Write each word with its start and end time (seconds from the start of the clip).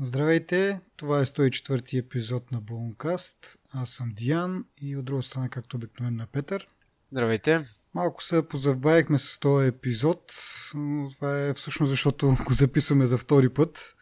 Здравейте, 0.00 0.80
това 0.96 1.20
е 1.20 1.24
104-ти 1.24 1.98
епизод 1.98 2.52
на 2.52 2.60
Булнкаст. 2.60 3.58
Аз 3.72 3.90
съм 3.90 4.12
Диан 4.16 4.64
и 4.80 4.96
от 4.96 5.04
друга 5.04 5.22
страна, 5.22 5.48
както 5.48 5.76
обикновено, 5.76 6.22
е 6.22 6.26
Петър. 6.26 6.68
Здравейте. 7.12 7.60
Малко 7.94 8.22
се 8.22 8.48
позабавихме 8.48 9.18
с 9.18 9.38
този 9.38 9.68
епизод, 9.68 10.32
но 10.74 11.10
това 11.10 11.46
е 11.46 11.54
всъщност 11.54 11.90
защото 11.90 12.36
го 12.46 12.52
записваме 12.52 13.06
за 13.06 13.18
втори 13.18 13.48
път. 13.48 13.96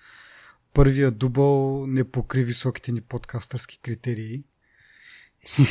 Първият 0.73 1.19
дубъл 1.19 1.87
не 1.87 2.11
покри 2.11 2.43
високите 2.43 2.93
ни 2.93 3.01
подкастърски 3.01 3.81
критерии. 3.83 4.45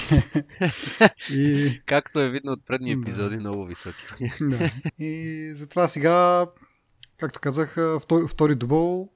и... 1.32 1.82
Както 1.86 2.20
е 2.20 2.30
видно 2.30 2.52
от 2.52 2.66
предни 2.66 2.92
епизоди, 2.92 3.36
да. 3.36 3.40
много 3.40 3.66
високи. 3.66 4.06
да. 4.42 4.72
И 5.00 5.52
затова 5.54 5.88
сега 5.88 6.46
както 7.18 7.40
казах, 7.40 7.78
втори, 8.02 8.28
втори 8.28 8.56
дубъл 8.56 9.10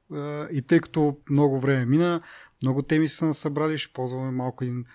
и 0.52 0.64
тъй 0.68 0.80
като 0.80 1.18
много 1.30 1.60
време 1.60 1.86
мина, 1.86 2.22
много 2.64 2.82
теми 2.82 3.10
са 3.10 3.34
събрали, 3.34 3.78
ще 3.78 3.94
ползваме 3.94 4.32
малко 4.32 4.64
един 4.64 4.86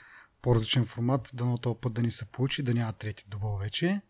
по-различен 0.43 0.85
формат, 0.85 1.31
дано 1.35 1.59
този 1.59 1.79
път 1.81 1.93
да 1.93 2.03
ни 2.03 2.11
се 2.11 2.25
получи, 2.25 2.63
да 2.63 2.75
няма 2.75 2.93
трети 2.93 3.25
дубъл 3.29 3.57
вече. 3.57 4.01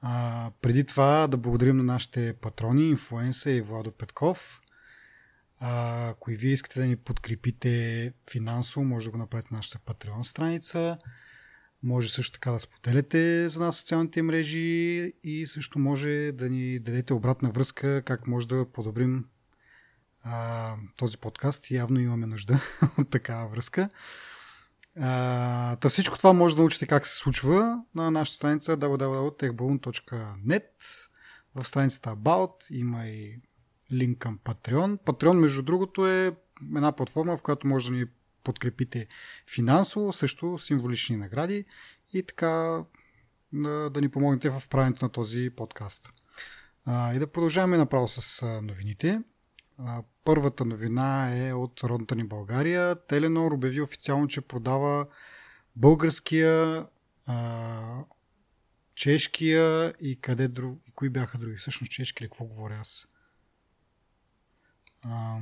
А, 0.00 0.50
преди 0.62 0.84
това 0.84 1.26
да 1.26 1.36
благодарим 1.36 1.76
на 1.76 1.82
нашите 1.82 2.32
патрони, 2.32 2.88
инфлуенса 2.88 3.50
и 3.50 3.60
Владо 3.60 3.92
Петков. 3.92 4.60
Ако 5.60 6.30
и 6.30 6.36
вие 6.36 6.52
искате 6.52 6.80
да 6.80 6.86
ни 6.86 6.96
подкрепите 6.96 8.12
финансово, 8.30 8.84
може 8.84 9.04
да 9.04 9.10
го 9.10 9.18
направите 9.18 9.48
на 9.52 9.56
нашата 9.56 9.78
Patreon 9.78 10.22
страница. 10.22 10.98
Може 11.82 12.12
също 12.12 12.32
така 12.32 12.50
да 12.50 12.60
споделяте 12.60 13.48
за 13.48 13.64
нас 13.64 13.76
социалните 13.76 14.22
мрежи 14.22 15.12
и 15.22 15.46
също 15.46 15.78
може 15.78 16.32
да 16.32 16.50
ни 16.50 16.78
дадете 16.78 17.14
обратна 17.14 17.50
връзка 17.50 18.02
как 18.02 18.26
може 18.26 18.48
да 18.48 18.66
подобрим 18.72 19.24
а, 20.24 20.74
този 20.98 21.18
подкаст. 21.18 21.70
Явно 21.70 22.00
имаме 22.00 22.26
нужда 22.26 22.60
от 22.98 23.10
такава 23.10 23.48
връзка. 23.48 23.88
А, 25.00 25.76
та 25.76 25.88
всичко 25.88 26.18
това 26.18 26.32
може 26.32 26.54
да 26.56 26.60
научите 26.60 26.86
как 26.86 27.06
се 27.06 27.16
случва 27.16 27.82
на 27.94 28.10
нашата 28.10 28.36
страница 28.36 28.76
www.techballoon.net 28.76 30.68
в 31.54 31.64
страницата 31.64 32.10
About 32.16 32.70
има 32.70 33.06
и 33.06 33.40
линк 33.92 34.18
към 34.18 34.38
Patreon. 34.38 34.98
Patreon, 34.98 35.32
между 35.32 35.62
другото, 35.62 36.06
е 36.06 36.36
една 36.76 36.92
платформа, 36.92 37.36
в 37.36 37.42
която 37.42 37.66
може 37.66 37.90
да 37.90 37.96
ни 37.96 38.06
подкрепите 38.44 39.06
финансово, 39.46 40.12
също 40.12 40.58
символични 40.58 41.16
награди 41.16 41.64
и 42.12 42.22
така 42.22 42.84
да, 43.52 43.90
да 43.90 44.00
ни 44.00 44.08
помогнете 44.08 44.50
в 44.50 44.62
правенето 44.70 45.04
на 45.04 45.08
този 45.08 45.50
подкаст. 45.50 46.12
А, 46.84 47.14
и 47.14 47.18
да 47.18 47.32
продължаваме 47.32 47.76
направо 47.76 48.08
с 48.08 48.46
новините. 48.62 49.20
А, 49.78 50.02
първата 50.24 50.64
новина 50.64 51.38
е 51.38 51.52
от 51.52 51.84
родната 51.84 52.16
ни 52.16 52.24
България. 52.24 53.06
Теленор 53.06 53.52
обяви 53.52 53.80
официално, 53.80 54.28
че 54.28 54.40
продава 54.40 55.06
българския, 55.76 56.86
а, 57.26 58.04
чешкия 58.94 59.94
и 60.00 60.20
къде 60.20 60.48
друг, 60.48 60.78
и 60.88 60.92
кои 60.92 61.08
бяха 61.08 61.38
други. 61.38 61.56
Всъщност 61.56 61.92
чешки 61.92 62.24
ли, 62.24 62.28
какво 62.28 62.44
говоря 62.44 62.78
аз? 62.80 63.08
А, 65.02 65.38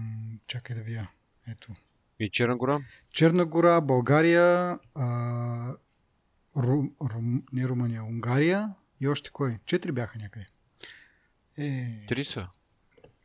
чакай 0.47 0.77
да 0.77 0.83
вия. 0.83 1.11
Ето. 1.49 1.75
И 2.21 2.31
Черна 2.31 2.57
гора? 2.57 2.81
Черна 3.13 3.45
гора, 3.47 3.81
България, 3.81 4.79
а, 4.95 5.75
Ру, 6.57 6.83
Ру, 7.03 7.21
не 7.53 7.69
Румъния, 7.69 8.05
Унгария 8.05 8.75
и 9.01 9.09
още 9.09 9.31
кой? 9.31 9.59
Четири 9.67 9.93
бяха 9.93 10.19
някъде. 10.19 10.47
Е, 11.59 12.07
Три 12.09 12.25
са. 12.25 12.47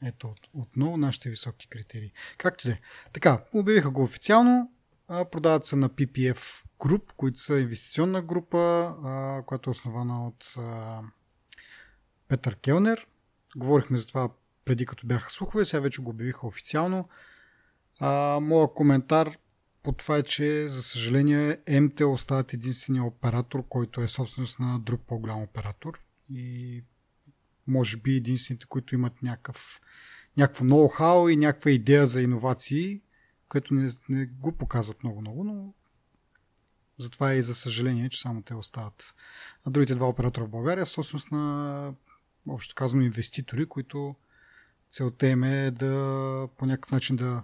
Ето, 0.04 0.28
от, 0.28 0.40
отново 0.54 0.98
нашите 0.98 1.30
високи 1.30 1.68
критерии. 1.68 2.12
Както 2.38 2.68
де. 2.68 2.80
Така, 3.14 3.44
обявиха 3.54 3.90
го 3.90 4.04
официално. 4.04 4.72
А, 5.08 5.26
продават 5.26 5.66
се 5.66 5.76
на 5.76 5.90
PPF 5.90 6.66
Group, 6.80 7.14
които 7.18 7.40
са 7.40 7.60
инвестиционна 7.60 8.22
група, 8.22 8.58
а, 9.04 9.44
която 9.46 9.70
е 9.70 9.72
основана 9.72 10.28
от 10.28 10.54
а, 10.58 11.02
Петър 12.28 12.56
Келнер. 12.56 13.08
Говорихме 13.56 13.98
за 13.98 14.08
това 14.08 14.30
преди 14.66 14.86
като 14.86 15.08
бяха 15.08 15.32
слухове, 15.32 15.66
сега 15.66 15.82
вече 15.82 16.02
го 16.02 16.10
обявиха 16.10 16.48
официално. 16.48 17.10
А, 18.00 18.40
моя 18.42 18.74
коментар 18.74 19.38
по 19.84 19.92
това 19.92 20.18
е, 20.18 20.24
че 20.24 20.68
за 20.68 20.84
съжаление 20.84 21.58
МТ 21.82 22.02
остават 22.02 22.54
единствения 22.54 23.04
оператор, 23.04 23.68
който 23.70 24.02
е 24.02 24.08
собственост 24.08 24.60
на 24.60 24.80
друг 24.80 25.02
по-голям 25.08 25.42
оператор 25.42 26.00
и 26.30 26.84
може 27.68 27.98
би 27.98 28.16
единствените, 28.16 28.66
които 28.66 28.96
имат 28.96 29.22
някакъв, 29.22 29.82
някакво 30.38 30.66
ноу-хау 30.66 31.34
и 31.34 31.36
някаква 31.36 31.72
идея 31.72 32.08
за 32.08 32.22
иновации, 32.22 33.02
което 33.50 33.74
не, 33.74 33.90
не 34.10 34.26
го 34.26 34.52
показват 34.52 35.04
много-много, 35.04 35.44
но 35.44 35.74
затова 36.98 37.34
е 37.34 37.38
и 37.38 37.44
за 37.44 37.56
съжаление, 37.56 38.10
че 38.10 38.22
само 38.22 38.42
те 38.42 38.56
остават. 38.56 39.16
А 39.66 39.70
другите 39.70 39.96
два 39.96 40.08
оператора 40.08 40.46
в 40.46 40.50
България 40.50 40.86
собственост 40.86 41.32
на, 41.32 41.94
общо 42.50 42.76
казано, 42.76 43.04
инвеститори, 43.04 43.66
които 43.66 44.16
целта 44.90 45.28
им 45.28 45.44
е 45.44 45.72
да 45.72 46.48
по 46.58 46.66
някакъв 46.66 46.92
начин 46.92 47.16
да 47.16 47.44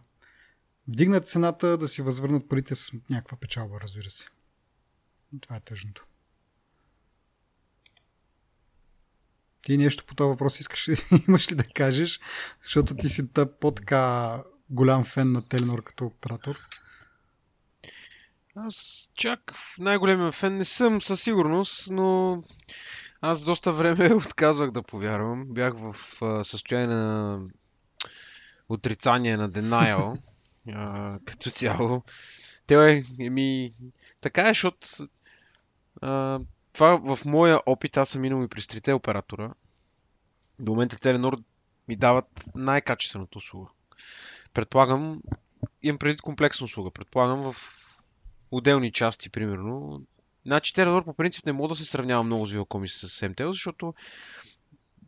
вдигнат 0.87 1.27
цената, 1.27 1.77
да 1.77 1.87
си 1.87 2.01
възвърнат 2.01 2.49
парите 2.49 2.75
с 2.75 2.91
някаква 3.09 3.37
печалба, 3.37 3.79
разбира 3.81 4.09
се. 4.09 4.25
И 5.35 5.39
това 5.39 5.55
е 5.55 5.59
тъжното. 5.59 6.05
Ти 9.61 9.77
нещо 9.77 10.05
по 10.05 10.15
този 10.15 10.27
въпрос 10.27 10.59
искаш 10.59 10.89
ли, 10.89 10.97
имаш 11.27 11.51
ли 11.51 11.55
да 11.55 11.63
кажеш, 11.63 12.19
защото 12.63 12.95
ти 12.95 13.09
си 13.09 13.29
по-така 13.59 14.37
голям 14.69 15.03
фен 15.03 15.31
на 15.31 15.43
Теленор 15.43 15.83
като 15.83 16.05
оператор? 16.05 16.59
Аз 18.55 19.09
чак 19.15 19.39
най-големия 19.79 20.31
фен 20.31 20.57
не 20.57 20.65
съм 20.65 21.01
със 21.01 21.21
сигурност, 21.21 21.87
но 21.89 22.43
аз 23.21 23.43
доста 23.43 23.71
време 23.71 24.13
отказвах 24.27 24.71
да 24.71 24.83
повярвам. 24.83 25.45
Бях 25.49 25.73
в 25.77 25.95
състояние 26.43 26.95
на 26.95 27.41
отрицание 28.69 29.37
на 29.37 29.49
denial 29.49 30.17
а, 30.69 31.19
като 31.25 31.51
цяло. 31.51 32.03
Те, 32.67 33.03
еми, 33.19 33.71
така 34.21 34.41
е, 34.41 34.47
защото 34.47 34.87
а, 36.01 36.39
това 36.73 37.15
в 37.15 37.25
моя 37.25 37.59
опит, 37.65 37.97
аз 37.97 38.09
съм 38.09 38.21
минал 38.21 38.43
и 38.43 38.47
през 38.47 38.67
трите 38.67 38.93
оператора. 38.93 39.53
До 40.59 40.71
момента 40.71 40.99
Теленор 40.99 41.37
ми 41.87 41.95
дават 41.95 42.43
най-качествената 42.55 43.37
услуга. 43.37 43.69
Предполагам, 44.53 45.21
имам 45.83 45.97
преди 45.99 46.17
комплексна 46.17 46.65
услуга. 46.65 46.91
Предполагам 46.91 47.51
в 47.51 47.55
отделни 48.51 48.91
части, 48.91 49.29
примерно. 49.29 50.01
Значи 50.45 50.73
Теленор 50.73 51.05
по 51.05 51.13
принцип 51.13 51.45
не 51.45 51.51
мога 51.51 51.67
да 51.67 51.75
се 51.75 51.85
сравнява 51.85 52.23
много 52.23 52.45
с 52.45 52.53
Viacom 52.53 52.85
и 52.85 52.89
с 52.89 53.07
MTL, 53.07 53.51
защото 53.51 53.93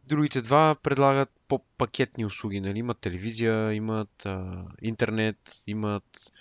другите 0.07 0.41
два 0.41 0.75
предлагат 0.75 1.29
по-пакетни 1.47 2.25
услуги. 2.25 2.61
Нали? 2.61 2.79
Имат 2.79 2.99
телевизия, 2.99 3.73
имат 3.73 4.25
а, 4.25 4.65
интернет, 4.81 5.61
имат 5.67 6.31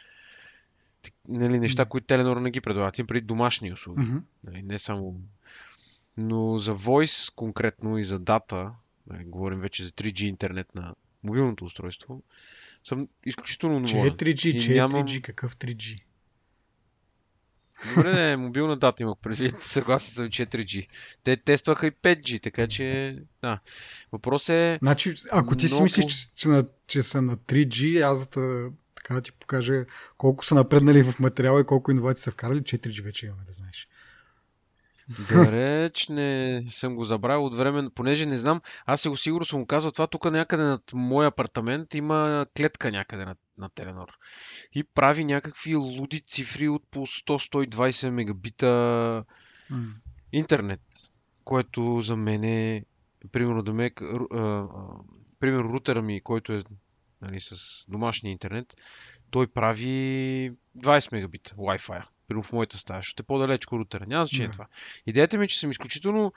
нали, 1.28 1.60
неща, 1.60 1.84
които 1.84 2.06
Теленор 2.06 2.36
не 2.36 2.50
ги 2.50 2.60
предлагат. 2.60 2.98
Им 2.98 3.06
преди 3.06 3.26
домашни 3.26 3.72
услуги. 3.72 4.02
Mm-hmm. 4.02 4.22
Нали? 4.44 4.62
Не 4.62 4.78
само... 4.78 5.20
Но 6.16 6.58
за 6.58 6.76
Voice 6.76 7.34
конкретно 7.34 7.98
и 7.98 8.04
за 8.04 8.18
дата, 8.18 8.72
нали, 9.06 9.24
говорим 9.24 9.60
вече 9.60 9.82
за 9.82 9.90
3G 9.90 10.24
интернет 10.24 10.74
на 10.74 10.94
мобилното 11.24 11.64
устройство, 11.64 12.22
съм 12.84 13.08
изключително 13.26 13.82
доволен. 13.82 14.10
4G, 14.10 14.34
4G, 14.34 14.74
нямам... 14.74 15.06
какъв 15.22 15.56
3G? 15.56 16.02
Добре, 17.88 18.12
не, 18.12 18.36
мобилна 18.36 18.76
дата 18.76 19.02
имах 19.02 19.18
предвид. 19.22 19.54
Съгласен 19.62 20.14
съм 20.14 20.26
4G. 20.26 20.86
Те 21.24 21.36
тестваха 21.36 21.86
и 21.86 21.92
5G, 21.92 22.42
така 22.42 22.66
че... 22.66 23.16
Да. 23.42 23.58
Въпрос 24.12 24.48
е... 24.48 24.78
Значи, 24.82 25.14
ако 25.32 25.56
ти 25.56 25.66
много... 25.66 25.76
си 25.76 25.82
мислиш, 25.82 26.14
че, 26.14 26.34
че, 26.34 26.48
на, 26.48 26.64
че 26.86 27.02
са 27.02 27.22
на 27.22 27.36
3G, 27.36 28.10
аз 28.10 28.26
да 28.26 28.70
така 28.94 29.14
да 29.14 29.20
ти 29.20 29.32
покажа 29.32 29.84
колко 30.18 30.44
са 30.44 30.54
напреднали 30.54 31.02
в 31.02 31.20
материала 31.20 31.60
и 31.60 31.64
колко 31.64 31.90
иновации 31.90 32.22
са 32.22 32.30
вкарали, 32.30 32.60
4G 32.60 33.02
вече 33.02 33.26
имаме, 33.26 33.42
да 33.46 33.52
знаеш. 33.52 33.88
Далеч 35.08 36.08
не 36.08 36.64
съм 36.70 36.94
го 36.94 37.04
забравил 37.04 37.46
от 37.46 37.56
време, 37.56 37.90
понеже 37.94 38.26
не 38.26 38.38
знам, 38.38 38.60
аз 38.86 39.00
се 39.00 39.08
го 39.08 39.16
сигурно 39.16 39.44
съм 39.44 39.60
го 39.60 39.66
казал, 39.66 39.90
това 39.90 40.06
тук 40.06 40.24
някъде 40.24 40.62
над 40.62 40.82
моя 40.94 41.28
апартамент 41.28 41.94
има 41.94 42.46
клетка 42.56 42.90
някъде 42.90 43.24
на, 43.24 43.36
на 43.58 43.68
Теленор. 43.68 44.08
И 44.72 44.84
прави 44.84 45.24
някакви 45.24 45.76
луди 45.76 46.20
цифри 46.20 46.68
от 46.68 46.82
по 46.90 47.06
100-120 47.06 48.10
мегабита 48.10 48.66
mm. 49.72 49.92
интернет, 50.32 50.82
което 51.44 52.00
за 52.00 52.16
мен 52.16 52.44
е, 52.44 52.84
примерно 53.32 53.62
до 53.62 53.74
мек, 53.74 54.02
примерно 55.40 55.72
рутера 55.72 56.02
ми, 56.02 56.20
който 56.20 56.52
е 56.52 56.62
нали, 57.22 57.40
с 57.40 57.56
домашния 57.88 58.32
интернет, 58.32 58.76
той 59.30 59.46
прави 59.46 60.52
20 60.78 61.12
мегабита 61.12 61.54
Wi-Fi 61.54 62.04
примерно 62.28 62.42
в 62.42 62.52
моята 62.52 62.78
стая, 62.78 63.02
ще 63.02 63.22
е 63.22 63.26
по-далеч 63.26 63.66
рутера. 63.66 64.06
Няма 64.06 64.24
значение 64.24 64.48
yeah. 64.48 64.52
това. 64.52 64.66
Идеята 65.06 65.38
ми 65.38 65.44
е, 65.44 65.48
че 65.48 65.58
съм 65.58 65.70
изключително 65.70 66.32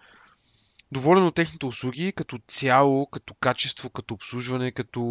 доволен 0.91 1.23
от 1.23 1.35
техните 1.35 1.65
услуги, 1.65 2.13
като 2.15 2.39
цяло, 2.47 3.05
като 3.05 3.33
качество, 3.33 3.89
като 3.89 4.13
обслужване, 4.13 4.71
като 4.71 5.01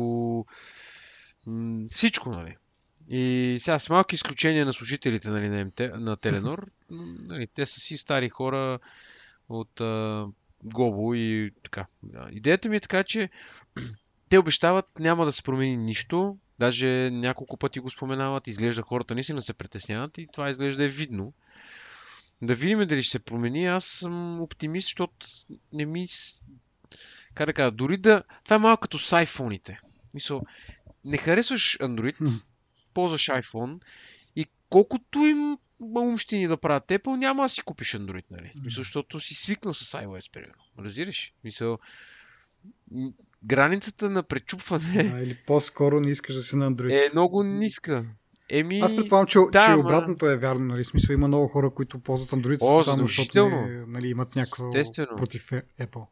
М- 1.46 1.86
всичко, 1.90 2.30
нали. 2.30 2.56
И 3.08 3.56
сега 3.60 3.78
с 3.78 3.88
малки 3.88 4.14
изключения 4.14 4.66
на 4.66 4.72
служителите 4.72 5.28
нали, 5.28 5.48
на, 5.48 5.64
МТ, 5.64 5.80
на 5.80 6.16
Теленор, 6.16 6.70
нали, 6.90 7.46
те 7.54 7.66
са 7.66 7.80
си 7.80 7.96
стари 7.96 8.28
хора 8.28 8.78
от 9.48 9.80
а, 9.80 10.26
Глобо 10.64 11.14
и 11.14 11.52
така. 11.62 11.86
Идеята 12.30 12.68
ми 12.68 12.76
е 12.76 12.80
така, 12.80 13.04
че 13.04 13.30
те 14.28 14.38
обещават 14.38 14.86
няма 14.98 15.24
да 15.24 15.32
се 15.32 15.42
промени 15.42 15.76
нищо, 15.76 16.36
даже 16.58 17.10
няколко 17.10 17.56
пъти 17.56 17.80
го 17.80 17.90
споменават, 17.90 18.46
изглежда 18.46 18.82
хората 18.82 19.14
наистина 19.14 19.42
се 19.42 19.54
притесняват 19.54 20.18
и 20.18 20.28
това 20.32 20.50
изглежда 20.50 20.84
е 20.84 20.88
видно. 20.88 21.32
Да 22.42 22.54
видим 22.54 22.86
дали 22.86 23.02
ще 23.02 23.10
се 23.10 23.18
промени. 23.18 23.66
Аз 23.66 23.84
съм 23.84 24.40
оптимист, 24.40 24.86
защото 24.86 25.26
не 25.72 25.86
ми... 25.86 26.06
Как 27.34 27.46
да 27.46 27.52
кажа, 27.52 27.70
дори 27.70 27.96
да... 27.96 28.22
Това 28.44 28.56
е 28.56 28.58
малко 28.58 28.80
като 28.80 28.98
с 28.98 29.16
iPhone-ите. 29.16 29.78
Мисъл, 30.14 30.42
не 31.04 31.18
харесваш 31.18 31.78
Android, 31.78 32.42
ползваш 32.94 33.26
iPhone 33.26 33.80
и 34.36 34.46
колкото 34.68 35.18
им 35.18 35.58
умщини 35.96 36.48
да 36.48 36.56
правят 36.56 36.88
Apple, 36.88 37.16
няма 37.16 37.42
да 37.42 37.48
си 37.48 37.62
купиш 37.62 37.92
Android, 37.92 38.24
нали? 38.30 38.52
Мисля, 38.54 38.70
защото 38.70 39.20
си 39.20 39.34
свикнал 39.34 39.74
с 39.74 39.98
iOS, 39.98 40.32
примерно. 40.32 40.62
Разбираш? 40.78 41.32
Мисъл, 41.44 41.78
границата 43.46 44.10
на 44.10 44.22
пречупване... 44.22 45.12
А, 45.14 45.20
или 45.20 45.36
по-скоро 45.46 46.00
не 46.00 46.10
искаш 46.10 46.34
да 46.34 46.42
си 46.42 46.56
на 46.56 46.72
Android. 46.72 47.06
Е 47.06 47.12
много 47.12 47.42
ниска. 47.42 48.04
Еми... 48.48 48.80
Аз 48.80 48.96
предполагам, 48.96 49.26
че, 49.26 49.38
да, 49.52 49.60
че 49.60 49.70
ма... 49.70 49.76
обратното 49.76 50.30
е 50.30 50.36
вярно. 50.36 50.64
Нали? 50.64 50.84
Смисъл 50.84 51.14
има 51.14 51.28
много 51.28 51.48
хора, 51.48 51.70
които 51.70 51.98
ползват 51.98 52.42
Android 52.42 52.58
О, 52.60 52.82
само 52.82 52.98
защото 52.98 53.48
не, 53.48 53.86
нали, 53.86 54.08
имат 54.08 54.36
някакво 54.36 54.76
Естествено. 54.76 55.16
против 55.16 55.50
Apple. 55.80 56.06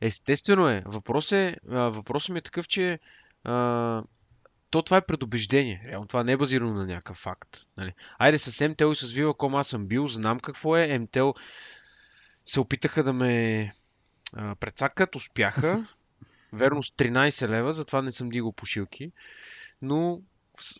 Естествено 0.00 0.68
е. 0.68 0.82
Въпрос 0.86 1.32
е 1.32 1.56
въпросът 1.66 2.28
ми 2.28 2.38
е 2.38 2.42
такъв, 2.42 2.68
че 2.68 2.98
а, 3.44 4.02
то 4.70 4.82
това 4.82 4.96
е 4.96 5.06
предубеждение. 5.06 5.82
Реално 5.88 6.06
това 6.06 6.24
не 6.24 6.32
е 6.32 6.36
базирано 6.36 6.74
на 6.74 6.86
някакъв 6.86 7.16
факт. 7.16 7.58
Нали? 7.76 7.92
Айде 8.18 8.38
с 8.38 8.52
MTEL 8.52 8.92
и 8.92 8.96
с 8.96 9.12
Viva.com 9.12 9.60
аз 9.60 9.68
съм 9.68 9.86
бил, 9.86 10.06
знам 10.06 10.40
какво 10.40 10.76
е. 10.76 10.98
MTEL 10.98 11.34
се 12.46 12.60
опитаха 12.60 13.02
да 13.02 13.12
ме 13.12 13.72
прецакат, 14.60 15.16
успяха. 15.16 15.86
Верно 16.56 16.82
с 16.82 16.90
13 16.90 17.48
лева, 17.48 17.72
затова 17.72 18.02
не 18.02 18.12
съм 18.12 18.28
дигал 18.28 18.52
пошилки. 18.52 19.12
Но 19.82 20.20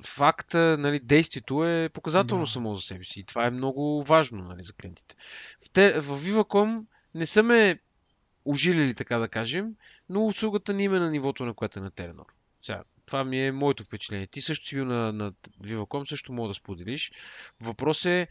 факта, 0.04 0.76
нали, 0.78 1.00
действието 1.00 1.64
е 1.64 1.88
показателно 1.88 2.44
да. 2.44 2.50
само 2.50 2.74
за 2.74 2.82
себе 2.82 3.04
си. 3.04 3.20
И 3.20 3.24
това 3.24 3.46
е 3.46 3.50
много 3.50 4.04
важно 4.04 4.44
нали, 4.44 4.62
за 4.62 4.72
клиентите. 4.72 5.16
В, 5.64 5.70
те, 5.70 6.00
в 6.00 6.20
Viva.com 6.20 6.84
не 7.14 7.26
са 7.26 7.42
ме 7.42 7.78
ожилили, 8.44 8.94
така 8.94 9.18
да 9.18 9.28
кажем, 9.28 9.74
но 10.08 10.26
услугата 10.26 10.72
ни 10.72 10.84
е 10.84 10.88
на 10.88 11.10
нивото, 11.10 11.44
на 11.44 11.54
което 11.54 11.78
е 11.78 11.82
на 11.82 11.90
Теленор. 11.90 12.26
Сега, 12.62 12.82
това 13.06 13.24
ми 13.24 13.46
е 13.46 13.52
моето 13.52 13.84
впечатление. 13.84 14.26
Ти 14.26 14.40
също 14.40 14.66
си 14.66 14.74
бил 14.74 14.84
на, 14.84 15.12
на 15.12 15.32
Viva.com, 15.62 16.08
също 16.08 16.32
мога 16.32 16.48
да 16.48 16.54
споделиш. 16.54 17.12
Въпрос 17.60 18.04
е, 18.04 18.28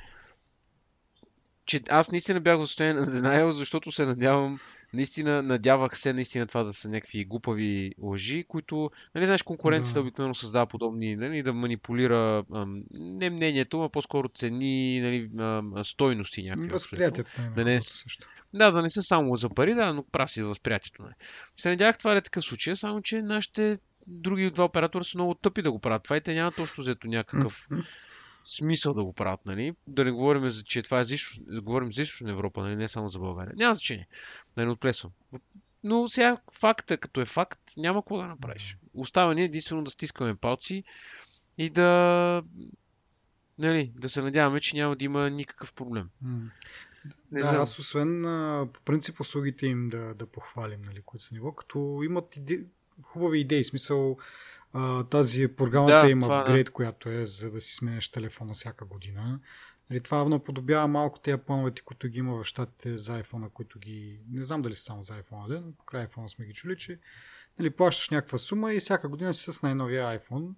че 1.65 1.81
аз 1.89 2.11
наистина 2.11 2.41
бях 2.41 2.57
в 2.57 2.67
състояние 2.67 3.01
на 3.01 3.07
Denial, 3.07 3.49
защото 3.49 3.91
се 3.91 4.05
надявам, 4.05 4.59
наистина 4.95 5.43
надявах 5.43 5.97
се 5.97 6.13
наистина 6.13 6.47
това 6.47 6.63
да 6.63 6.73
са 6.73 6.89
някакви 6.89 7.25
глупави 7.25 7.91
лъжи, 8.01 8.45
които, 8.47 8.91
нали 9.15 9.25
знаеш, 9.25 9.43
конкуренцията 9.43 9.99
да. 9.99 10.01
обикновено 10.01 10.35
създава 10.35 10.65
подобни, 10.65 11.15
нали, 11.15 11.43
да 11.43 11.53
манипулира 11.53 12.43
ам, 12.53 12.83
не 12.99 13.29
мнението, 13.29 13.83
а 13.83 13.89
по-скоро 13.89 14.29
цени, 14.29 15.01
нали, 15.01 15.29
ам, 15.39 15.83
стойности 15.83 16.43
някакви. 16.43 16.69
Възприятието. 16.69 17.31
Да 17.55 17.63
не, 17.63 17.81
също. 17.87 18.27
Да, 18.53 18.71
да 18.71 18.81
не 18.81 18.91
са 18.91 19.03
само 19.07 19.37
за 19.37 19.49
пари, 19.49 19.75
да, 19.75 19.93
но 19.93 20.03
праси 20.03 20.43
възприятието. 20.43 21.03
Нали. 21.03 21.13
Се 21.57 21.69
надявах 21.69 21.97
това 21.97 22.11
да 22.11 22.17
е 22.17 22.21
такъв 22.21 22.43
случай, 22.43 22.75
само 22.75 23.01
че 23.01 23.21
нашите 23.21 23.77
други 24.07 24.51
два 24.51 24.63
оператора 24.63 25.03
са 25.03 25.17
много 25.17 25.33
тъпи 25.33 25.61
да 25.61 25.71
го 25.71 25.79
правят. 25.79 26.03
Това 26.03 26.17
и 26.17 26.21
те 26.21 26.33
няма 26.33 26.51
точно 26.51 26.81
взето 26.81 27.07
някакъв 27.07 27.67
смисъл 28.45 28.93
да 28.93 29.03
го 29.03 29.13
правят, 29.13 29.45
нали? 29.45 29.75
Да 29.87 30.05
не 30.05 30.11
говорим, 30.11 30.49
за, 30.49 30.63
че 30.63 30.81
това 30.81 30.99
е 30.99 31.03
за, 31.03 31.15
да 31.39 31.61
говорим 31.61 31.93
за 31.93 32.01
източна 32.01 32.31
Европа, 32.31 32.61
нали? 32.61 32.75
не 32.75 32.87
само 32.87 33.09
за 33.09 33.19
България. 33.19 33.53
Няма 33.55 33.73
значение. 33.73 34.07
Да 34.57 34.65
не 34.65 34.71
отплесвам. 34.71 35.11
Но 35.83 36.07
сега 36.07 36.37
факта, 36.51 36.97
като 36.97 37.21
е 37.21 37.25
факт, 37.25 37.59
няма 37.77 38.01
какво 38.01 38.17
да 38.17 38.27
направиш. 38.27 38.77
Остава 38.93 39.33
ни 39.33 39.43
единствено 39.43 39.83
да 39.83 39.91
стискаме 39.91 40.35
палци 40.35 40.83
и 41.57 41.69
да 41.69 42.43
нали, 43.57 43.91
да 43.95 44.09
се 44.09 44.21
надяваме, 44.21 44.59
че 44.59 44.75
няма 44.75 44.95
да 44.95 45.05
има 45.05 45.29
никакъв 45.29 45.73
проблем. 45.73 46.09
Не 47.31 47.41
да, 47.41 47.47
знам. 47.47 47.61
аз 47.61 47.79
освен 47.79 48.21
по 48.73 48.79
принцип 48.85 49.19
услугите 49.19 49.67
им 49.67 49.89
да, 49.89 50.13
да 50.13 50.25
похвалим, 50.25 50.81
нали, 50.81 51.01
които 51.05 51.23
са 51.23 51.33
ниво, 51.33 51.51
като 51.51 52.01
имат 52.03 52.35
иде... 52.35 52.65
хубави 53.03 53.39
идеи, 53.39 53.63
смисъл 53.63 54.17
а, 54.77 55.03
тази 55.03 55.47
програмата 55.47 56.05
да, 56.05 56.11
има 56.11 56.27
апгрейд, 56.27 56.65
да. 56.65 56.71
която 56.71 57.09
е 57.09 57.25
за 57.25 57.51
да 57.51 57.61
си 57.61 57.75
сменеш 57.75 58.09
телефона 58.09 58.53
всяка 58.53 58.85
година. 58.85 59.39
Нали, 59.89 59.99
това 60.01 60.25
наподобява 60.25 60.87
малко 60.87 61.19
тези 61.19 61.37
плановете, 61.37 61.81
които 61.81 62.07
ги 62.07 62.19
има 62.19 62.43
в 62.43 62.45
щатите 62.45 62.97
за 62.97 63.23
iPhone, 63.23 63.49
които 63.49 63.79
ги... 63.79 64.19
Не 64.31 64.43
знам 64.43 64.61
дали 64.61 64.75
са 64.75 64.81
само 64.81 65.03
за 65.03 65.13
iPhone, 65.13 65.61
но 65.65 65.71
по 65.71 65.83
край 65.83 66.07
iPhone 66.07 66.27
сме 66.27 66.45
ги 66.45 66.53
чули, 66.53 66.77
че 66.77 66.99
нали, 67.59 67.69
плащаш 67.69 68.09
някаква 68.09 68.37
сума 68.37 68.73
и 68.73 68.79
всяка 68.79 69.09
година 69.09 69.33
си 69.33 69.51
с 69.51 69.61
най-новия 69.61 70.19
iPhone. 70.19 70.49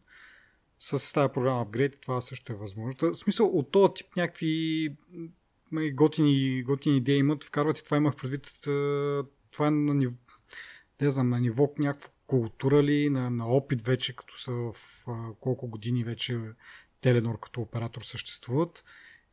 С 0.79 1.13
тази 1.13 1.33
програма 1.33 1.61
апгрейд 1.61 2.01
това 2.01 2.21
също 2.21 2.53
е 2.53 2.55
възможно. 2.55 2.93
В 3.01 3.15
смисъл 3.15 3.47
от 3.47 3.71
този 3.71 3.93
тип 3.93 4.15
някакви 4.15 4.95
готини, 5.93 6.63
готини 6.63 6.97
идеи 6.97 7.17
имат, 7.17 7.43
вкарват 7.43 7.79
и 7.79 7.83
това 7.83 7.97
имах 7.97 8.15
предвид. 8.15 8.51
Това 9.51 9.67
е 9.67 9.71
на 9.71 9.93
ниво, 9.93 10.15
не 11.01 11.11
знам, 11.11 11.29
на 11.29 11.39
ниво 11.39 11.73
някакво 11.77 12.09
култура 12.27 12.83
ли, 12.83 13.09
на, 13.09 13.29
на 13.29 13.47
опит 13.47 13.81
вече, 13.81 14.15
като 14.15 14.39
са 14.39 14.51
в 14.51 14.74
а, 15.07 15.33
колко 15.39 15.68
години 15.68 16.03
вече 16.03 16.41
Теленор 17.01 17.39
като 17.39 17.62
оператор 17.62 18.01
съществуват 18.01 18.83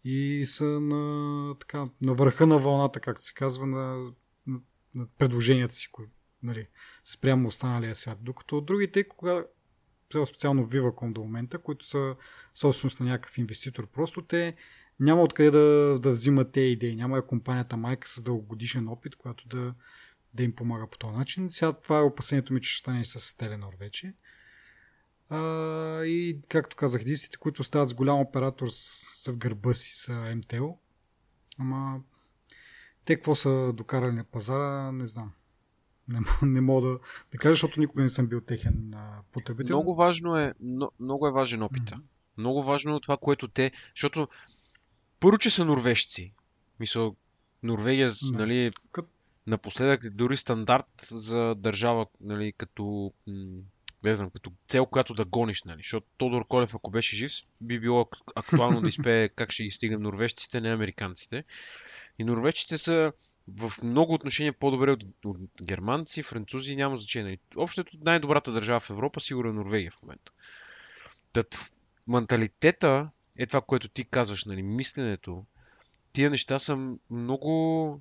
и 0.04 0.44
са 0.46 0.64
на, 0.64 1.54
така, 1.58 1.88
на 2.02 2.14
върха 2.14 2.46
на 2.46 2.58
вълната, 2.58 3.00
както 3.00 3.24
се 3.24 3.34
казва, 3.34 3.66
на, 3.66 4.12
на, 4.46 4.60
на 4.94 5.06
предложенията 5.18 5.74
си, 5.74 5.88
кои, 5.92 6.06
нали, 6.42 6.68
спрямо 7.04 7.48
останалия 7.48 7.94
свят. 7.94 8.18
Докато 8.20 8.60
другите, 8.60 9.08
кога, 9.08 9.44
специално 10.26 10.68
Viva.com 10.68 11.12
до 11.12 11.20
момента, 11.20 11.58
които 11.58 11.86
са 11.86 12.16
собственост 12.54 13.00
на 13.00 13.06
някакъв 13.06 13.38
инвеститор, 13.38 13.86
просто 13.86 14.22
те 14.22 14.54
няма 15.00 15.22
откъде 15.22 15.50
да, 15.50 15.98
да 16.00 16.10
взимат 16.10 16.52
те 16.52 16.60
идеи. 16.60 16.96
Няма 16.96 17.18
е 17.18 17.26
компанията 17.26 17.76
майка 17.76 18.08
с 18.08 18.22
дългогодишен 18.22 18.88
опит, 18.88 19.16
която 19.16 19.48
да, 19.48 19.74
да 20.34 20.42
им 20.42 20.54
помага 20.54 20.86
по 20.86 20.98
този 20.98 21.16
начин. 21.16 21.48
Сега 21.48 21.72
това 21.72 21.98
е 21.98 22.02
опасението 22.02 22.52
ми, 22.52 22.60
че 22.60 22.70
ще 22.70 22.78
стане 22.78 23.00
и 23.00 23.04
с 23.04 23.36
Теленор 23.36 23.74
вече. 23.80 24.14
А, 25.28 25.38
и 26.04 26.38
както 26.48 26.76
казах, 26.76 27.04
дистите, 27.04 27.36
които 27.36 27.64
стават 27.64 27.88
с 27.88 27.94
голям 27.94 28.20
оператор 28.20 28.68
зад 29.24 29.36
гърба 29.36 29.74
си 29.74 29.92
са 29.92 30.12
MTL. 30.12 30.76
Ама 31.58 32.00
те 33.04 33.16
какво 33.16 33.34
са 33.34 33.72
докарали 33.72 34.12
на 34.12 34.24
пазара, 34.24 34.92
не 34.92 35.06
знам. 35.06 35.32
Не, 36.08 36.20
не 36.42 36.60
мога 36.60 36.88
да, 36.88 36.98
да 37.32 37.38
кажа, 37.38 37.54
защото 37.54 37.80
никога 37.80 38.02
не 38.02 38.08
съм 38.08 38.26
бил 38.26 38.40
техен 38.40 38.94
а, 38.94 39.22
потребител. 39.32 39.76
Много 39.76 39.94
важно 39.94 40.38
е, 40.38 40.54
но, 40.60 40.90
много 41.00 41.26
е 41.26 41.32
важен 41.32 41.62
опита. 41.62 41.94
Mm-hmm. 41.94 42.02
Много 42.38 42.62
важно 42.62 42.96
е 42.96 43.00
това, 43.00 43.16
което 43.16 43.48
те, 43.48 43.72
защото 43.94 44.28
първо, 45.20 45.38
че 45.38 45.50
са 45.50 45.64
норвежци. 45.64 46.34
Мисля, 46.80 47.12
Норвегия, 47.64 48.10
да. 48.22 48.38
нали, 48.38 48.70
Кът... 48.92 49.08
напоследък 49.46 50.10
дори 50.10 50.36
стандарт 50.36 51.06
за 51.10 51.54
държава, 51.54 52.06
нали, 52.20 52.52
като 52.52 53.12
не 54.04 54.14
знам, 54.14 54.30
като 54.30 54.52
цел, 54.68 54.86
която 54.86 55.14
да 55.14 55.24
гониш, 55.24 55.62
нали? 55.62 55.78
Защото 55.78 56.06
Тодор 56.16 56.46
Колев, 56.46 56.74
ако 56.74 56.90
беше 56.90 57.16
жив, 57.16 57.32
би 57.60 57.80
било 57.80 58.08
актуално 58.34 58.80
да 58.80 58.88
изпее 58.88 59.28
как 59.36 59.52
ще 59.52 59.64
ги 59.64 59.70
стигнем 59.70 60.02
норвежците, 60.02 60.60
не 60.60 60.72
американците. 60.72 61.44
И 62.18 62.24
норвежците 62.24 62.78
са 62.78 63.12
в 63.48 63.72
много 63.82 64.14
отношения 64.14 64.52
по-добре 64.52 64.90
от, 64.90 65.04
от 65.24 65.36
германци, 65.62 66.22
французи, 66.22 66.76
няма 66.76 66.96
значение. 66.96 67.38
Общото 67.56 67.96
най-добрата 68.04 68.52
държава 68.52 68.80
в 68.80 68.90
Европа 68.90 69.20
сигурно 69.20 69.50
е 69.50 69.54
Норвегия 69.54 69.90
в 69.90 70.02
момента. 70.02 70.32
Тът, 71.32 71.72
менталитета 72.08 73.10
е 73.36 73.46
това, 73.46 73.60
което 73.60 73.88
ти 73.88 74.04
казваш, 74.04 74.44
нали, 74.44 74.62
мисленето. 74.62 75.44
Тия 76.12 76.30
неща 76.30 76.58
са 76.58 76.96
много, 77.10 78.00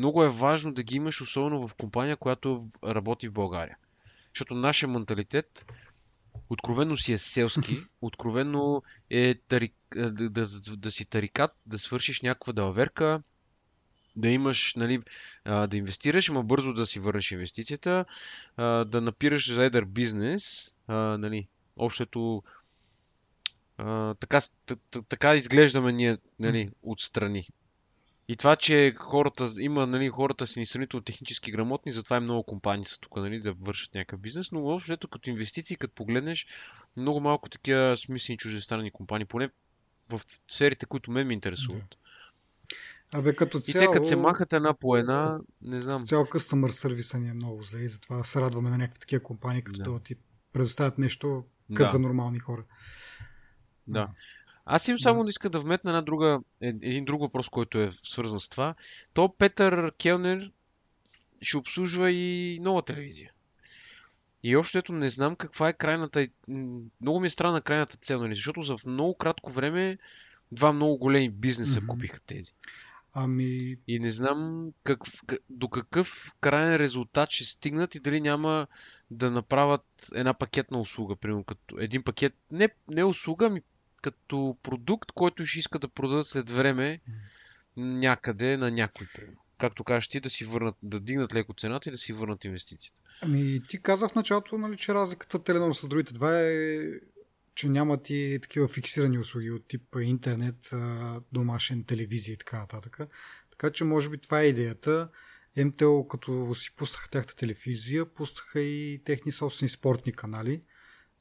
много 0.00 0.24
е 0.24 0.28
важно 0.28 0.72
да 0.72 0.82
ги 0.82 0.96
имаш, 0.96 1.20
особено 1.20 1.68
в 1.68 1.74
компания, 1.74 2.16
която 2.16 2.68
работи 2.84 3.28
в 3.28 3.32
България. 3.32 3.76
Защото 4.34 4.54
нашия 4.54 4.88
менталитет 4.88 5.66
откровенно 6.50 6.96
си 6.96 7.12
е 7.12 7.18
селски, 7.18 7.76
откровенно 8.00 8.82
е 9.10 9.34
тарик, 9.48 9.74
да, 9.94 10.10
да, 10.10 10.30
да, 10.30 10.76
да 10.76 10.90
си 10.90 11.04
тарикат, 11.04 11.50
да 11.66 11.78
свършиш 11.78 12.20
някаква 12.20 12.52
далверка, 12.52 13.22
да 14.16 14.28
имаш, 14.28 14.74
нали, 14.74 15.02
да 15.44 15.76
инвестираш, 15.76 16.28
ама 16.28 16.42
бързо 16.42 16.72
да 16.72 16.86
си 16.86 17.00
върнеш 17.00 17.32
инвестицията, 17.32 18.04
да 18.86 19.00
напираш 19.00 19.52
за 19.54 19.64
едър 19.64 19.84
бизнес, 19.84 20.74
нали, 20.88 21.48
общото 21.76 22.42
така, 24.20 24.40
така 25.08 25.36
изглеждаме 25.36 25.92
ние 25.92 26.18
нали, 26.38 26.70
отстрани. 26.82 27.48
И 28.30 28.36
това, 28.36 28.56
че 28.56 28.94
хората, 28.98 29.50
има, 29.58 29.86
нали, 29.86 30.08
хората 30.08 30.46
са 30.46 30.60
ни 30.60 30.66
сравнително 30.66 31.04
технически 31.04 31.50
грамотни, 31.50 31.92
затова 31.92 32.16
и 32.16 32.20
много 32.20 32.42
компании 32.42 32.84
са 32.84 33.00
тук, 33.00 33.16
нали, 33.16 33.40
да 33.40 33.52
вършат 33.52 33.94
някакъв 33.94 34.20
бизнес, 34.20 34.52
но 34.52 34.66
общо 34.66 35.08
като 35.08 35.30
инвестиции, 35.30 35.76
като 35.76 35.94
погледнеш, 35.94 36.46
много 36.96 37.20
малко 37.20 37.48
такива 37.48 37.96
смислени 37.96 38.38
чуждестранни 38.38 38.90
компании, 38.90 39.24
поне 39.26 39.50
в 40.08 40.20
сферите, 40.48 40.86
които 40.86 41.10
ме 41.10 41.20
интересуват. 41.20 41.98
Да. 43.12 43.18
Абе, 43.18 43.34
като 43.34 43.58
И 43.58 43.62
цяло... 43.62 43.92
те 43.92 43.98
като 43.98 44.06
те 44.06 44.16
махат 44.16 44.52
една 44.52 44.74
по 44.74 44.96
една, 44.96 45.38
не 45.62 45.80
знам. 45.80 46.06
Цяло 46.06 46.24
customer 46.24 46.70
сервиса 46.70 47.18
ни 47.18 47.28
е 47.28 47.34
много 47.34 47.62
зле 47.62 47.80
и 47.80 47.88
затова 47.88 48.24
се 48.24 48.40
радваме 48.40 48.70
на 48.70 48.78
някакви 48.78 49.00
такива 49.00 49.22
компании, 49.22 49.62
като 49.62 49.92
да. 49.92 50.00
ти 50.00 50.14
предоставят 50.52 50.98
нещо 50.98 51.44
като 51.74 51.84
Да. 51.84 51.90
за 51.90 51.98
нормални 51.98 52.38
хора. 52.38 52.64
Да. 53.86 54.08
Аз 54.64 54.88
им 54.88 54.98
само 54.98 55.24
да. 55.24 55.28
иска 55.30 55.50
да 55.50 55.60
вметна 55.60 55.90
една 55.90 56.02
друга, 56.02 56.40
е- 56.60 56.66
един 56.82 57.04
друг 57.04 57.20
въпрос, 57.20 57.48
който 57.48 57.78
е 57.78 57.90
свързан 57.92 58.40
с 58.40 58.48
това. 58.48 58.74
То 59.14 59.34
Петър 59.38 59.92
Келнер 59.92 60.50
ще 61.42 61.56
обслужва 61.56 62.10
и 62.10 62.58
нова 62.62 62.82
телевизия. 62.82 63.32
И 64.42 64.56
общо 64.56 64.78
ето 64.78 64.92
не 64.92 65.08
знам 65.08 65.36
каква 65.36 65.68
е 65.68 65.72
крайната... 65.72 66.28
Много 67.00 67.20
ми 67.20 67.26
е 67.26 67.30
странна 67.30 67.60
крайната 67.60 67.96
цел, 67.96 68.20
нали? 68.20 68.34
Защото 68.34 68.62
за 68.62 68.76
много 68.86 69.14
кратко 69.14 69.52
време 69.52 69.98
два 70.52 70.72
много 70.72 70.98
големи 70.98 71.28
бизнеса 71.30 71.80
Мгм. 71.80 71.86
купиха 71.86 72.20
тези. 72.20 72.52
Ами, 73.14 73.76
И 73.88 73.98
не 73.98 74.12
знам 74.12 74.70
как, 74.84 74.98
до 75.50 75.68
какъв 75.68 76.32
крайен 76.40 76.76
резултат 76.76 77.30
ще 77.30 77.44
стигнат 77.44 77.94
и 77.94 78.00
дали 78.00 78.20
няма 78.20 78.66
да 79.10 79.30
направят 79.30 80.10
една 80.14 80.34
пакетна 80.34 80.80
услуга, 80.80 81.16
примерно 81.16 81.44
като 81.44 81.78
един 81.78 82.02
пакет, 82.02 82.34
не, 82.50 82.68
не 82.88 83.04
услуга, 83.04 83.46
ами 83.46 83.62
като 84.02 84.56
продукт, 84.62 85.12
който 85.12 85.46
ще 85.46 85.58
иска 85.58 85.78
да 85.78 85.88
продадат 85.88 86.26
след 86.26 86.50
време 86.50 87.00
някъде 87.76 88.56
на 88.56 88.70
някой. 88.70 89.06
Както 89.58 89.84
кажеш 89.84 90.08
ти, 90.08 90.20
да 90.20 90.30
си 90.30 90.44
върнат, 90.44 90.74
да 90.82 91.00
дигнат 91.00 91.34
леко 91.34 91.54
цената 91.58 91.88
и 91.88 91.92
да 91.92 91.98
си 91.98 92.12
върнат 92.12 92.44
инвестицията. 92.44 93.00
ами 93.22 93.60
ти 93.68 93.82
каза 93.82 94.08
в 94.08 94.14
началото, 94.14 94.58
нали, 94.58 94.76
че 94.76 94.94
разликата 94.94 95.44
Теленор 95.44 95.72
с 95.72 95.88
другите 95.88 96.12
два 96.12 96.40
е, 96.40 96.80
че 97.54 97.68
нямат 97.68 98.10
и 98.10 98.38
такива 98.42 98.68
фиксирани 98.68 99.18
услуги 99.18 99.50
от 99.50 99.68
тип 99.68 99.96
интернет, 100.00 100.70
домашен, 101.32 101.84
телевизия 101.84 102.32
и 102.32 102.36
така 102.36 102.58
нататък. 102.58 102.98
Така 103.50 103.70
че 103.70 103.84
може 103.84 104.10
би 104.10 104.18
това 104.18 104.40
е 104.40 104.46
идеята. 104.46 105.08
МТО, 105.56 106.06
като 106.08 106.54
си 106.54 106.76
пуснаха 106.76 107.10
тяхната 107.10 107.36
телевизия, 107.36 108.06
пуснаха 108.14 108.60
и 108.60 109.02
техни 109.04 109.32
собствени 109.32 109.68
спортни 109.68 110.12
канали. 110.12 110.62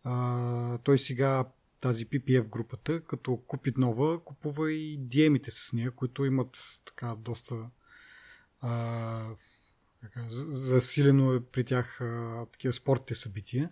А, 0.03 0.77
той 0.77 0.97
сега 0.97 1.45
тази 1.79 2.07
PPF 2.07 2.47
групата, 2.49 3.01
като 3.01 3.37
купи 3.37 3.73
нова, 3.77 4.23
купува 4.23 4.71
и 4.71 4.99
DM-ите 4.99 5.51
с 5.51 5.73
нея, 5.73 5.91
които 5.91 6.25
имат 6.25 6.81
така 6.85 7.15
доста 7.15 7.55
а, 8.61 9.25
така, 10.01 10.25
за- 10.29 10.45
засилено 10.45 11.33
е 11.33 11.43
при 11.43 11.63
тях 11.63 12.01
а, 12.01 12.45
такива 12.51 12.73
спортните 12.73 13.15
събития. 13.15 13.69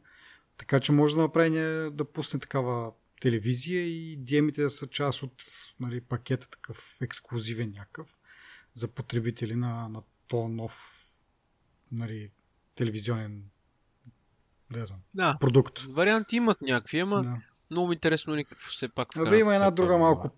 Така 0.58 0.80
че 0.80 0.92
може 0.92 1.16
да 1.16 1.22
направи 1.22 1.50
да 1.92 2.06
пусне 2.14 2.40
такава 2.40 2.92
телевизия 3.22 3.82
и 3.88 4.20
DM-ите 4.20 4.62
да 4.62 4.70
са 4.70 4.88
част 4.88 5.24
от 5.24 5.44
нали, 5.80 6.02
пакета 6.02 6.50
такъв 6.50 6.98
ексклюзивен 7.02 7.70
някакъв 7.76 8.18
за 8.74 8.88
потребители 8.88 9.56
на, 9.56 9.90
на 9.90 10.02
то 10.28 10.48
нов 10.48 11.04
нали, 11.92 12.32
телевизионен 12.76 13.44
да 14.72 14.86
знам, 14.86 15.00
Да. 15.14 15.38
продукт. 15.40 15.80
Варианти 15.80 16.36
имат 16.36 16.62
някакви, 16.62 17.00
ама 17.00 17.22
Да. 17.22 17.38
Много 17.72 17.88
ми 17.88 17.94
интересно 17.94 18.36
ни 18.36 18.46
какво 18.46 18.70
все 18.70 18.88
пак. 18.90 19.18
Абе, 19.18 19.40
има 19.40 19.56
една 19.56 19.72
друга 19.72 19.98
малко, 19.98 20.30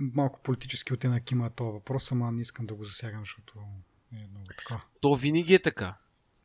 малко 0.00 0.40
политически 0.40 0.94
оттенък 0.94 1.30
има 1.30 1.50
този 1.50 1.72
въпрос, 1.72 2.12
ама 2.12 2.32
не 2.32 2.40
искам 2.40 2.66
да 2.66 2.74
го 2.74 2.84
засягам, 2.84 3.20
защото 3.20 3.58
е 4.12 4.26
много 4.30 4.46
така. 4.58 4.80
То 5.00 5.14
винаги 5.14 5.54
е 5.54 5.62
така. 5.62 5.94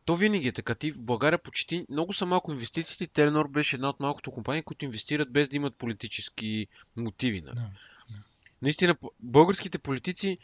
То 0.05 0.15
винаги 0.15 0.47
е 0.47 0.51
така. 0.51 0.75
Ти 0.75 0.91
в 0.91 0.99
България 1.01 1.39
почти 1.39 1.85
много 1.89 2.13
са 2.13 2.25
малко 2.25 2.51
инвестициите. 2.51 3.07
Теленор 3.07 3.47
беше 3.47 3.75
една 3.75 3.89
от 3.89 3.99
малкото 3.99 4.31
компании, 4.31 4.63
които 4.63 4.85
инвестират 4.85 5.31
без 5.31 5.49
да 5.49 5.55
имат 5.55 5.75
политически 5.75 6.67
мотиви. 6.95 7.41
Нали? 7.41 7.55
Да. 7.55 7.69
Наистина, 8.61 8.95
по- 8.95 9.11
българските 9.19 9.79
политици, 9.79 10.37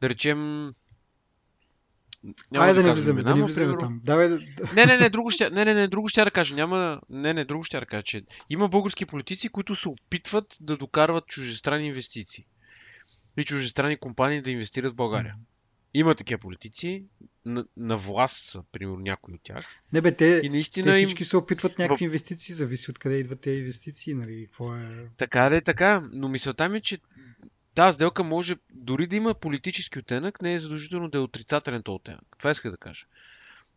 да 0.00 0.08
речем. 0.08 0.72
Няма 2.52 2.66
Айде 2.66 2.82
да 2.82 2.88
не 2.88 2.92
влизаме, 2.92 3.22
да 3.22 3.34
не 3.34 3.42
влизаме 3.42 3.78
там. 3.78 4.00
Давай 4.04 4.28
да... 4.28 4.40
Не, 4.74 4.86
не, 4.86 4.96
не, 4.96 5.10
друго 5.10 5.30
ще, 5.30 5.50
не, 5.50 5.64
не, 5.64 5.74
не, 5.74 5.88
друго 5.88 6.08
ще 6.08 6.24
да 6.24 6.30
кажа. 6.30 6.54
Няма, 6.54 7.00
не, 7.10 7.34
не, 7.34 7.44
друго 7.44 7.64
ще 7.64 7.80
да 7.80 7.86
кажа, 7.86 8.02
че 8.02 8.22
има 8.50 8.68
български 8.68 9.06
политици, 9.06 9.48
които 9.48 9.76
се 9.76 9.88
опитват 9.88 10.56
да 10.60 10.76
докарват 10.76 11.26
чужестранни 11.26 11.86
инвестиции. 11.86 12.46
И 13.36 13.44
чужестранни 13.44 13.96
компании 13.96 14.42
да 14.42 14.50
инвестират 14.50 14.92
в 14.92 14.96
България. 14.96 15.34
Има 15.94 16.14
такива 16.14 16.38
политици, 16.38 17.04
на, 17.46 17.64
на 17.76 17.96
власт 17.96 18.50
са, 18.50 18.62
примерно, 18.72 18.98
някои 18.98 19.34
от 19.34 19.40
тях. 19.42 19.64
Не 19.92 20.00
бе, 20.00 20.16
те, 20.16 20.24
И 20.24 20.42
те 20.42 20.48
наистина 20.48 20.98
им... 20.98 21.06
всички 21.06 21.24
се 21.24 21.36
опитват 21.36 21.78
някакви 21.78 22.04
инвестиции, 22.04 22.54
зависи 22.54 22.90
откъде 22.90 23.16
идват 23.16 23.40
тези 23.40 23.58
инвестиции, 23.58 24.14
нали, 24.14 24.44
какво 24.44 24.74
е... 24.74 25.08
Така 25.18 25.48
да 25.48 25.56
е 25.56 25.60
така, 25.60 26.08
но 26.12 26.28
мисълта 26.28 26.68
ми 26.68 26.78
е, 26.78 26.80
че 26.80 26.98
тази 27.74 27.94
сделка 27.94 28.24
може 28.24 28.56
дори 28.70 29.06
да 29.06 29.16
има 29.16 29.34
политически 29.34 29.98
оттенък, 29.98 30.42
не 30.42 30.54
е 30.54 30.58
задължително 30.58 31.08
да 31.08 31.18
е 31.18 31.20
отрицателен 31.20 31.82
този 31.82 31.94
оттенък. 31.96 32.24
Това 32.38 32.50
иска 32.50 32.70
да 32.70 32.76
кажа. 32.76 33.06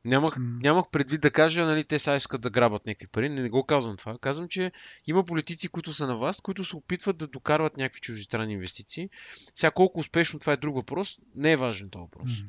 Нямах, 0.06 0.38
М. 0.38 0.60
нямах 0.62 0.86
предвид 0.92 1.22
да 1.22 1.32
кажа, 1.32 1.66
нали, 1.66 1.84
те 1.84 2.00
сега 2.00 2.16
искат 2.16 2.42
да 2.42 2.50
грабат 2.50 2.86
някакви 2.86 3.08
пари. 3.08 3.30
Не, 3.30 3.42
не 3.42 3.50
го 3.50 3.64
казвам 3.64 3.98
това. 3.98 4.18
Казвам, 4.18 4.48
че 4.48 4.72
има 5.08 5.24
политици, 5.26 5.68
които 5.68 5.94
са 5.94 6.08
на 6.08 6.18
власт, 6.18 6.42
които 6.42 6.64
се 6.66 6.76
опитват 6.76 7.18
да 7.18 7.28
докарват 7.28 7.78
някакви 7.78 8.02
чуждестранни 8.02 8.54
инвестиции. 8.54 9.10
Сега 9.56 9.72
колко 9.72 10.00
успешно 10.00 10.40
това 10.40 10.54
е 10.54 10.58
друг 10.58 10.76
въпрос, 10.76 11.18
не 11.36 11.52
е 11.52 11.56
важен 11.56 11.90
този 11.90 12.02
въпрос. 12.02 12.30
М. 12.30 12.46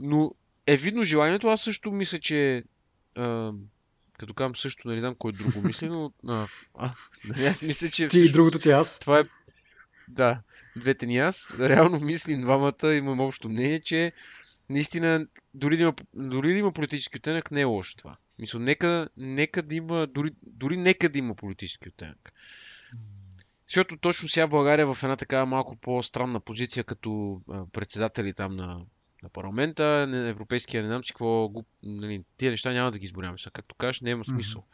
Но 0.00 0.34
е 0.66 0.76
видно 0.76 1.04
желанието. 1.04 1.48
Аз 1.48 1.62
също 1.62 1.92
мисля, 1.92 2.18
че 2.18 2.64
а, 3.16 3.52
като 4.18 4.34
казвам 4.34 4.56
също, 4.56 4.88
не 4.88 5.00
знам 5.00 5.14
кой 5.14 5.32
друго 5.32 5.62
мисли, 5.62 5.88
но 5.88 6.12
а, 6.26 6.46
а, 6.74 6.90
нали, 7.24 7.56
мисля, 7.62 7.88
че 7.88 8.08
Ти 8.08 8.18
и 8.18 8.32
другото 8.32 8.58
ти 8.58 8.70
аз. 8.70 8.98
това 8.98 9.20
е. 9.20 9.22
Да, 10.08 10.40
двете 10.76 11.06
ни 11.06 11.18
аз. 11.18 11.60
Реално 11.60 12.00
мислим 12.00 12.40
двамата, 12.40 12.94
имам 12.94 13.20
общо 13.20 13.48
мнение, 13.48 13.80
че 13.80 14.12
наистина, 14.70 15.26
дори 15.54 15.76
да 15.76 15.82
има, 15.82 15.94
дори 16.14 16.52
да 16.52 16.58
има 16.58 16.72
политически 16.72 17.16
оттенък, 17.16 17.50
не 17.50 17.60
е 17.60 17.64
лошо 17.64 17.96
това. 17.96 18.16
Мисля, 18.38 18.58
нека, 18.58 19.08
нека 19.16 19.62
да 19.62 19.74
има, 19.74 20.06
дори, 20.06 20.30
дори 20.42 20.76
нека 20.76 21.08
да 21.08 21.18
има 21.18 21.34
политически 21.34 21.88
оттенък. 21.88 22.32
Защото 23.66 23.96
точно 23.96 24.28
сега 24.28 24.46
България 24.46 24.82
е 24.82 24.94
в 24.94 24.98
една 25.02 25.16
такава 25.16 25.46
малко 25.46 25.76
по-странна 25.76 26.40
позиция 26.40 26.84
като 26.84 27.40
председатели 27.72 28.34
там 28.34 28.56
на, 28.56 28.80
на 29.22 29.28
парламента, 29.28 30.06
на 30.06 30.28
европейския, 30.28 30.82
не 30.82 30.88
знам 30.88 31.04
си 31.04 31.12
какво, 31.12 31.52
нали, 31.82 32.24
тия 32.36 32.50
неща 32.50 32.72
няма 32.72 32.90
да 32.90 32.98
ги 32.98 33.04
изборяваме 33.04 33.38
сега. 33.38 33.50
Както 33.50 33.74
кажеш, 33.74 34.00
няма 34.00 34.24
смисъл. 34.24 34.64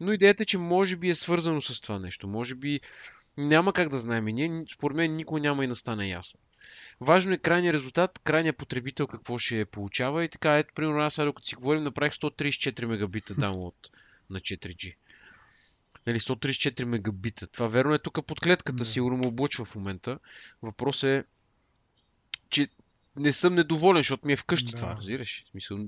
Но 0.00 0.12
идеята 0.12 0.42
е, 0.42 0.46
че 0.46 0.58
може 0.58 0.96
би 0.96 1.08
е 1.08 1.14
свързано 1.14 1.60
с 1.60 1.80
това 1.80 1.98
нещо. 1.98 2.28
Може 2.28 2.54
би 2.54 2.80
няма 3.38 3.72
как 3.72 3.88
да 3.88 3.98
знаем. 3.98 4.28
И 4.28 4.32
ние, 4.32 4.64
според 4.74 4.96
мен, 4.96 5.16
никой 5.16 5.40
няма 5.40 5.64
и 5.64 5.66
настане 5.66 6.08
ясно. 6.08 6.40
Важно 7.00 7.32
е 7.32 7.38
крайният 7.38 7.74
резултат, 7.74 8.18
крайният 8.24 8.56
потребител 8.56 9.06
какво 9.06 9.38
ще 9.38 9.64
получава 9.64 10.24
и 10.24 10.28
така. 10.28 10.58
Ето, 10.58 10.74
примерно, 10.74 11.00
аз 11.00 11.14
сега 11.14 11.26
докато 11.26 11.48
си 11.48 11.54
говорим, 11.54 11.82
направих 11.82 12.12
134 12.12 12.84
мегабита 12.84 13.34
download 13.34 13.74
на 14.30 14.40
4G. 14.40 14.94
Нали, 16.06 16.20
134 16.20 16.84
мегабита. 16.84 17.46
Това 17.46 17.68
верно 17.68 17.94
е 17.94 17.98
тук 17.98 18.26
под 18.26 18.40
клетката, 18.40 18.78
Да. 18.78 18.84
сигурно 18.84 19.16
му 19.16 19.28
облъчва 19.28 19.64
в 19.64 19.74
момента. 19.74 20.18
Въпрос 20.62 21.02
е, 21.02 21.24
че 22.50 22.68
не 23.16 23.32
съм 23.32 23.54
недоволен, 23.54 24.00
защото 24.00 24.26
ми 24.26 24.32
е 24.32 24.36
вкъщи 24.36 24.70
Да. 24.70 24.76
това, 24.76 24.96
разбираш? 24.96 25.44
Смисъл... 25.50 25.78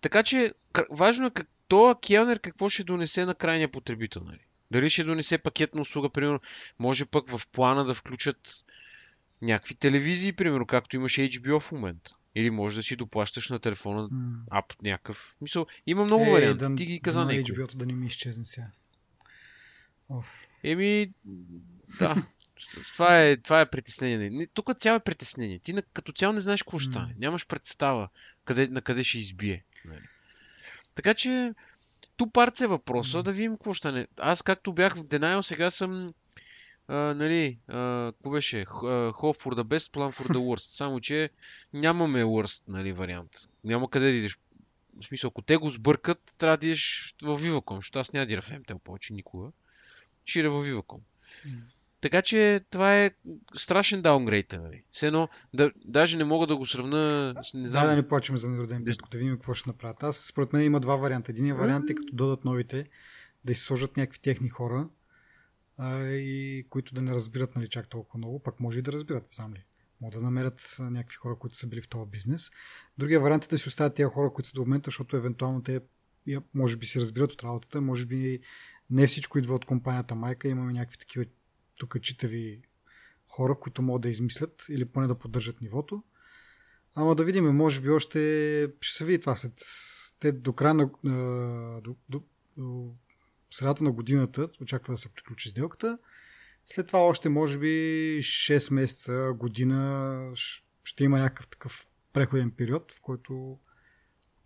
Така 0.00 0.22
че, 0.22 0.52
важно 0.90 1.26
е 1.26 1.30
как, 1.30 1.48
тоя 1.68 2.00
Келнер 2.00 2.40
какво 2.40 2.68
ще 2.68 2.84
донесе 2.84 3.24
на 3.24 3.34
крайния 3.34 3.70
потребител. 3.70 4.22
Нали? 4.24 4.40
Дали 4.72 4.90
ще 4.90 5.04
донесе 5.04 5.38
пакетна 5.38 5.80
услуга, 5.80 6.10
примерно, 6.10 6.40
може 6.78 7.04
пък 7.06 7.30
в 7.30 7.46
плана 7.48 7.84
да 7.84 7.94
включат 7.94 8.64
някакви 9.42 9.74
телевизии, 9.74 10.32
примерно, 10.32 10.66
както 10.66 10.96
имаше 10.96 11.20
HBO 11.22 11.60
в 11.60 11.72
момента. 11.72 12.10
Или 12.34 12.50
може 12.50 12.76
да 12.76 12.82
си 12.82 12.96
доплащаш 12.96 13.48
на 13.48 13.58
телефона 13.58 14.08
М. 14.10 14.38
ап 14.50 14.82
някакъв. 14.82 15.36
Мисъл, 15.40 15.66
има 15.86 16.04
много 16.04 16.24
Е, 16.24 16.30
варианти. 16.30 16.58
да- 16.58 16.74
Ти 16.74 16.84
ги 16.86 17.00
каза 17.00 17.20
някой. 17.20 17.36
HBO-то 17.36 17.76
да 17.76 17.86
не 17.86 17.92
ми 17.92 18.06
изчезне 18.06 18.44
сега. 18.44 18.66
Оф. 20.08 20.40
Еми, 20.64 21.12
да. 21.98 22.26
Това 22.94 23.20
е, 23.20 23.36
това 23.36 23.60
е 23.60 23.70
притеснение. 23.70 24.30
Не, 24.30 24.46
Тук 24.46 24.70
цяло 24.78 24.96
е 24.96 25.00
притеснение. 25.00 25.58
Ти 25.58 25.72
на, 25.72 25.82
като 25.84 26.12
цяло 26.12 26.32
не 26.32 26.40
знаеш 26.40 26.62
какво 26.62 26.78
ще 26.78 26.90
стане. 26.92 27.14
Нямаш 27.18 27.46
представа 27.46 28.08
къде, 28.44 28.66
на 28.66 28.82
къде 28.82 29.04
ще 29.04 29.18
избие. 29.18 29.64
Нали. 29.84 30.02
Така 30.94 31.14
че, 31.14 31.54
ту 32.22 32.30
парце 32.30 32.64
е 32.64 32.66
въпроса, 32.66 33.22
да 33.22 33.32
видим 33.32 33.52
какво 33.52 33.72
ще 33.72 33.78
стане. 33.78 34.06
Аз 34.16 34.42
както 34.42 34.72
бях 34.72 34.96
в 34.96 35.04
Denial, 35.04 35.40
сега 35.40 35.70
съм 35.70 36.14
а, 36.88 36.94
нали, 36.96 37.58
какво 37.66 38.30
беше? 38.30 38.64
Hope 38.64 39.42
for 39.42 39.54
the 39.54 39.62
best, 39.62 39.92
plan 39.92 40.12
for 40.12 40.32
the 40.32 40.38
worst. 40.38 40.70
Само, 40.76 41.00
че 41.00 41.30
нямаме 41.72 42.24
worst, 42.24 42.62
нали, 42.68 42.92
вариант. 42.92 43.30
Няма 43.64 43.90
къде 43.90 44.10
да 44.10 44.16
идеш. 44.16 44.38
В 45.00 45.04
смисъл, 45.04 45.28
ако 45.28 45.42
те 45.42 45.56
го 45.56 45.70
сбъркат, 45.70 46.34
трябва 46.38 46.56
да 46.56 46.66
идеш 46.66 47.14
в 47.22 47.40
Viva.com, 47.40 47.76
защото 47.76 47.98
аз 47.98 48.12
няма 48.12 48.26
да 48.26 48.32
идя 48.32 48.42
в 48.42 48.50
MTL 48.50 48.78
повече 48.78 49.12
никога. 49.12 49.48
Идя 50.36 50.50
в 50.50 50.66
Viva.com. 50.66 50.98
М. 51.46 51.52
Така 52.02 52.22
че 52.22 52.64
това 52.70 52.96
е 52.96 53.10
страшен 53.56 54.02
даунгрейд. 54.02 54.52
Нали. 54.52 54.82
Все 54.92 55.06
едно, 55.06 55.28
да, 55.54 55.72
даже 55.84 56.16
не 56.16 56.24
мога 56.24 56.46
да 56.46 56.56
го 56.56 56.66
сравна. 56.66 57.34
Не 57.54 57.68
знам. 57.68 57.82
Да, 57.82 57.90
да 57.90 57.96
не 57.96 58.08
плачем 58.08 58.36
за 58.36 58.50
нероден 58.50 58.84
петко, 58.84 59.08
да 59.08 59.18
видим 59.18 59.34
какво 59.34 59.54
ще 59.54 59.70
направят. 59.70 60.02
Аз, 60.02 60.16
според 60.16 60.52
мен, 60.52 60.64
има 60.64 60.80
два 60.80 60.96
варианта. 60.96 61.32
Един 61.32 61.56
вариант 61.56 61.90
е 61.90 61.94
като 61.94 62.14
додат 62.14 62.44
новите, 62.44 62.86
да 63.44 63.54
си 63.54 63.60
сложат 63.60 63.96
някакви 63.96 64.20
техни 64.20 64.48
хора, 64.48 64.88
а, 65.78 66.04
и 66.06 66.66
които 66.70 66.94
да 66.94 67.02
не 67.02 67.14
разбират 67.14 67.56
нали, 67.56 67.68
чак 67.68 67.88
толкова 67.88 68.18
много, 68.18 68.42
пак 68.42 68.60
може 68.60 68.78
и 68.78 68.82
да 68.82 68.92
разбират, 68.92 69.28
знам 69.28 69.54
ли. 69.54 69.62
Могат 70.00 70.18
да 70.18 70.24
намерят 70.24 70.76
някакви 70.80 71.16
хора, 71.16 71.36
които 71.38 71.56
са 71.56 71.66
били 71.66 71.80
в 71.80 71.88
този 71.88 72.10
бизнес. 72.10 72.50
Другия 72.98 73.20
вариант 73.20 73.44
е 73.44 73.48
да 73.48 73.58
си 73.58 73.68
оставят 73.68 73.94
тези 73.94 74.06
хора, 74.06 74.32
които 74.32 74.48
са 74.48 74.54
до 74.54 74.60
момента, 74.60 74.88
защото 74.88 75.16
евентуално 75.16 75.62
те 75.62 75.80
може 76.54 76.76
би 76.76 76.86
си 76.86 77.00
разбират 77.00 77.32
от 77.32 77.44
работата, 77.44 77.80
може 77.80 78.06
би 78.06 78.40
не 78.90 79.06
всичко 79.06 79.38
идва 79.38 79.54
от 79.54 79.64
компанията 79.64 80.14
майка, 80.14 80.48
имаме 80.48 80.72
някакви 80.72 80.98
такива 80.98 81.24
тук 81.82 82.02
читави 82.02 82.60
хора, 83.28 83.58
които 83.60 83.82
могат 83.82 84.02
да 84.02 84.08
измислят 84.08 84.66
или 84.68 84.84
поне 84.84 85.06
да 85.06 85.18
поддържат 85.18 85.60
нивото. 85.60 86.02
Ама 86.94 87.14
да 87.14 87.24
видим, 87.24 87.44
може 87.44 87.80
би 87.80 87.90
още 87.90 88.18
ще 88.80 88.96
се 88.96 89.04
види 89.04 89.20
това 89.20 89.36
след 89.36 89.52
те 90.20 90.32
до 90.32 90.52
края 90.52 90.74
на 90.74 90.90
до, 91.80 91.96
до, 92.08 92.22
до 92.56 92.94
средата 93.50 93.84
на 93.84 93.92
годината 93.92 94.48
очаква 94.60 94.94
да 94.94 94.98
се 94.98 95.08
приключи 95.08 95.48
сделката. 95.48 95.98
След 96.66 96.86
това 96.86 96.98
още 96.98 97.28
може 97.28 97.58
би 97.58 97.66
6 98.22 98.74
месеца, 98.74 99.32
година 99.36 100.32
ще 100.84 101.04
има 101.04 101.18
някакъв 101.18 101.48
такъв 101.48 101.86
преходен 102.12 102.50
период, 102.50 102.92
в 102.92 103.00
който 103.00 103.58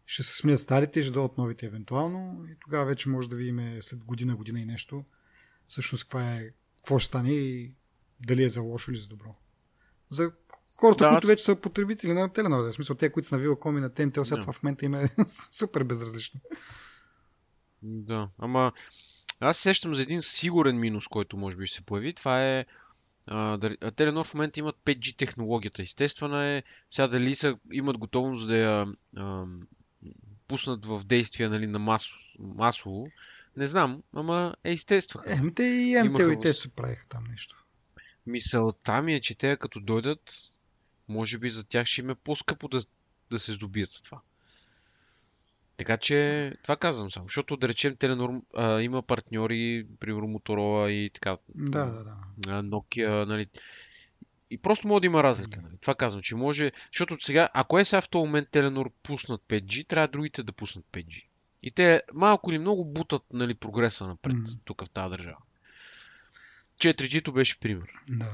ще 0.07 0.23
се 0.23 0.37
сменят 0.37 0.61
старите 0.61 1.01
и 1.01 1.03
ще 1.03 1.13
дойдат 1.13 1.39
новите 1.39 1.67
евентуално. 1.67 2.45
И 2.51 2.57
тогава 2.61 2.87
вече 2.87 3.09
може 3.09 3.29
да 3.29 3.37
видим 3.37 3.79
след 3.81 4.05
година, 4.05 4.37
година 4.37 4.61
и 4.61 4.67
нещо 4.67 5.05
всъщност 5.69 6.05
каква 6.05 6.35
е, 6.35 6.51
какво 6.87 6.99
ще 6.99 7.07
стане 7.07 7.31
и 7.31 7.73
дали 8.27 8.45
е 8.45 8.49
за 8.49 8.61
лошо 8.61 8.91
или 8.91 8.99
за 8.99 9.09
добро. 9.09 9.35
За 10.11 10.33
хората, 10.77 11.05
да. 11.05 11.11
които 11.11 11.27
вече 11.27 11.45
са 11.45 11.57
потребители 11.57 12.13
на 12.13 12.33
Теленор, 12.33 12.61
в 12.61 12.73
смисъл 12.73 12.97
те, 12.97 13.13
които 13.13 13.29
са 13.29 13.37
на 13.37 13.43
Viacom 13.43 13.79
и 13.79 13.81
на 13.81 13.91
TNT, 13.91 14.25
след 14.25 14.41
това 14.41 14.53
в 14.53 14.63
момента 14.63 14.85
им 14.85 14.95
е 14.95 15.09
супер 15.51 15.85
безразлично. 15.85 16.41
Да, 17.83 18.29
ама 18.39 18.73
аз 19.41 19.59
сещам 19.59 19.95
за 19.95 20.03
един 20.03 20.23
сигурен 20.23 20.79
минус, 20.79 21.09
който 21.09 21.37
може 21.37 21.57
би 21.57 21.67
ще 21.67 21.77
се 21.77 21.83
появи. 21.83 22.15
Това 22.15 22.45
е 22.45 22.65
Теленор 23.97 24.27
в 24.27 24.35
момента 24.35 24.61
имат 24.61 24.77
5G 24.85 25.17
технологията. 25.17 25.83
Естествено 25.83 26.43
е, 26.43 26.63
сега 26.91 27.09
дали 27.09 27.35
са, 27.35 27.59
имат 27.73 27.99
готовност 27.99 28.49
да 28.49 28.57
я 28.57 28.87
а, 29.17 29.45
пуснат 30.49 30.87
в 30.87 31.05
действие 31.05 31.49
нали, 31.49 31.67
на 31.67 31.79
масо, 31.79 32.17
масово, 32.39 33.07
не 33.57 33.67
знам, 33.67 34.03
ама 34.15 34.55
е 34.65 34.73
естествено. 34.73 35.25
МТ 35.43 35.59
и 35.59 36.03
МТ 36.05 36.19
и 36.19 36.41
те 36.41 36.55
се 36.55 36.69
правиха 36.69 37.09
там 37.09 37.25
нещо. 37.31 37.65
Мисълта 38.27 39.03
ми 39.03 39.15
е, 39.15 39.21
че 39.21 39.35
те 39.35 39.57
като 39.57 39.81
дойдат, 39.81 40.35
може 41.09 41.39
би 41.39 41.49
за 41.49 41.65
тях 41.65 41.87
ще 41.87 42.01
им 42.01 42.11
е 42.11 42.15
по-скъпо 42.15 42.69
да, 42.69 42.83
да 43.31 43.39
се 43.39 43.53
здобият 43.53 43.93
с 43.93 44.03
това. 44.03 44.21
Така 45.77 45.97
че, 45.97 46.53
това 46.63 46.77
казвам 46.77 47.11
само, 47.11 47.27
защото 47.27 47.57
да 47.57 47.69
речем 47.69 47.97
Теленор 47.97 48.31
а, 48.57 48.81
има 48.81 49.03
партньори, 49.03 49.87
примерно 50.01 50.29
Motorola 50.29 50.89
и 50.89 51.11
така. 51.11 51.37
Да, 51.55 51.87
да, 51.87 52.17
да. 52.39 52.63
Nokia, 52.63 53.25
нали. 53.25 53.47
И 54.51 54.59
просто 54.59 54.89
може 54.89 55.01
да 55.01 55.07
има 55.07 55.23
разлика. 55.23 55.61
Нали? 55.63 55.75
Това 55.81 55.95
казвам, 55.95 56.23
че 56.23 56.37
може. 56.37 56.73
Защото 56.93 57.25
сега, 57.25 57.49
ако 57.55 57.79
е 57.79 57.85
сега 57.85 58.01
в 58.01 58.09
този 58.09 58.27
момент 58.27 58.49
Теленор 58.51 58.91
пуснат 59.03 59.43
5G, 59.49 59.87
трябва 59.87 60.09
другите 60.09 60.43
да 60.43 60.53
пуснат 60.53 60.85
5G. 60.93 61.25
И 61.63 61.71
те 61.71 62.03
малко 62.15 62.51
или 62.51 62.59
много 62.59 62.85
бутат 62.85 63.23
нали, 63.33 63.55
прогреса 63.55 64.07
напред 64.07 64.37
mm. 64.37 64.59
тук 64.65 64.85
в 64.85 64.91
тази 64.91 65.11
държава. 65.11 65.39
4G-то 66.79 67.33
беше 67.33 67.61
пример. 67.61 67.89
Да. 68.09 68.33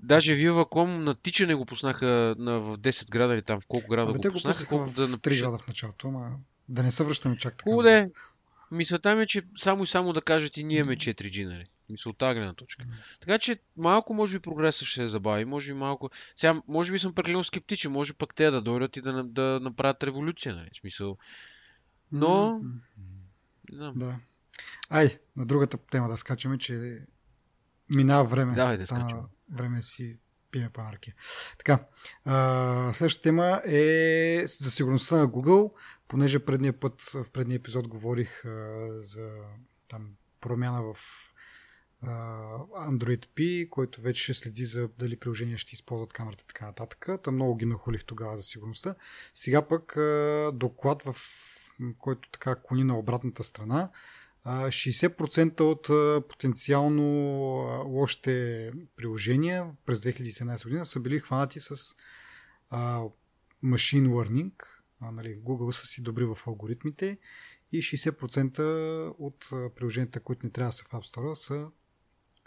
Даже 0.00 0.32
Viva.com 0.32 0.86
на 0.86 1.14
тичане 1.14 1.54
го 1.54 1.66
пуснаха 1.66 2.34
на, 2.38 2.58
в 2.60 2.78
10 2.78 3.10
града 3.10 3.34
или 3.34 3.42
там 3.42 3.60
в 3.60 3.66
колко 3.68 3.88
града 3.88 4.10
Абе, 4.10 4.18
го 4.18 4.28
го 4.28 4.32
пуснаха 4.32 4.78
в 4.78 4.94
да 4.94 5.08
3 5.08 5.40
града 5.40 5.58
в 5.58 5.68
началото, 5.68 6.08
ама 6.08 6.38
да 6.68 6.82
не 6.82 6.90
се 6.90 7.04
връщаме 7.04 7.36
чак 7.36 7.56
така. 7.56 7.70
Хубаво 7.70 8.10
Мисълта 8.70 9.16
ми 9.16 9.22
е, 9.22 9.26
че 9.26 9.42
само 9.56 9.82
и 9.82 9.86
само 9.86 10.12
да 10.12 10.22
кажат 10.22 10.56
и 10.56 10.64
ние 10.64 10.84
ме 10.84 10.96
4G, 10.96 11.46
нали? 11.46 11.64
Тази 12.18 12.34
гледна 12.34 12.54
точка. 12.54 12.82
Mm. 12.82 12.86
Така 13.20 13.38
че 13.38 13.56
малко 13.76 14.14
може 14.14 14.38
би 14.38 14.42
прогреса 14.42 14.84
ще 14.84 14.94
се 14.94 15.08
забави, 15.08 15.44
може 15.44 15.72
би 15.72 15.78
малко... 15.78 16.10
Сега, 16.36 16.62
може 16.68 16.92
би 16.92 16.98
съм 16.98 17.14
прекалено 17.14 17.44
скептичен, 17.44 17.92
може 17.92 18.14
пък 18.14 18.34
те 18.34 18.50
да 18.50 18.62
дойдат 18.62 18.96
и 18.96 19.00
да, 19.00 19.24
да 19.24 19.60
направят 19.62 20.04
революция, 20.04 20.54
нали? 20.54 20.70
В 20.74 20.80
смисъл... 20.80 21.16
Но... 22.12 22.60
Mm. 23.72 23.92
Да. 23.94 24.20
Ай, 24.90 25.18
на 25.36 25.46
другата 25.46 25.78
тема 25.90 26.08
да 26.08 26.16
скачаме, 26.16 26.58
че 26.58 27.06
минава 27.90 28.24
време. 28.24 28.54
Давай 28.54 28.76
да 28.76 28.84
скачаме. 28.84 29.22
Време 29.52 29.82
си 29.82 30.20
пиме 30.50 30.70
панарки. 30.70 31.12
Така, 31.58 31.84
а, 32.24 32.92
следващата 32.94 33.22
тема 33.22 33.62
е 33.64 34.44
за 34.46 34.70
сигурността 34.70 35.16
на 35.16 35.28
Google, 35.28 35.72
понеже 36.08 36.38
предния 36.38 36.80
път, 36.80 37.02
в 37.02 37.30
предния 37.32 37.56
епизод 37.56 37.88
говорих 37.88 38.44
а, 38.44 38.86
за 39.00 39.30
там 39.88 40.10
промяна 40.40 40.82
в 40.82 40.96
а, 42.02 42.10
Android 42.90 43.26
P, 43.26 43.68
който 43.68 44.00
вече 44.00 44.22
ще 44.22 44.34
следи 44.34 44.64
за 44.64 44.88
дали 44.98 45.18
приложения 45.18 45.58
ще 45.58 45.74
използват 45.74 46.12
камерата 46.12 46.42
и 46.44 46.46
така 46.46 46.66
нататък. 46.66 47.08
Там 47.22 47.34
много 47.34 47.56
ги 47.56 47.66
нахулих 47.66 48.04
тогава 48.04 48.36
за 48.36 48.42
сигурността. 48.42 48.94
Сега 49.34 49.68
пък 49.68 49.96
а, 49.96 50.50
доклад, 50.54 51.02
в 51.02 51.16
който 51.98 52.30
така 52.30 52.54
клони 52.62 52.84
на 52.84 52.98
обратната 52.98 53.44
страна, 53.44 53.90
60% 54.46 55.60
от 55.60 55.88
потенциално 56.28 57.04
лошите 57.86 58.72
приложения 58.96 59.70
през 59.86 60.00
2017 60.00 60.64
година 60.64 60.86
са 60.86 61.00
били 61.00 61.20
хванати 61.20 61.60
с 61.60 61.76
machine 63.64 64.08
learning. 64.08 64.52
Нали, 65.00 65.38
Google 65.38 65.70
са 65.70 65.86
си 65.86 66.02
добри 66.02 66.24
в 66.24 66.38
алгоритмите 66.46 67.18
и 67.72 67.82
60% 67.82 69.14
от 69.18 69.48
приложенията, 69.74 70.20
които 70.20 70.46
не 70.46 70.52
трябва 70.52 70.68
да 70.68 70.72
са 70.72 70.84
в 70.84 70.88
App 70.88 71.14
Store, 71.14 71.34
са 71.34 71.66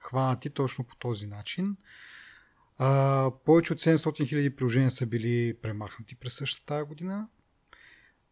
хванати 0.02 0.50
точно 0.50 0.84
по 0.84 0.96
този 0.96 1.28
начин. 1.28 1.78
Повече 3.46 3.74
от 3.74 3.80
700 3.80 3.98
000 3.98 4.56
приложения 4.56 4.92
са 4.92 5.06
били 5.06 5.58
премахнати 5.62 6.16
през 6.16 6.34
същата 6.34 6.86
година. 6.86 7.28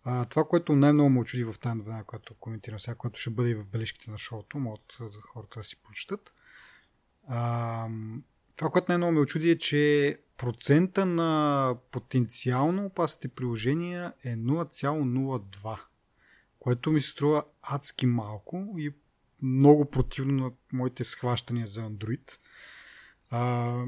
А, 0.03 0.25
това, 0.25 0.43
което 0.43 0.75
най-много 0.75 1.09
ме 1.09 1.19
очуди 1.19 1.43
в 1.43 1.55
тази 1.59 1.77
новина, 1.77 2.03
която 2.03 2.33
коментирам 2.33 2.79
сега, 2.79 2.95
което 2.95 3.19
ще 3.19 3.29
бъде 3.29 3.49
и 3.49 3.55
в 3.55 3.69
бележките 3.69 4.11
на 4.11 4.17
шоуто, 4.17 4.59
могат 4.59 4.97
хората 5.21 5.59
да 5.59 5.63
си 5.63 5.83
прочитат. 5.83 6.33
А, 7.27 7.87
това, 8.55 8.69
което 8.71 8.91
най-много 8.91 9.11
ме 9.11 9.19
очуди 9.19 9.49
е, 9.49 9.57
че 9.57 10.19
процента 10.37 11.05
на 11.05 11.75
потенциално 11.91 12.85
опасните 12.85 13.27
приложения 13.27 14.13
е 14.23 14.35
0,02, 14.35 15.79
което 16.59 16.91
ми 16.91 17.01
се 17.01 17.09
струва 17.09 17.43
адски 17.61 18.05
малко 18.05 18.75
и 18.77 18.93
много 19.41 19.85
противно 19.85 20.43
на 20.43 20.51
моите 20.73 21.03
схващания 21.03 21.67
за 21.67 21.81
Android. 21.81 22.39
А, 23.29 23.83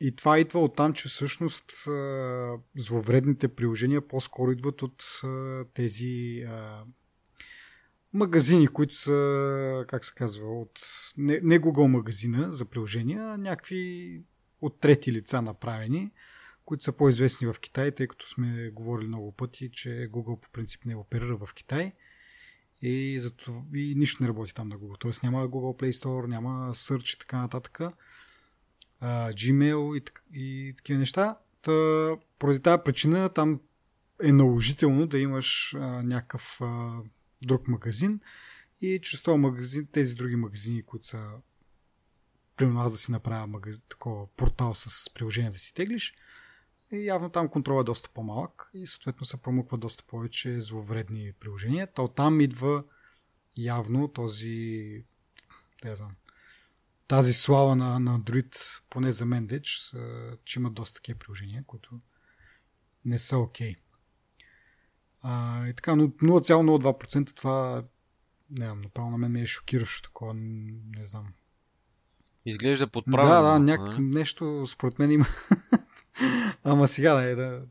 и 0.00 0.16
това 0.16 0.38
идва 0.38 0.60
от 0.60 0.76
там, 0.76 0.92
че 0.92 1.08
всъщност 1.08 1.72
зловредните 2.76 3.48
приложения 3.48 4.08
по-скоро 4.08 4.50
идват 4.50 4.82
от 4.82 5.04
тези 5.74 6.44
магазини, 8.12 8.68
които 8.68 8.94
са, 8.94 9.84
как 9.88 10.04
се 10.04 10.14
казва, 10.14 10.60
от 10.60 10.80
не, 11.16 11.40
Google 11.40 11.86
магазина 11.86 12.52
за 12.52 12.64
приложения, 12.64 13.22
а 13.22 13.36
някакви 13.36 14.22
от 14.60 14.80
трети 14.80 15.12
лица 15.12 15.42
направени, 15.42 16.10
които 16.64 16.84
са 16.84 16.92
по-известни 16.92 17.46
в 17.46 17.56
Китай, 17.60 17.90
тъй 17.90 18.06
като 18.06 18.28
сме 18.28 18.70
говорили 18.70 19.08
много 19.08 19.32
пъти, 19.32 19.70
че 19.72 19.88
Google 19.88 20.40
по 20.40 20.50
принцип 20.50 20.84
не 20.84 20.96
оперира 20.96 21.36
в 21.36 21.54
Китай 21.54 21.92
и, 22.82 23.20
зато, 23.20 23.52
и 23.74 23.94
нищо 23.96 24.22
не 24.22 24.28
работи 24.28 24.54
там 24.54 24.68
на 24.68 24.78
Google. 24.78 25.00
Тоест 25.00 25.22
няма 25.22 25.48
Google 25.48 25.82
Play 25.82 25.90
Store, 25.90 26.26
няма 26.26 26.74
Search 26.74 27.16
и 27.16 27.18
така 27.18 27.40
нататък 27.40 27.80
а, 29.00 29.32
Gmail 29.32 29.98
и, 29.98 30.02
и 30.40 30.74
такива 30.76 30.98
неща. 30.98 31.38
Та, 31.62 32.16
поради 32.38 32.60
тази 32.60 32.82
причина 32.84 33.28
там 33.28 33.60
е 34.22 34.32
наложително 34.32 35.06
да 35.06 35.18
имаш 35.18 35.74
а, 35.74 35.78
някакъв 36.02 36.60
а, 36.60 37.00
друг 37.42 37.68
магазин 37.68 38.20
и 38.80 39.00
чрез 39.02 39.22
този 39.22 39.38
магазин, 39.38 39.88
тези 39.92 40.14
други 40.14 40.36
магазини, 40.36 40.82
които 40.82 41.06
са 41.06 41.28
примерно 42.56 42.80
аз 42.80 42.92
да 42.92 42.98
си 42.98 43.12
направя 43.12 43.46
магазин, 43.46 43.82
такова 43.88 44.26
портал 44.26 44.74
с 44.74 45.14
приложение 45.14 45.50
да 45.50 45.58
си 45.58 45.74
теглиш, 45.74 46.14
и 46.92 47.06
явно 47.06 47.30
там 47.30 47.48
контрол 47.48 47.80
е 47.80 47.84
доста 47.84 48.10
по-малък 48.14 48.70
и 48.74 48.86
съответно 48.86 49.26
се 49.26 49.42
промъква 49.42 49.78
доста 49.78 50.04
повече 50.04 50.60
зловредни 50.60 51.32
приложения. 51.40 51.92
То 51.92 52.08
там 52.08 52.40
идва 52.40 52.84
явно 53.56 54.08
този, 54.08 55.04
не 55.84 55.96
знам, 55.96 56.10
тази 57.08 57.32
слава 57.32 57.76
на, 57.76 58.00
на 58.00 58.20
Android, 58.20 58.82
поне 58.90 59.12
за 59.12 59.26
мен 59.26 59.46
деч, 59.46 59.92
че 60.44 60.58
има 60.60 60.70
доста 60.70 60.94
такива 60.94 61.18
приложения, 61.18 61.64
които 61.66 62.00
не 63.04 63.18
са 63.18 63.38
окей. 63.38 63.74
Okay. 65.24 65.70
и 65.70 65.74
така, 65.74 65.96
но 65.96 66.08
0,02% 66.08 67.36
това 67.36 67.84
не 68.50 68.64
знам, 68.64 68.80
направо 68.80 69.10
на 69.10 69.18
мен 69.18 69.32
ми 69.32 69.42
е 69.42 69.46
шокиращо 69.46 70.02
такова, 70.02 70.34
не 70.34 71.04
знам. 71.04 71.26
Изглежда 72.46 72.86
подправено. 72.86 73.30
Да, 73.30 73.42
да, 73.42 73.58
няк... 73.58 73.98
нещо 73.98 74.66
според 74.66 74.98
мен 74.98 75.10
има. 75.10 75.26
Ама 76.64 76.88
сега 76.88 77.14
да 77.14 77.22
е 77.22 77.34
да, 77.34 77.62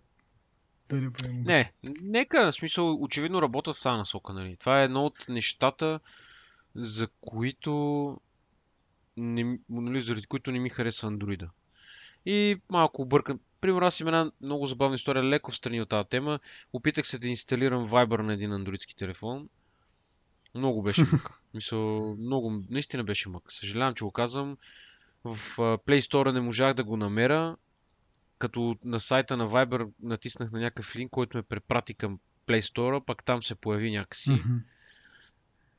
да 0.89 0.95
не 0.95 1.13
правим. 1.13 1.43
Не, 1.43 1.73
нека, 2.01 2.51
в 2.51 2.55
смисъл, 2.55 3.03
очевидно 3.03 3.41
работят 3.41 3.75
в 3.75 3.81
тази 3.81 3.97
насока, 3.97 4.33
нали. 4.33 4.57
Това 4.57 4.81
е 4.81 4.85
едно 4.85 5.05
от 5.05 5.25
нещата, 5.29 5.99
за 6.75 7.07
които 7.21 8.21
не, 9.17 9.59
нали, 9.69 10.01
заради 10.01 10.27
които 10.27 10.51
не 10.51 10.59
ми 10.59 10.69
харесва 10.69 11.07
андроида. 11.07 11.49
И 12.25 12.61
малко 12.69 13.01
объркан. 13.01 13.39
Примерно 13.61 13.87
аз 13.87 13.99
имам 13.99 14.13
една 14.13 14.31
много 14.41 14.67
забавна 14.67 14.95
история, 14.95 15.23
леко 15.23 15.51
в 15.51 15.55
страни 15.55 15.81
от 15.81 15.89
тази 15.89 16.09
тема. 16.09 16.39
Опитах 16.73 17.07
се 17.07 17.19
да 17.19 17.27
инсталирам 17.27 17.89
Viber 17.89 18.21
на 18.21 18.33
един 18.33 18.51
андроидски 18.51 18.95
телефон. 18.95 19.49
Много 20.55 20.81
беше 20.81 21.01
мък. 21.11 21.29
Мисъл, 21.53 22.15
много, 22.15 22.63
наистина 22.69 23.03
беше 23.03 23.29
мък. 23.29 23.51
Съжалявам, 23.51 23.95
че 23.95 24.03
го 24.03 24.11
казвам. 24.11 24.57
В 25.23 25.37
Play 25.57 25.99
Store 25.99 26.31
не 26.31 26.41
можах 26.41 26.73
да 26.73 26.83
го 26.83 26.97
намеря. 26.97 27.55
Като 28.39 28.75
на 28.83 28.99
сайта 28.99 29.37
на 29.37 29.49
Viber 29.49 29.91
натиснах 30.01 30.51
на 30.51 30.59
някакъв 30.59 30.95
линк, 30.95 31.11
който 31.11 31.37
ме 31.37 31.43
препрати 31.43 31.93
към 31.93 32.19
Play 32.47 32.59
Store, 32.59 33.05
пак 33.05 33.23
там 33.23 33.43
се 33.43 33.55
появи 33.55 33.91
някакси. 33.91 34.29
Mm-hmm. 34.29 34.59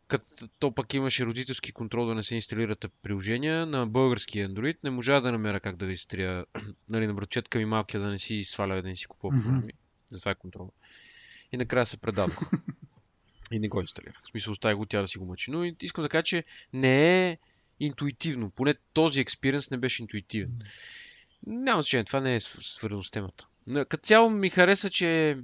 Като 0.08 0.48
то 0.58 0.74
пък 0.74 0.94
имаше 0.94 1.26
родителски 1.26 1.72
контрол 1.72 2.06
да 2.06 2.14
не 2.14 2.22
се 2.22 2.34
инсталират 2.34 2.86
приложения 3.02 3.66
на 3.66 3.86
български 3.86 4.38
Android, 4.38 4.76
не 4.84 4.90
можа 4.90 5.20
да 5.20 5.32
намеря 5.32 5.60
как 5.60 5.76
да 5.76 5.86
ви 5.86 5.96
стрия, 5.96 6.46
нали, 6.88 7.06
на 7.06 7.14
братчетка 7.14 7.58
ми 7.58 7.64
малкия 7.64 8.00
да 8.00 8.08
не 8.08 8.18
си 8.18 8.44
сваля, 8.44 8.82
да 8.82 8.88
не 8.88 8.96
си 8.96 9.06
купува 9.06 9.36
програми. 9.36 9.72
Mm-hmm. 9.72 10.10
Затова 10.10 10.30
е 10.30 10.34
контрол. 10.34 10.72
И 11.52 11.56
накрая 11.56 11.86
се 11.86 11.96
предадох. 11.96 12.40
и 13.52 13.58
не 13.58 13.68
го 13.68 13.80
инсталирах. 13.80 14.22
В 14.24 14.28
смисъл, 14.28 14.52
оставя 14.52 14.76
го 14.76 14.86
тя 14.86 15.00
да 15.00 15.08
си 15.08 15.18
го 15.18 15.26
мъчи. 15.26 15.50
Но 15.50 15.64
искам 15.82 16.02
да 16.02 16.08
кажа, 16.08 16.22
че 16.22 16.44
не 16.72 17.28
е 17.28 17.38
интуитивно. 17.80 18.50
Поне 18.50 18.74
този 18.92 19.20
експириенс 19.20 19.70
не 19.70 19.76
беше 19.76 20.02
интуитивен. 20.02 20.50
Mm-hmm. 20.50 20.66
Няма 21.46 21.82
значение, 21.82 22.04
това 22.04 22.20
не 22.20 22.34
е 22.34 22.40
свързано 22.40 23.02
с 23.02 23.10
темата. 23.10 23.46
Като 23.88 23.96
цяло 23.96 24.30
ми 24.30 24.50
хареса, 24.50 24.90
че 24.90 25.38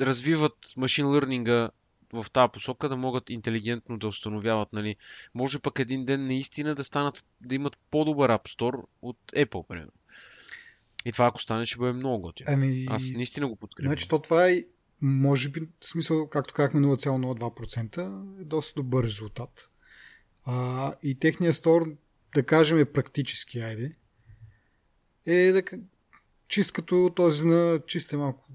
развиват 0.00 0.56
машин 0.76 1.06
лърнинга 1.06 1.70
в 2.12 2.26
тази 2.32 2.52
посока 2.52 2.88
да 2.88 2.96
могат 2.96 3.30
интелигентно 3.30 3.98
да 3.98 4.08
установяват, 4.08 4.72
нали. 4.72 4.96
Може 5.34 5.58
пък 5.58 5.78
един 5.78 6.04
ден 6.04 6.26
наистина 6.26 6.74
да 6.74 6.84
станат, 6.84 7.24
да 7.40 7.54
имат 7.54 7.78
по-добър 7.90 8.30
App 8.30 8.56
Store 8.56 8.84
от 9.02 9.18
Apple, 9.36 9.66
примерно. 9.66 9.92
И 11.04 11.12
това 11.12 11.26
ако 11.26 11.42
стане, 11.42 11.66
ще 11.66 11.78
бъде 11.78 11.92
много 11.92 12.20
готино. 12.20 12.48
Ами... 12.52 12.86
Аз 12.90 13.10
наистина 13.10 13.48
го 13.48 13.56
подкрепям. 13.56 13.88
Значи, 13.90 14.08
то 14.08 14.18
това 14.18 14.48
е, 14.48 14.64
може 15.00 15.48
би, 15.48 15.60
в 15.60 15.86
смисъл, 15.86 16.28
както 16.28 16.54
казахме, 16.54 16.80
0,02% 16.80 18.40
е 18.40 18.44
доста 18.44 18.82
добър 18.82 19.04
резултат. 19.04 19.70
А, 20.44 20.94
и 21.02 21.14
техният 21.14 21.56
стор, 21.56 21.96
да 22.34 22.46
кажем, 22.46 22.78
е 22.78 22.84
практически, 22.84 23.58
айде. 23.58 23.96
Е 25.26 25.52
да, 25.52 25.62
чист 26.48 26.72
като 26.72 27.12
този 27.16 27.46
на 27.46 27.80
чист 27.86 28.12
е 28.12 28.16
малко 28.16 28.48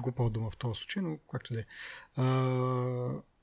глупа 0.00 0.30
дума 0.30 0.50
в 0.50 0.56
този 0.56 0.78
случай, 0.78 1.02
но 1.02 1.18
както 1.30 1.52
да 1.52 1.60
е. 1.60 1.64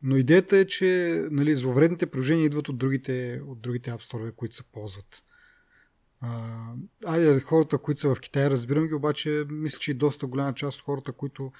Но 0.03 0.17
идеята 0.17 0.57
е, 0.57 0.65
че 0.65 1.21
нали, 1.31 1.55
зловредните 1.55 2.05
приложения 2.05 2.45
идват 2.45 2.69
от 2.69 2.77
другите, 2.77 3.41
от 3.47 3.61
другите 3.61 3.91
App 3.91 4.11
Store, 4.11 4.35
които 4.35 4.55
се 4.55 4.63
ползват. 4.63 5.23
Айде, 7.05 7.39
хората, 7.39 7.77
които 7.77 8.01
са 8.01 8.15
в 8.15 8.19
Китай, 8.19 8.49
разбирам 8.49 8.87
ги, 8.87 8.93
обаче 8.93 9.45
мисля, 9.49 9.79
че 9.79 9.91
и 9.91 9.93
доста 9.93 10.27
голяма 10.27 10.53
част 10.53 10.79
от 10.79 10.85
хората, 10.85 11.11
които 11.11 11.51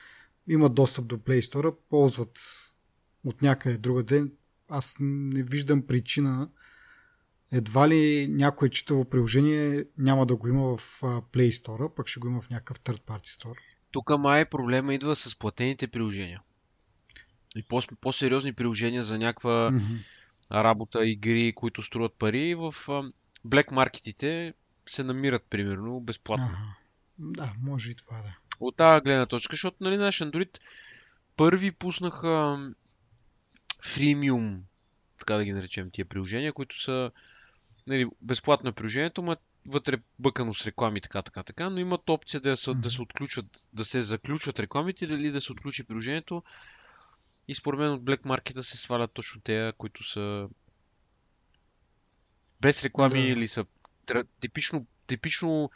имат 0.48 0.74
достъп 0.74 1.08
до 1.08 1.18
Play 1.18 1.40
Store, 1.40 1.76
ползват 1.90 2.40
от 3.24 3.42
някъде 3.42 3.78
друга 3.78 4.04
ден. 4.04 4.32
Аз 4.68 4.96
не 5.00 5.44
виждам 5.44 5.88
причина 5.88 6.50
едва 7.52 7.90
ли 7.90 8.28
някое 8.28 8.70
читаво 8.70 9.06
приложение 9.06 9.86
няма 9.98 10.26
да 10.26 10.36
го 10.36 10.48
има 10.48 10.78
в 10.78 11.02
Play 11.02 11.50
Store, 11.50 11.96
пък 11.96 12.08
ще 12.08 12.20
го 12.20 12.28
има 12.28 12.42
в 12.42 12.50
някакъв 12.50 12.80
third 12.80 13.02
party 13.02 13.42
store. 13.42 13.58
Тук 13.92 14.10
май 14.10 14.46
проблема 14.46 14.94
идва 14.94 15.16
с 15.16 15.36
платените 15.36 15.88
приложения. 15.88 16.42
И 17.56 17.64
по- 17.64 17.82
по-сериозни 18.02 18.54
приложения 18.54 19.04
за 19.04 19.18
някаква 19.18 19.72
mm-hmm. 19.72 20.04
работа, 20.52 21.06
игри, 21.06 21.54
които 21.56 21.82
струват 21.82 22.14
пари, 22.14 22.56
в 22.56 22.76
блек 23.46 23.72
маркетите 23.72 24.54
се 24.90 25.04
намират 25.04 25.44
примерно 25.50 26.00
безплатно. 26.00 26.50
Ага. 26.50 26.76
Да, 27.20 27.54
може 27.62 27.92
и 27.92 27.96
това 27.96 28.18
да. 28.18 28.38
От 28.60 28.76
тази 28.76 29.04
гледна 29.04 29.26
точка, 29.26 29.54
защото 29.54 29.78
нали, 29.82 29.98
наш 29.98 30.20
Android 30.20 30.60
първи 31.38 31.72
пуснаха 31.72 32.60
фримиум, 33.84 34.64
така 35.20 35.36
да 35.36 35.46
ги 35.46 35.54
наречем, 35.54 35.92
тия 35.92 36.06
приложения, 36.06 36.54
които 36.54 36.82
са 36.82 37.12
нали, 37.88 38.06
безплатно 38.22 38.70
е 38.70 38.74
приложението, 38.74 39.22
но 39.22 39.36
вътре 39.66 39.98
бъкано 40.20 40.54
с 40.54 40.68
реклами, 40.68 41.02
така, 41.02 41.22
така, 41.22 41.44
така, 41.44 41.70
но 41.70 41.80
имат 41.80 42.10
опция 42.10 42.42
да 42.42 42.58
се, 42.58 42.74
да 42.74 42.92
се 42.92 43.02
отключат, 43.02 43.68
да 43.74 43.86
се 43.86 44.02
заключат 44.02 44.60
рекламите 44.60 45.06
или 45.06 45.32
да 45.32 45.42
се 45.42 45.52
отключи 45.52 45.84
приложението. 45.84 46.44
И 47.48 47.56
според 47.56 47.80
мен 47.80 47.92
от 47.92 48.04
Black 48.04 48.22
Market 48.22 48.62
се 48.62 48.78
свалят 48.78 49.12
точно 49.14 49.42
те, 49.42 49.74
които 49.78 50.04
са 50.04 50.48
без 52.62 52.84
реклами 52.84 53.22
да. 53.22 53.28
или 53.28 53.48
са 53.48 53.66
типично, 54.42 54.86
типично 55.08 55.72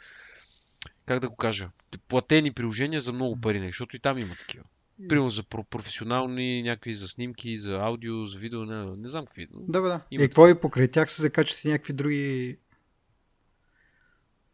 как 1.06 1.20
да 1.20 1.28
го 1.28 1.36
кажа, 1.36 1.70
платени 2.08 2.52
приложения 2.52 3.00
за 3.00 3.12
много 3.12 3.40
пари, 3.40 3.66
защото 3.66 3.96
и 3.96 3.98
там 3.98 4.18
има 4.18 4.34
такива. 4.34 4.64
Примерно 5.08 5.30
за 5.30 5.42
професионални, 5.42 6.62
някакви 6.62 6.94
за 6.94 7.08
снимки, 7.08 7.58
за 7.58 7.74
аудио, 7.74 8.24
за 8.24 8.38
видео, 8.38 8.64
не, 8.64 8.96
не 8.96 9.08
знам 9.08 9.26
какви. 9.26 9.48
Да, 9.52 9.80
бе, 9.80 9.88
да. 9.88 10.00
Има 10.10 10.24
и 10.24 10.28
какво 10.28 10.48
и 10.48 10.60
покрай 10.60 10.88
тях 10.88 11.12
се 11.12 11.22
закачат 11.22 11.64
и 11.64 11.68
някакви 11.68 11.92
други 11.92 12.58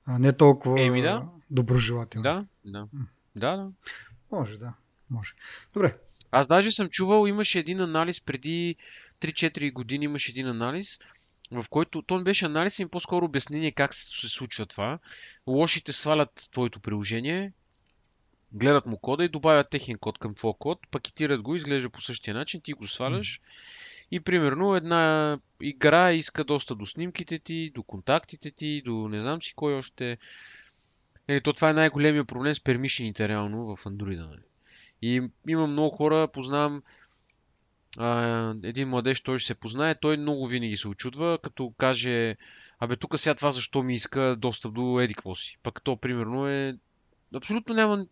а 0.06 0.18
не 0.18 0.32
толкова 0.32 0.80
Еми, 0.80 1.02
да. 1.02 1.28
доброжелателни. 1.50 2.22
Да, 2.22 2.46
да. 2.64 2.86
Да, 3.36 3.56
да. 3.56 3.68
Може, 4.32 4.58
да. 4.58 4.74
Може. 5.10 5.34
Добре. 5.74 5.96
Аз 6.30 6.48
даже 6.48 6.72
съм 6.72 6.88
чувал, 6.88 7.26
имаше 7.26 7.58
един 7.58 7.80
анализ 7.80 8.20
преди 8.20 8.76
3-4 9.20 9.72
години, 9.72 10.04
имаше 10.04 10.30
един 10.30 10.46
анализ, 10.46 10.98
в 11.50 11.64
който 11.70 12.02
то 12.02 12.18
не 12.18 12.24
беше 12.24 12.46
анализ, 12.46 12.78
и 12.78 12.86
по-скоро 12.86 13.24
обяснение 13.24 13.72
как 13.72 13.94
се 13.94 14.28
случва 14.28 14.66
това. 14.66 14.98
Лошите 15.46 15.92
свалят 15.92 16.48
твоето 16.52 16.80
приложение, 16.80 17.52
гледат 18.52 18.86
му 18.86 18.98
кода 18.98 19.24
и 19.24 19.28
добавят 19.28 19.70
техен 19.70 19.98
код 19.98 20.18
към 20.18 20.34
твоя 20.34 20.54
код, 20.58 20.78
пакетират 20.90 21.42
го, 21.42 21.54
изглежда 21.54 21.90
по 21.90 22.00
същия 22.00 22.34
начин, 22.34 22.60
ти 22.60 22.72
го 22.72 22.86
сваляш. 22.86 23.40
И 24.12 24.20
примерно 24.20 24.74
една 24.74 25.38
игра 25.60 26.12
иска 26.12 26.44
доста 26.44 26.74
до 26.74 26.86
снимките 26.86 27.38
ти, 27.38 27.70
до 27.74 27.82
контактите 27.82 28.50
ти, 28.50 28.82
до 28.84 29.08
не 29.08 29.22
знам 29.22 29.42
си 29.42 29.52
кой 29.56 29.74
още. 29.74 30.18
Е, 31.28 31.40
то 31.40 31.52
това 31.52 31.70
е 31.70 31.72
най-големия 31.72 32.24
проблем 32.24 32.54
с 32.54 32.60
пермишените 32.60 33.28
реално 33.28 33.76
в 33.76 33.84
Android. 33.84 34.28
Нали? 34.28 34.40
И 35.02 35.22
има 35.48 35.66
много 35.66 35.96
хора, 35.96 36.28
познавам 36.28 36.82
а, 37.98 38.54
един 38.62 38.88
младеж, 38.88 39.20
той 39.20 39.38
ще 39.38 39.46
се 39.46 39.54
познае, 39.54 39.94
той 39.94 40.16
много 40.16 40.46
винаги 40.46 40.76
се 40.76 40.88
очудва, 40.88 41.38
като 41.42 41.70
каже, 41.70 42.36
абе 42.78 42.96
тук 42.96 43.18
сега 43.18 43.34
това 43.34 43.50
защо 43.50 43.82
ми 43.82 43.94
иска 43.94 44.36
достъп 44.38 44.74
до 44.74 45.00
еди 45.00 45.14
си. 45.34 45.58
Пък 45.62 45.82
то 45.82 45.96
примерно 45.96 46.48
е 46.48 46.76
абсолютно 47.34 47.74
няма 47.74 48.06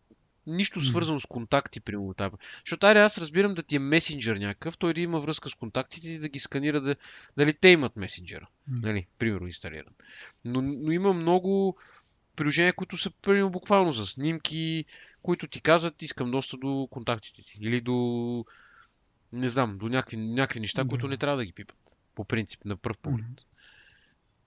нищо 0.51 0.81
свързано 0.81 1.21
с 1.21 1.27
контакти, 1.27 1.81
примерно. 1.81 2.15
Тази. 2.15 2.35
Защото 2.65 2.87
аре, 2.87 2.99
аз 2.99 3.19
разбирам 3.19 3.55
да 3.55 3.63
ти 3.63 3.77
е 3.77 3.79
месенджер 3.79 4.37
някакъв, 4.37 4.79
той 4.79 4.95
да 4.95 5.01
има 5.01 5.21
връзка 5.21 5.51
с 5.51 5.55
контактите 5.55 6.09
и 6.09 6.19
да 6.19 6.29
ги 6.29 6.39
сканира 6.39 6.81
да, 6.81 6.97
дали 7.37 7.55
те 7.55 7.69
имат 7.69 7.97
месенджера. 7.97 8.49
Mm. 8.71 8.83
Нали, 8.83 9.07
примерно 9.19 9.47
инсталиран. 9.47 9.93
Но, 10.45 10.63
но 10.63 10.93
има 10.93 11.13
много 11.13 11.77
приложения, 12.37 12.73
които 12.73 12.97
са 12.97 13.11
примерно 13.11 13.51
буквално 13.51 13.93
за 13.93 14.07
снимки, 14.07 14.85
които 15.23 15.47
ти 15.47 15.61
казват, 15.61 16.03
искам 16.03 16.31
доста 16.31 16.57
до 16.57 16.89
контактите 16.91 17.43
ти. 17.43 17.59
Или 17.61 17.81
до, 17.81 18.45
не 19.33 19.49
знам, 19.49 19.79
до 19.79 19.89
някакви, 19.89 20.17
някакви 20.17 20.61
неща, 20.61 20.83
да. 20.83 20.89
които 20.89 21.09
не 21.09 21.17
трябва 21.17 21.37
да 21.37 21.45
ги 21.45 21.53
пипат. 21.53 21.97
По 22.15 22.25
принцип, 22.25 22.65
на 22.65 22.77
пръв 22.77 22.99
поглед. 22.99 23.27
Mm. 23.27 23.45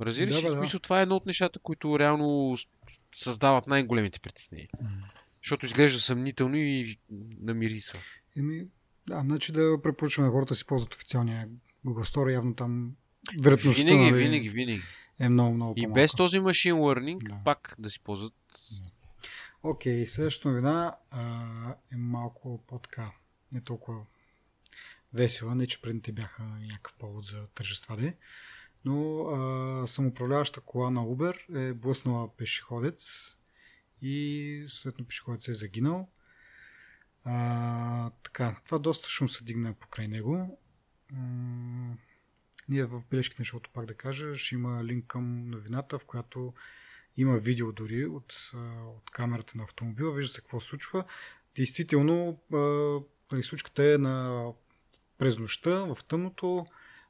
Разбираш 0.01 0.41
да, 0.41 0.55
да. 0.55 0.79
това 0.79 0.99
е 0.99 1.03
едно 1.03 1.15
от 1.15 1.25
нещата, 1.25 1.59
които 1.59 1.99
реално 1.99 2.57
създават 3.15 3.67
най-големите 3.67 4.19
притеснения. 4.19 4.69
Mm. 4.83 4.87
Защото 5.43 5.65
изглежда 5.65 5.99
съмнително 5.99 6.55
и 6.55 6.97
намирисва. 7.41 7.99
Еми, 8.37 8.67
да, 9.07 9.19
значи 9.19 9.51
да 9.51 9.81
препоръчваме 9.83 10.29
хората 10.29 10.55
си 10.55 10.65
ползват 10.65 10.93
официалния 10.93 11.49
Google 11.85 12.15
Store, 12.15 12.33
явно 12.33 12.55
там 12.55 12.95
вероятността 13.41 13.83
винаги, 13.83 14.11
нали, 14.11 14.23
винаги, 14.23 14.49
винаги. 14.49 14.81
е 15.19 15.29
много, 15.29 15.53
много 15.53 15.73
И 15.77 15.87
без 15.87 16.11
този 16.11 16.39
машин 16.39 16.75
learning 16.75 17.29
да. 17.29 17.41
пак 17.45 17.75
да 17.79 17.89
си 17.89 17.99
ползват. 17.99 18.33
Окей, 19.63 20.03
okay, 20.03 20.05
следващата 20.05 20.49
новина 20.49 20.95
а, 21.11 21.75
е 21.91 21.95
малко 21.95 22.63
по-така, 22.67 23.11
не 23.53 23.61
толкова 23.61 24.05
весела, 25.13 25.55
не 25.55 25.67
че 25.67 25.81
предните 25.81 26.11
бяха 26.11 26.43
някакъв 26.43 26.95
повод 26.95 27.25
за 27.25 27.47
тържества 27.47 27.97
де, 27.97 28.15
но 28.85 29.19
а, 29.21 29.87
самоуправляваща 29.87 30.61
кола 30.61 30.91
на 30.91 31.01
Uber 31.01 31.69
е 31.69 31.73
блъснала 31.73 32.35
пешеходец 32.37 33.33
и 34.03 34.65
съответно 34.67 35.05
пешеходец 35.05 35.47
е 35.47 35.53
загинал. 35.53 36.09
А, 37.23 38.09
така, 38.09 38.55
това 38.65 38.79
доста 38.79 39.09
шум 39.09 39.29
се 39.29 39.43
дигна 39.43 39.73
покрай 39.73 40.07
него. 40.07 40.59
Ние 42.69 42.85
в 42.85 43.01
бележките 43.09 43.41
на 43.41 43.45
шоуто 43.45 43.69
пак 43.73 43.85
да 43.85 43.93
кажа, 43.93 44.35
ще 44.35 44.55
има 44.55 44.83
линк 44.83 45.07
към 45.07 45.47
новината, 45.47 45.99
в 45.99 46.05
която 46.05 46.53
има 47.17 47.37
видео 47.37 47.71
дори 47.71 48.05
от, 48.05 48.51
от 48.87 49.09
камерата 49.11 49.57
на 49.57 49.63
автомобила, 49.63 50.11
вижда 50.11 50.33
се 50.33 50.41
какво 50.41 50.59
случва. 50.59 51.05
Действително, 51.55 52.39
нали, 53.31 53.43
случката 53.43 53.93
е 53.93 53.97
на 53.97 54.45
през 55.17 55.39
нощта, 55.39 55.79
в 55.79 55.97
тъмното, 56.07 56.65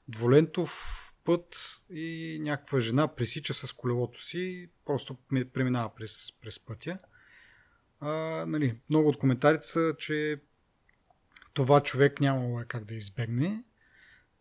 дволентов 0.07 1.12
път 1.23 1.55
и 1.89 2.37
някаква 2.41 2.79
жена 2.79 3.15
пресича 3.15 3.53
с 3.53 3.73
колелото 3.73 4.23
си, 4.23 4.69
просто 4.85 5.17
преминава 5.53 5.95
през, 5.95 6.31
през 6.41 6.65
пътя. 6.65 6.97
А, 7.99 8.09
нали, 8.47 8.79
много 8.89 9.09
от 9.09 9.17
коментарите 9.17 9.67
са, 9.67 9.95
че 9.97 10.41
това 11.53 11.83
човек 11.83 12.21
нямало 12.21 12.59
е 12.59 12.65
как 12.65 12.85
да 12.85 12.93
избегне, 12.93 13.63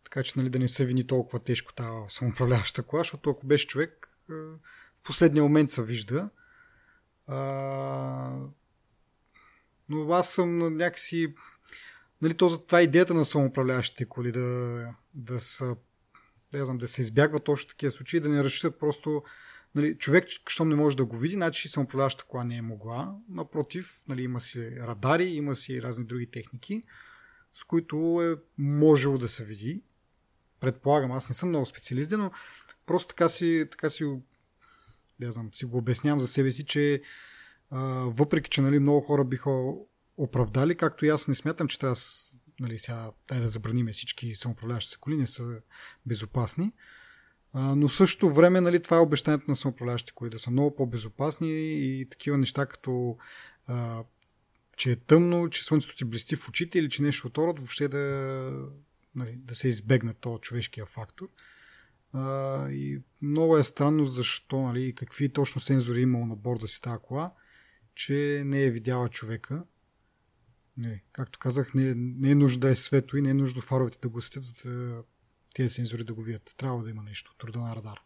така 0.03 0.23
че 0.23 0.33
нали, 0.35 0.49
да 0.49 0.59
не 0.59 0.67
се 0.67 0.85
вини 0.85 1.07
толкова 1.07 1.39
тежко 1.39 1.73
тази 1.73 2.15
самоуправляваща 2.15 2.83
кола, 2.83 2.99
защото 2.99 3.29
ако 3.29 3.47
беше 3.47 3.67
човек, 3.67 4.09
в 4.95 5.03
последния 5.03 5.43
момент 5.43 5.71
се 5.71 5.83
вижда. 5.83 6.29
А, 7.27 8.39
но 9.89 10.13
аз 10.13 10.33
съм 10.33 10.77
някакси... 10.77 11.35
Нали, 12.21 12.33
това 12.37 12.79
е 12.79 12.83
идеята 12.83 13.13
на 13.13 13.25
самоуправляващите 13.25 14.05
коли, 14.05 14.31
да, 14.31 14.87
да 15.13 15.39
са 15.39 15.75
да, 16.57 16.65
знам, 16.65 16.77
да 16.77 16.87
се 16.87 17.01
избягват 17.01 17.43
точно 17.43 17.69
такива 17.69 17.91
случаи, 17.91 18.19
да 18.19 18.29
не 18.29 18.43
разчитат 18.43 18.79
просто 18.79 19.23
нали, 19.75 19.97
човек, 19.97 20.25
щом 20.47 20.69
не 20.69 20.75
може 20.75 20.97
да 20.97 21.05
го 21.05 21.17
види, 21.17 21.33
значи 21.33 21.67
самоуправляваща 21.67 22.23
кола 22.23 22.43
не 22.43 22.55
е 22.55 22.61
могла. 22.61 23.15
Напротив, 23.29 24.03
нали, 24.07 24.23
има 24.23 24.39
си 24.39 24.75
радари, 24.79 25.23
има 25.23 25.55
си 25.55 25.81
разни 25.81 26.05
други 26.05 26.31
техники, 26.31 26.83
с 27.53 27.63
които 27.63 27.95
е 28.23 28.61
можело 28.61 29.17
да 29.17 29.29
се 29.29 29.43
види. 29.43 29.81
Предполагам, 30.59 31.11
аз 31.11 31.29
не 31.29 31.35
съм 31.35 31.49
много 31.49 31.65
специалист, 31.65 32.11
но 32.11 32.31
просто 32.85 33.07
така 33.07 33.29
си, 33.29 33.67
така 33.71 33.89
си, 33.89 34.05
да 35.19 35.31
знам, 35.31 35.49
си 35.53 35.65
го 35.65 35.77
обяснявам 35.77 36.19
за 36.19 36.27
себе 36.27 36.51
си, 36.51 36.65
че 36.65 37.01
а, 37.69 37.79
въпреки, 38.07 38.49
че 38.49 38.61
нали, 38.61 38.79
много 38.79 39.01
хора 39.01 39.23
биха 39.23 39.49
оправдали, 40.17 40.75
както 40.75 41.05
и 41.05 41.09
аз 41.09 41.27
не 41.27 41.35
смятам, 41.35 41.67
че 41.67 41.79
трябва 41.79 41.95
нали, 42.59 42.77
сега 42.77 43.11
дай 43.27 43.39
да 43.39 43.47
забраниме 43.47 43.91
всички 43.91 44.35
самоуправляващи 44.35 44.91
се 44.91 44.97
коли, 44.97 45.17
не 45.17 45.27
са 45.27 45.61
безопасни. 46.05 46.71
Но 47.55 47.89
също 47.89 48.33
време, 48.33 48.61
нали, 48.61 48.81
това 48.81 48.97
е 48.97 48.99
обещанието 48.99 49.45
на 49.47 49.55
самоуправляващите 49.55 50.13
коли, 50.15 50.29
да 50.29 50.39
са 50.39 50.51
много 50.51 50.75
по-безопасни 50.75 51.49
и 51.51 52.07
такива 52.09 52.37
неща, 52.37 52.65
като 52.65 53.17
а, 53.67 54.03
че 54.77 54.91
е 54.91 54.95
тъмно, 54.95 55.49
че 55.49 55.63
слънцето 55.63 55.95
ти 55.95 56.05
блести 56.05 56.35
в 56.35 56.49
очите 56.49 56.79
или 56.79 56.89
че 56.89 57.01
нещо 57.01 57.27
от 57.27 57.37
род, 57.37 57.59
въобще 57.59 57.87
да, 57.87 57.99
нали, 59.15 59.35
да 59.37 59.55
се 59.55 59.67
избегне 59.67 60.13
този 60.13 60.41
човешкия 60.41 60.85
фактор. 60.85 61.29
А, 62.13 62.69
и 62.69 63.01
много 63.21 63.57
е 63.57 63.63
странно 63.63 64.05
защо, 64.05 64.61
нали, 64.61 64.95
какви 64.95 65.29
точно 65.29 65.61
сензори 65.61 65.99
е 65.99 66.03
имало 66.03 66.25
на 66.25 66.35
борда 66.35 66.67
си 66.67 66.81
тази 66.81 67.01
кола, 67.03 67.31
че 67.95 68.43
не 68.45 68.63
е 68.63 68.71
видяла 68.71 69.09
човека 69.09 69.63
не, 70.77 71.03
както 71.11 71.39
казах, 71.39 71.73
не, 71.73 71.93
не 71.95 72.31
е 72.31 72.35
нужда 72.35 72.59
да 72.59 72.69
е 72.69 72.75
свето 72.75 73.17
и 73.17 73.21
не 73.21 73.29
е 73.29 73.33
нужда 73.33 73.61
фаровете 73.61 73.97
да 74.01 74.09
го 74.09 74.21
светят, 74.21 74.43
за 74.43 74.71
да 74.71 75.03
тези 75.53 75.69
сензори 75.69 76.03
да 76.03 76.13
го 76.13 76.21
видят. 76.21 76.53
Трябва 76.57 76.83
да 76.83 76.89
има 76.89 77.03
нещо, 77.03 77.35
труда 77.37 77.59
на 77.59 77.75
радар. 77.75 78.01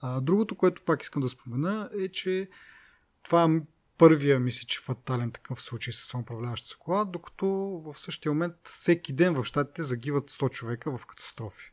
А, 0.00 0.20
другото, 0.20 0.56
което 0.56 0.84
пак 0.84 1.02
искам 1.02 1.22
да 1.22 1.28
спомена 1.28 1.90
е, 1.98 2.08
че 2.08 2.48
това 3.22 3.44
е 3.44 3.60
първия, 3.98 4.40
мисля, 4.40 4.66
че 4.66 4.80
фатален 4.80 5.32
такъв 5.32 5.60
случай 5.60 5.92
с 5.92 5.96
самоуправляващата 5.96 6.76
кола, 6.78 7.04
докато 7.04 7.46
в 7.84 7.94
същия 7.98 8.32
момент 8.32 8.54
всеки 8.64 9.12
ден 9.12 9.34
в 9.34 9.44
щатите 9.44 9.82
загиват 9.82 10.30
100 10.30 10.50
човека 10.50 10.98
в 10.98 11.06
катастрофи. 11.06 11.72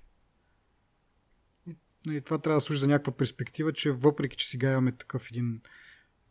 И, 1.68 1.76
и 2.10 2.22
това 2.22 2.38
трябва 2.38 2.58
да 2.58 2.62
служи 2.62 2.80
за 2.80 2.88
някаква 2.88 3.18
перспектива, 3.18 3.74
че 3.74 3.92
въпреки, 3.92 4.38
че 4.38 4.48
сега 4.48 4.72
имаме 4.72 4.92
такъв 4.92 5.32
един 5.32 5.62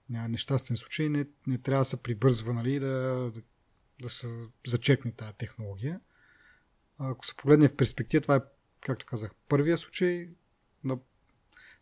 нещастен 0.09 0.77
случай, 0.77 1.09
не, 1.09 1.27
не 1.47 1.59
трябва 1.59 1.81
да 1.81 1.85
се 1.85 2.03
прибързва 2.03 2.55
нали, 2.55 2.79
да, 2.79 3.31
да 3.35 3.43
да 4.01 4.11
се 4.11 4.49
зачекне 4.67 5.13
тази 5.13 5.33
технология. 5.33 6.01
Ако 6.99 7.27
се 7.27 7.37
погледне 7.37 7.69
в 7.69 7.77
перспектива, 7.77 8.21
това 8.21 8.37
е, 8.37 8.41
както 8.81 9.07
казах, 9.07 9.35
първия 9.49 9.79
случай 9.79 10.29
на 10.85 10.99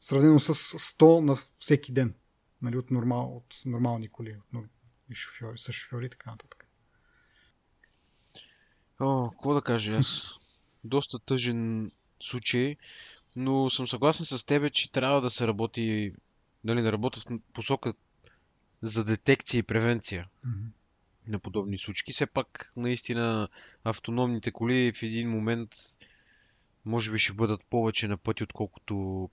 сравнено 0.00 0.38
с 0.38 0.54
100 0.54 1.20
на 1.20 1.36
всеки 1.58 1.92
ден. 1.92 2.14
Нали, 2.62 2.76
от, 2.76 2.90
нормал, 2.90 3.36
от 3.36 3.62
нормални 3.66 4.08
коли, 4.08 4.36
от 4.54 4.64
и 5.10 5.14
шофьори, 5.14 5.58
с 5.58 5.72
шофьори 5.72 6.06
и 6.06 6.08
така 6.08 6.30
нататък. 6.30 6.66
О, 9.00 9.30
какво 9.30 9.54
да 9.54 9.62
кажа 9.62 9.96
аз? 9.96 10.28
Доста 10.84 11.18
тъжен 11.18 11.90
случай, 12.20 12.76
но 13.36 13.70
съм 13.70 13.88
съгласен 13.88 14.26
с 14.26 14.46
тебе, 14.46 14.70
че 14.70 14.92
трябва 14.92 15.20
да 15.20 15.30
се 15.30 15.46
работи, 15.46 16.14
нали, 16.64 16.82
да 16.82 16.92
работи 16.92 17.20
в 17.20 17.38
посока 17.52 17.94
за 18.82 19.04
детекция 19.04 19.58
и 19.58 19.62
превенция. 19.62 20.28
Mm-hmm 20.46 20.81
на 21.26 21.38
подобни 21.38 21.78
случки. 21.78 22.12
Все 22.12 22.26
пак, 22.26 22.72
наистина, 22.76 23.48
автономните 23.84 24.52
коли 24.52 24.92
в 24.92 25.02
един 25.02 25.30
момент 25.30 25.70
може 26.84 27.12
би 27.12 27.18
ще 27.18 27.32
бъдат 27.32 27.64
повече 27.70 28.08
на 28.08 28.16
пъти, 28.16 28.42
отколкото 28.42 29.30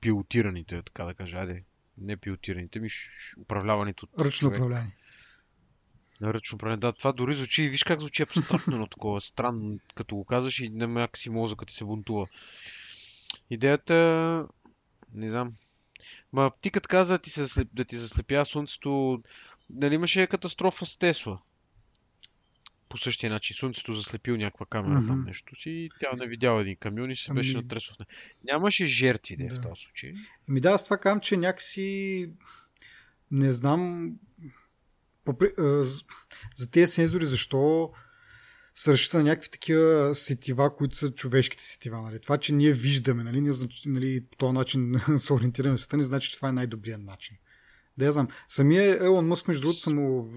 пилотираните, 0.00 0.82
така 0.82 1.04
да 1.04 1.14
кажа. 1.14 1.38
Айде, 1.38 1.64
не 1.98 2.16
пилотираните, 2.16 2.80
ми 2.80 2.88
управляваните 3.40 4.04
от 4.04 4.10
Ръчно 4.18 4.48
управление. 4.48 4.96
На 6.20 6.34
ръчно 6.34 6.56
управление. 6.56 6.80
Да, 6.80 6.92
това 6.92 7.12
дори 7.12 7.34
звучи, 7.34 7.68
виж 7.68 7.84
как 7.84 8.00
звучи 8.00 8.22
абстрактно, 8.22 8.78
но 8.78 8.86
такова 8.86 9.20
странно, 9.20 9.78
като 9.94 10.16
го 10.16 10.24
казваш 10.24 10.60
и 10.60 10.68
някак 10.68 11.18
си 11.18 11.30
мозъкът 11.30 11.70
се 11.70 11.84
бунтува. 11.84 12.26
Идеята, 13.50 14.46
не 15.14 15.30
знам. 15.30 15.52
Ма 16.32 16.50
ти 16.60 16.70
като 16.70 16.88
каза 16.88 17.14
да 17.14 17.18
ти, 17.18 17.30
се, 17.30 17.64
да 17.64 17.84
ти 17.84 17.96
заслепя 17.96 18.44
слънцето, 18.44 19.22
Нали 19.70 19.94
имаше 19.94 20.26
катастрофа 20.26 20.86
с 20.86 20.96
Тесла? 20.96 21.40
По 22.88 22.98
същия 22.98 23.30
начин. 23.30 23.56
Слънцето 23.56 23.92
заслепил 23.92 24.36
някаква 24.36 24.66
камера 24.66 25.00
mm-hmm. 25.00 25.06
там 25.06 25.24
нещо 25.24 25.56
си 25.56 25.70
и 25.70 25.88
тя 26.00 26.16
не 26.16 26.26
видяла 26.26 26.60
един 26.60 26.76
камион 26.76 27.10
и 27.10 27.16
се 27.16 27.30
ами... 27.30 27.38
беше 27.38 27.56
натресъл. 27.56 27.96
Нямаше 28.44 28.86
жертви 28.86 29.36
да. 29.36 29.54
в 29.54 29.62
този 29.62 29.82
случай. 29.82 30.14
Ми 30.48 30.60
да, 30.60 30.70
аз 30.70 30.84
това 30.84 30.98
казвам, 30.98 31.20
че 31.20 31.36
някакси 31.36 32.30
не 33.30 33.52
знам 33.52 34.12
попри... 35.24 35.48
за 36.56 36.70
тези 36.70 36.92
сензори 36.92 37.26
защо 37.26 37.92
се 38.74 38.92
разчита 38.92 39.16
на 39.16 39.22
някакви 39.22 39.50
такива 39.50 40.14
сетива, 40.14 40.74
които 40.74 40.96
са 40.96 41.14
човешките 41.14 41.64
сетива. 41.64 42.02
Нали? 42.02 42.20
Това, 42.20 42.38
че 42.38 42.54
ние 42.54 42.72
виждаме, 42.72 43.24
нали, 43.24 43.40
ние, 43.40 43.52
нали, 43.86 44.24
по 44.30 44.36
този 44.36 44.52
начин 44.52 45.00
се 45.18 45.32
ориентираме 45.32 45.76
в 45.76 45.80
света, 45.80 45.96
не 45.96 46.02
значи, 46.02 46.30
че 46.30 46.36
това 46.36 46.48
е 46.48 46.52
най-добрият 46.52 47.02
начин. 47.02 47.36
Да 47.98 48.04
я 48.04 48.12
знам. 48.12 48.28
Самия 48.48 49.04
Елон 49.04 49.26
Мъск, 49.26 49.48
между 49.48 49.62
другото, 49.62 49.80
съм 49.80 49.94
му 49.94 50.30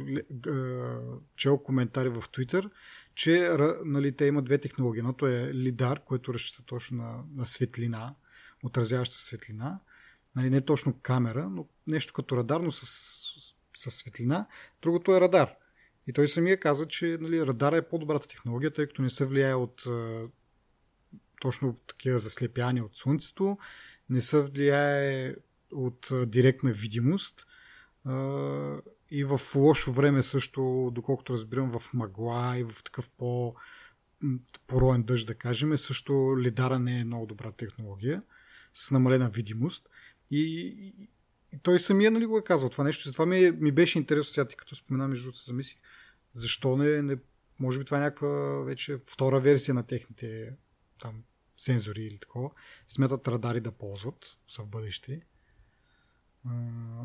чел 1.35 1.57
коментари 1.57 2.09
в 2.09 2.15
Twitter, 2.21 2.69
че 3.15 3.57
нали, 3.85 4.15
те 4.15 4.25
имат 4.25 4.45
две 4.45 4.57
технологии. 4.57 4.99
Едното 4.99 5.27
е 5.27 5.53
лидар, 5.53 5.99
което 5.99 6.33
разчита 6.33 6.63
точно 6.65 6.97
на, 6.97 7.23
на 7.35 7.45
светлина, 7.45 8.15
отразяваща 8.63 9.15
светлина. 9.15 9.79
Нали, 10.35 10.49
не 10.49 10.61
точно 10.61 10.99
камера, 11.01 11.49
но 11.49 11.67
нещо 11.87 12.13
като 12.13 12.37
радар, 12.37 12.59
но 12.59 12.71
с, 12.71 12.85
с, 12.85 13.89
с 13.89 13.91
светлина. 13.91 14.47
Другото 14.81 15.15
е 15.15 15.21
радар. 15.21 15.55
И 16.07 16.13
той 16.13 16.27
самия 16.27 16.59
казва, 16.59 16.85
че 16.85 17.17
нали, 17.21 17.45
радара 17.45 17.77
е 17.77 17.89
по-добрата 17.89 18.27
технология, 18.27 18.71
тъй 18.71 18.87
като 18.87 19.01
не 19.01 19.09
се 19.09 19.25
влияе 19.25 19.53
от 19.53 19.83
точно 21.41 21.73
такива 21.73 22.19
заслепяния 22.19 22.85
от 22.85 22.95
слънцето, 22.95 23.57
не 24.09 24.21
се 24.21 24.41
влияе 24.41 25.35
от 25.71 26.09
директна 26.25 26.71
видимост 26.71 27.47
и 29.11 29.23
в 29.23 29.41
лошо 29.55 29.91
време 29.91 30.23
също, 30.23 30.91
доколкото 30.93 31.33
разбирам, 31.33 31.79
в 31.79 31.93
мъгла 31.93 32.57
и 32.57 32.63
в 32.63 32.83
такъв 32.83 33.09
по 33.09 33.55
пороен 34.67 35.03
дъжд, 35.03 35.27
да 35.27 35.35
кажем, 35.35 35.77
също 35.77 36.35
лидара 36.39 36.79
не 36.79 36.99
е 36.99 37.03
много 37.03 37.25
добра 37.25 37.51
технология 37.51 38.23
с 38.73 38.91
намалена 38.91 39.29
видимост. 39.29 39.89
И, 40.31 40.41
и, 40.41 41.09
и 41.53 41.59
той 41.63 41.79
самия 41.79 42.11
нали, 42.11 42.25
го 42.25 42.37
е 42.37 42.43
казал 42.43 42.69
това 42.69 42.83
нещо. 42.83 43.07
Затова 43.07 43.25
ми, 43.25 43.51
ми 43.51 43.71
беше 43.71 43.99
интересно 43.99 44.33
сега, 44.33 44.47
ти 44.47 44.55
като 44.55 44.75
спомена, 44.75 45.07
между 45.07 45.23
другото 45.23 45.43
замислих, 45.43 45.81
защо 46.33 46.77
не, 46.77 47.01
не, 47.01 47.17
може 47.59 47.79
би 47.79 47.85
това 47.85 47.97
е 47.97 48.01
някаква 48.01 48.63
вече 48.63 48.99
втора 49.05 49.39
версия 49.39 49.75
на 49.75 49.83
техните 49.83 50.55
там 51.01 51.23
сензори 51.57 52.01
или 52.01 52.17
такова. 52.17 52.49
Смятат 52.87 53.27
радари 53.27 53.59
да 53.59 53.71
ползват 53.71 54.37
в 54.59 54.65
бъдеще. 54.65 55.21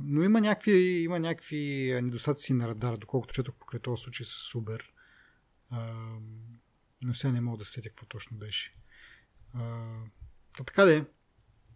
Но 0.03 0.23
има 0.23 0.41
някакви, 0.41 1.03
има 1.03 1.21
някакви 1.21 1.93
недостатъци 2.03 2.53
на 2.53 2.69
радара, 2.69 2.97
доколкото 2.97 3.35
четох 3.35 3.55
покрай 3.55 3.81
този 3.81 4.03
случай 4.03 4.27
с 4.27 4.31
Субер. 4.31 4.93
Но 7.05 7.15
сега 7.15 7.33
не 7.33 7.41
мога 7.41 7.59
да 7.59 7.65
сетя 7.65 7.89
какво 7.89 8.07
точно 8.07 8.37
беше. 8.37 8.75
Та 10.57 10.65
така 10.67 10.85
де, 10.85 11.05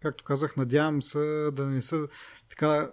както 0.00 0.24
казах, 0.24 0.56
надявам 0.56 1.02
се 1.02 1.50
да 1.52 1.66
не 1.66 1.82
са 1.82 2.08
така 2.48 2.92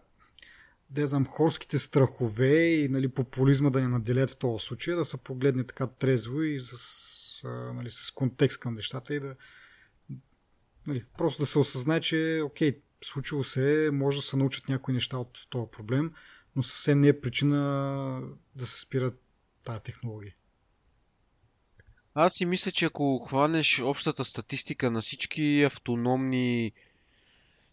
да 0.90 1.08
знам, 1.08 1.26
хорските 1.26 1.80
страхове 1.80 2.56
и 2.56 2.90
нали, 2.90 3.08
популизма 3.08 3.70
да 3.70 3.82
ни 3.82 3.88
наделят 3.88 4.30
в 4.30 4.36
този 4.36 4.66
случай, 4.66 4.96
да 4.96 5.06
се 5.06 5.18
погледне 5.18 5.64
така 5.64 5.88
трезво 5.88 6.42
и 6.42 6.60
с, 6.60 7.44
нали, 7.74 7.92
с 7.92 8.12
контекст 8.12 8.60
към 8.60 8.74
нещата 8.74 9.16
и 9.16 9.20
да, 9.20 9.36
Нали, 10.88 11.04
просто 11.18 11.42
да 11.42 11.46
се 11.46 11.60
осъзнае, 11.60 12.02
че 12.02 12.42
окей, 12.46 12.82
случило 13.04 13.44
се, 13.44 13.90
може 13.94 14.18
да 14.18 14.22
се 14.22 14.38
научат 14.38 14.70
някои 14.70 14.94
неща 14.94 15.18
от 15.18 15.48
този 15.50 15.72
проблем, 15.72 16.14
но 16.56 16.64
съвсем 16.64 17.00
не 17.00 17.08
е 17.08 17.22
причина 17.22 18.22
да 18.56 18.68
се 18.68 18.80
спират 18.80 19.22
тази 19.64 19.84
технология. 19.84 20.36
Аз 22.14 22.36
си 22.36 22.46
мисля, 22.46 22.72
че 22.72 22.86
ако 22.86 23.20
хванеш 23.20 23.82
общата 23.82 24.26
статистика 24.26 24.92
на 24.92 25.02
всички 25.02 25.64
автономни, 25.64 26.72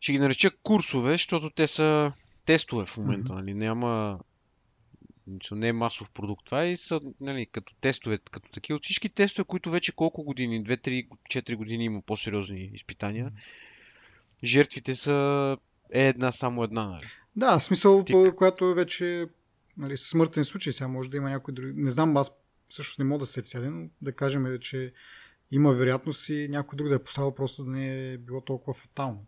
ще 0.00 0.12
ги 0.12 0.18
нареча 0.18 0.50
курсове, 0.62 1.12
защото 1.12 1.50
те 1.50 1.66
са 1.66 2.12
тестове 2.44 2.87
в 2.87 2.96
момента, 2.96 3.32
mm-hmm. 3.32 3.37
нали? 3.37 3.54
Няма 3.54 4.20
не 5.52 5.68
е 5.68 5.72
масов 5.72 6.12
продукт. 6.12 6.44
Това 6.44 6.64
и 6.64 6.76
са 6.76 7.00
нали, 7.20 7.46
като 7.46 7.74
тестове, 7.74 8.18
като 8.18 8.50
такива. 8.50 8.76
От 8.76 8.84
всички 8.84 9.08
тестове, 9.08 9.44
които 9.44 9.70
вече 9.70 9.92
колко 9.92 10.22
години, 10.22 10.64
2, 10.64 10.87
3, 10.87 11.08
4 11.08 11.56
години 11.56 11.84
има 11.84 12.02
по-сериозни 12.02 12.70
изпитания, 12.74 13.32
жертвите 14.44 14.94
са 14.94 15.57
е 15.92 16.09
една, 16.09 16.33
само 16.33 16.64
една. 16.64 16.87
Нали? 16.87 17.05
Да, 17.37 17.61
смисъл, 17.61 18.05
Тик. 18.05 18.35
която 18.35 18.75
вече 18.75 19.27
нали, 19.77 19.97
смъртен 19.97 20.44
случай. 20.44 20.73
Сега 20.73 20.88
може 20.88 21.11
да 21.11 21.16
има 21.16 21.31
някой 21.31 21.55
друг. 21.55 21.66
Не 21.75 21.90
знам, 21.90 22.16
аз 22.16 22.33
всъщност 22.68 22.99
не 22.99 23.05
мога 23.05 23.18
да 23.18 23.27
се 23.27 23.44
седя, 23.44 23.70
но 23.70 23.88
да 24.01 24.12
кажем, 24.12 24.59
че 24.61 24.92
има 25.51 25.73
вероятност 25.73 26.29
и 26.29 26.49
някой 26.51 26.77
друг 26.77 26.88
да 26.88 26.94
е 26.94 27.05
поставил 27.05 27.35
просто 27.35 27.64
да 27.64 27.70
не 27.70 28.12
е 28.12 28.18
било 28.18 28.40
толкова 28.40 28.75
фатално. 28.75 29.27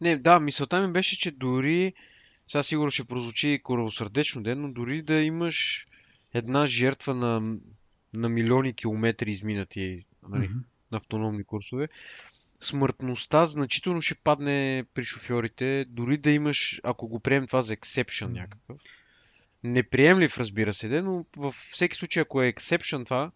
Не, 0.00 0.16
да, 0.16 0.40
мисълта 0.40 0.86
ми 0.86 0.92
беше, 0.92 1.18
че 1.18 1.30
дори 1.30 1.94
сега 2.48 2.62
сигурно 2.62 2.90
ще 2.90 3.04
прозвучи 3.04 3.60
коравосърдечно 3.64 4.42
ден, 4.42 4.60
но 4.60 4.72
дори 4.72 5.02
да 5.02 5.14
имаш 5.14 5.86
една 6.34 6.66
жертва 6.66 7.14
на, 7.14 7.56
на 8.14 8.28
милиони 8.28 8.74
километри 8.74 9.30
изминати 9.30 10.04
нали, 10.28 10.48
mm-hmm. 10.48 10.62
на 10.92 10.96
автономни 10.98 11.44
курсове, 11.44 11.88
смъртността 12.60 13.46
значително 13.46 14.02
ще 14.02 14.14
падне 14.14 14.84
при 14.94 15.04
шофьорите, 15.04 15.84
дори 15.88 16.16
да 16.16 16.30
имаш, 16.30 16.80
ако 16.84 17.08
го 17.08 17.20
приемем 17.20 17.46
това 17.46 17.62
за 17.62 17.72
ексепшън 17.72 18.32
някакъв. 18.32 18.76
Неприемлив, 19.64 20.38
разбира 20.38 20.74
се, 20.74 20.88
но 21.02 21.24
във 21.36 21.54
всеки 21.54 21.96
случай, 21.96 22.22
ако 22.22 22.42
е 22.42 22.48
ексепшън 22.48 23.04
това, 23.04 23.30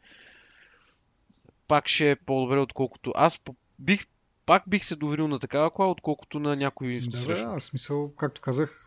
пак 1.69 1.89
ще 1.89 2.11
е 2.11 2.17
по-добре, 2.17 2.59
отколкото 2.59 3.13
аз 3.17 3.41
бих 3.79 4.07
пак 4.47 4.63
бих 4.67 4.85
се 4.85 4.97
доверил 4.97 5.29
на 5.29 5.39
такава 5.39 5.71
кола, 5.71 5.91
отколкото 5.91 6.41
на 6.41 6.57
някой 6.57 7.01
да, 7.01 7.27
Да, 7.27 7.59
в 7.59 7.65
смисъл, 7.65 8.15
както 8.15 8.41
казах, 8.41 8.87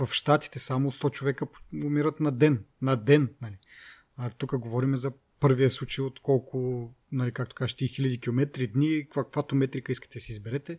в 0.00 0.08
Штатите 0.12 0.58
само 0.58 0.92
100 0.92 1.10
човека 1.10 1.46
умират 1.84 2.20
на 2.20 2.32
ден. 2.32 2.64
На 2.82 2.96
ден, 2.96 3.34
нали. 3.42 3.58
А 4.16 4.30
тук 4.30 4.58
говорим 4.58 4.96
за 4.96 5.12
първия 5.42 5.70
случай 5.70 6.04
от 6.04 6.20
колко, 6.20 6.90
нали, 7.12 7.32
както 7.32 7.54
кажеш, 7.54 7.74
ти 7.74 7.88
хиляди 7.88 8.20
километри, 8.20 8.66
дни, 8.66 9.08
каквато 9.08 9.54
метрика 9.54 9.92
искате 9.92 10.18
да 10.18 10.22
си 10.22 10.32
изберете. 10.32 10.78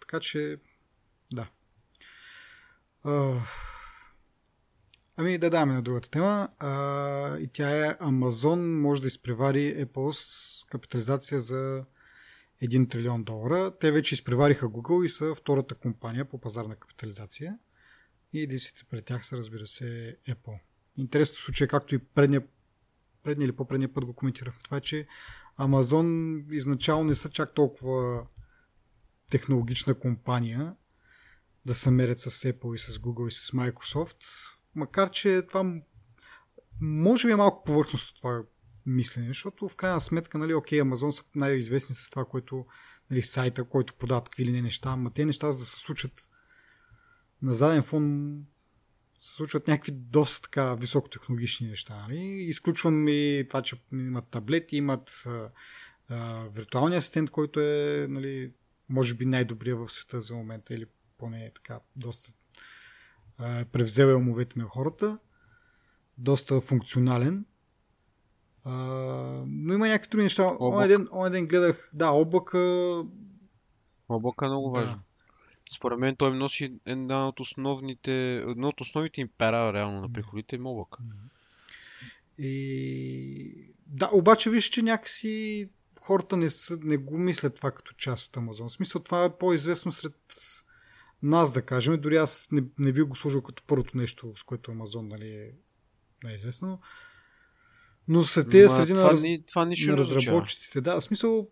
Така 0.00 0.20
че, 0.20 0.56
да. 1.32 1.50
Ами 5.16 5.38
да 5.38 5.50
даваме 5.50 5.74
на 5.74 5.82
другата 5.82 6.10
тема. 6.10 6.48
А, 6.58 7.38
и 7.38 7.48
тя 7.48 7.86
е 7.86 7.96
Амазон 8.00 8.80
може 8.80 9.00
да 9.00 9.08
изпревари 9.08 9.86
Apple 9.86 10.12
с 10.12 10.64
капитализация 10.64 11.40
за 11.40 11.84
1 12.62 12.90
трилион 12.90 13.24
долара. 13.24 13.78
Те 13.80 13.92
вече 13.92 14.14
изпревариха 14.14 14.66
Google 14.66 15.04
и 15.04 15.08
са 15.08 15.34
втората 15.34 15.74
компания 15.74 16.24
по 16.24 16.40
пазарна 16.40 16.76
капитализация. 16.76 17.58
И 18.32 18.42
единствените 18.42 18.90
пред 18.90 19.04
тях 19.04 19.26
са, 19.26 19.36
разбира 19.36 19.66
се, 19.66 20.16
Apple. 20.28 20.58
Интересно 20.96 21.36
случай, 21.36 21.68
както 21.68 21.94
и 21.94 21.98
предния, 21.98 22.42
предния 23.22 23.44
или 23.44 23.52
по-предния 23.52 23.92
път 23.92 24.04
го 24.04 24.14
коментирах. 24.14 24.54
Това 24.64 24.76
е, 24.76 24.80
че 24.80 25.06
Amazon 25.58 26.44
изначално 26.52 27.04
не 27.04 27.14
са 27.14 27.30
чак 27.30 27.54
толкова 27.54 28.26
технологична 29.30 29.94
компания 29.94 30.74
да 31.66 31.74
се 31.74 31.90
мерят 31.90 32.20
с 32.20 32.30
Apple 32.30 32.74
и 32.74 32.78
с 32.78 32.98
Google 32.98 33.28
и 33.28 33.30
с 33.30 33.50
Microsoft. 33.50 34.16
Макар, 34.74 35.10
че 35.10 35.42
това 35.48 35.74
може 36.80 37.28
би 37.28 37.32
е 37.32 37.36
малко 37.36 37.64
повърхностно 37.64 38.16
това 38.16 38.42
мислене, 38.86 39.28
защото 39.28 39.68
в 39.68 39.76
крайна 39.76 40.00
сметка, 40.00 40.38
нали, 40.38 40.54
окей, 40.54 40.80
Амазон 40.80 41.12
са 41.12 41.22
най-известни 41.34 41.94
с 41.94 42.10
това, 42.10 42.24
което 42.24 42.66
нали, 43.10 43.22
сайта, 43.22 43.64
който 43.64 43.94
продават 43.94 44.24
какви 44.24 44.44
ли 44.44 44.52
не 44.52 44.62
неща, 44.62 44.90
ама 44.90 45.10
те 45.10 45.24
неща 45.24 45.52
за 45.52 45.58
да 45.58 45.64
се 45.64 45.76
случат 45.76 46.12
на 47.42 47.54
заден 47.54 47.82
фон 47.82 48.34
се 49.22 49.34
случват 49.34 49.68
някакви 49.68 49.92
доста 49.92 50.42
така 50.42 50.74
високотехнологични 50.74 51.68
неща. 51.68 52.06
Нали? 52.08 52.20
Изключвам 52.24 53.08
и 53.08 53.46
това, 53.48 53.62
че 53.62 53.76
имат 53.92 54.28
таблети, 54.28 54.76
имат 54.76 55.24
а, 55.26 55.50
а, 56.08 56.44
виртуалния 56.48 56.98
асистент, 56.98 57.30
който 57.30 57.60
е 57.60 58.06
нали, 58.10 58.52
може 58.88 59.14
би 59.14 59.26
най-добрия 59.26 59.76
в 59.76 59.88
света 59.88 60.20
за 60.20 60.34
момента 60.34 60.74
или 60.74 60.86
поне 61.18 61.44
е 61.44 61.52
така 61.52 61.80
доста 61.96 62.32
а, 63.38 63.64
превзел 63.64 64.16
умовете 64.16 64.58
на 64.58 64.64
хората. 64.64 65.18
Доста 66.18 66.60
функционален. 66.60 67.44
А, 68.64 68.72
но 69.46 69.74
има 69.74 69.88
някакви 69.88 70.10
други 70.10 70.22
неща. 70.22 70.56
Онен 70.60 70.88
ден, 70.88 71.08
ден 71.32 71.46
гледах, 71.46 71.90
да, 71.94 72.10
облака. 72.10 72.58
Облака 74.08 74.46
е 74.46 74.48
много 74.48 74.70
важно. 74.70 74.96
Да. 74.96 75.02
Според 75.72 75.98
мен 75.98 76.16
той 76.16 76.36
носи 76.36 76.72
една 76.86 77.28
от 77.28 77.40
основните, 77.40 78.36
едно 78.36 78.68
от 78.68 78.80
основните 78.80 79.20
им 79.20 79.28
пера 79.38 79.72
реално 79.72 80.00
на 80.00 80.12
приходите 80.12 80.56
им 80.56 80.66
облака. 80.66 80.98
И... 82.38 83.74
Да, 83.86 84.10
обаче 84.12 84.50
виж, 84.50 84.64
че 84.64 84.82
някакси 84.82 85.68
хората 86.00 86.36
не, 86.36 86.50
са, 86.50 86.78
не 86.82 86.96
го 86.96 87.18
мислят 87.18 87.54
това 87.54 87.70
като 87.70 87.92
част 87.92 88.28
от 88.28 88.36
Амазон. 88.36 88.68
В 88.68 88.72
смисъл 88.72 89.02
това 89.02 89.24
е 89.24 89.36
по-известно 89.38 89.92
сред 89.92 90.14
нас, 91.22 91.52
да 91.52 91.62
кажем. 91.62 92.00
Дори 92.00 92.16
аз 92.16 92.48
не, 92.52 92.62
не 92.78 92.92
би 92.92 93.02
го 93.02 93.16
сложил 93.16 93.42
като 93.42 93.62
първото 93.66 93.96
нещо, 93.96 94.32
с 94.36 94.42
което 94.42 94.70
Амазон 94.70 95.08
нали, 95.08 95.28
е 95.28 95.50
най-известно. 96.24 96.80
Но 98.08 98.22
са 98.22 98.48
те 98.48 98.68
среди 98.68 98.92
на, 98.92 99.10
раз... 99.10 99.22
това 99.48 99.64
на 99.64 99.96
разработчиците. 99.96 100.80
Да, 100.80 101.00
в 101.00 101.04
смисъл 101.04 101.48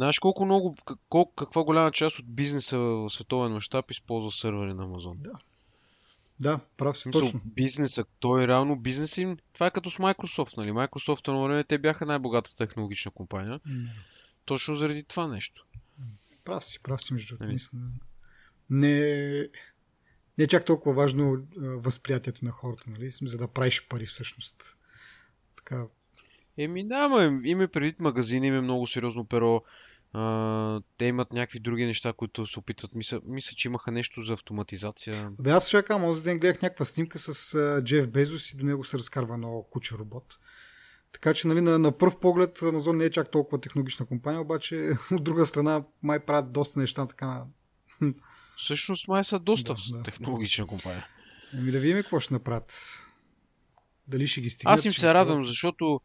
Знаеш 0.00 0.18
колко 0.18 0.44
много, 0.44 0.74
колко, 1.08 1.34
каква 1.34 1.64
голяма 1.64 1.92
част 1.92 2.18
от 2.18 2.34
бизнеса 2.34 2.78
в 2.78 3.10
световен 3.10 3.52
мащаб 3.52 3.90
използва 3.90 4.30
сървъри 4.30 4.74
на 4.74 4.84
Амазон? 4.84 5.14
Да. 5.18 5.32
Да, 6.40 6.60
прав 6.76 6.98
си 6.98 7.10
точно. 7.10 7.40
Бизнеса, 7.44 8.04
той 8.20 8.44
е 8.44 8.48
реално 8.48 8.76
бизнес 8.76 9.18
им. 9.18 9.38
Това 9.52 9.66
е 9.66 9.70
като 9.70 9.90
с 9.90 9.96
Microsoft, 9.96 10.56
нали? 10.56 10.70
Microsoft 10.70 11.28
на 11.28 11.42
време 11.42 11.64
те 11.64 11.78
бяха 11.78 12.06
най-богатата 12.06 12.56
технологична 12.56 13.10
компания. 13.10 13.60
Mm. 13.60 13.86
Точно 14.44 14.74
заради 14.74 15.04
това 15.04 15.26
нещо. 15.26 15.66
Прав 16.44 16.64
си, 16.64 16.82
прав 16.82 17.02
си, 17.02 17.12
между 17.12 17.36
другото. 17.36 17.54
Нали? 17.72 17.90
Не, 18.70 19.48
не 20.38 20.44
е 20.44 20.46
чак 20.46 20.64
толкова 20.64 20.94
важно 20.94 21.46
възприятието 21.56 22.44
на 22.44 22.50
хората, 22.50 22.90
нали? 22.90 23.10
За 23.10 23.38
да 23.38 23.48
правиш 23.48 23.88
пари 23.88 24.06
всъщност. 24.06 24.76
Така. 25.56 25.86
Еми 26.58 26.88
да, 26.88 27.08
ма, 27.08 27.40
има 27.44 27.68
предвид 27.68 28.00
магазини, 28.00 28.46
има 28.46 28.62
много 28.62 28.86
сериозно 28.86 29.24
перо. 29.24 29.62
Те 30.98 31.04
имат 31.04 31.32
някакви 31.32 31.60
други 31.60 31.84
неща, 31.84 32.12
които 32.12 32.46
се 32.46 32.58
опитват. 32.58 32.94
Мисля, 32.94 33.20
мисля 33.26 33.54
че 33.56 33.68
имаха 33.68 33.92
нещо 33.92 34.22
за 34.22 34.34
автоматизация. 34.34 35.30
Бе, 35.40 35.50
аз 35.50 35.70
кажа, 35.70 35.86
този 35.86 36.24
ден 36.24 36.38
гледах 36.38 36.62
някаква 36.62 36.84
снимка 36.84 37.18
с 37.18 37.32
uh, 37.32 37.84
Джеф 37.84 38.08
Безос 38.08 38.52
и 38.52 38.56
до 38.56 38.64
него 38.64 38.84
се 38.84 38.98
разкарва 38.98 39.34
едно 39.34 39.64
куче 39.70 39.94
робот. 39.94 40.38
Така 41.12 41.34
че 41.34 41.48
нали, 41.48 41.60
на, 41.60 41.78
на 41.78 41.98
първ 41.98 42.20
поглед 42.20 42.58
Amazon 42.58 42.96
не 42.96 43.04
е 43.04 43.10
чак 43.10 43.30
толкова 43.30 43.60
технологична 43.60 44.06
компания, 44.06 44.40
обаче 44.40 44.90
от 45.12 45.24
друга 45.24 45.46
страна 45.46 45.82
май 46.02 46.20
правят 46.20 46.52
доста 46.52 46.80
неща 46.80 47.06
така. 47.06 47.44
Всъщност 48.58 49.08
май 49.08 49.24
са 49.24 49.38
доста 49.38 49.74
да, 49.74 49.96
да. 49.96 50.02
технологична 50.02 50.66
компания. 50.66 51.06
Ами 51.54 51.70
да 51.70 51.80
видим 51.80 51.96
какво 51.96 52.20
ще 52.20 52.34
направят. 52.34 52.98
Дали 54.08 54.26
ще 54.26 54.40
ги 54.40 54.50
стигнат. 54.50 54.78
Аз 54.78 54.84
им 54.84 54.92
се 54.92 55.14
радвам, 55.14 55.46
защото 55.46 56.00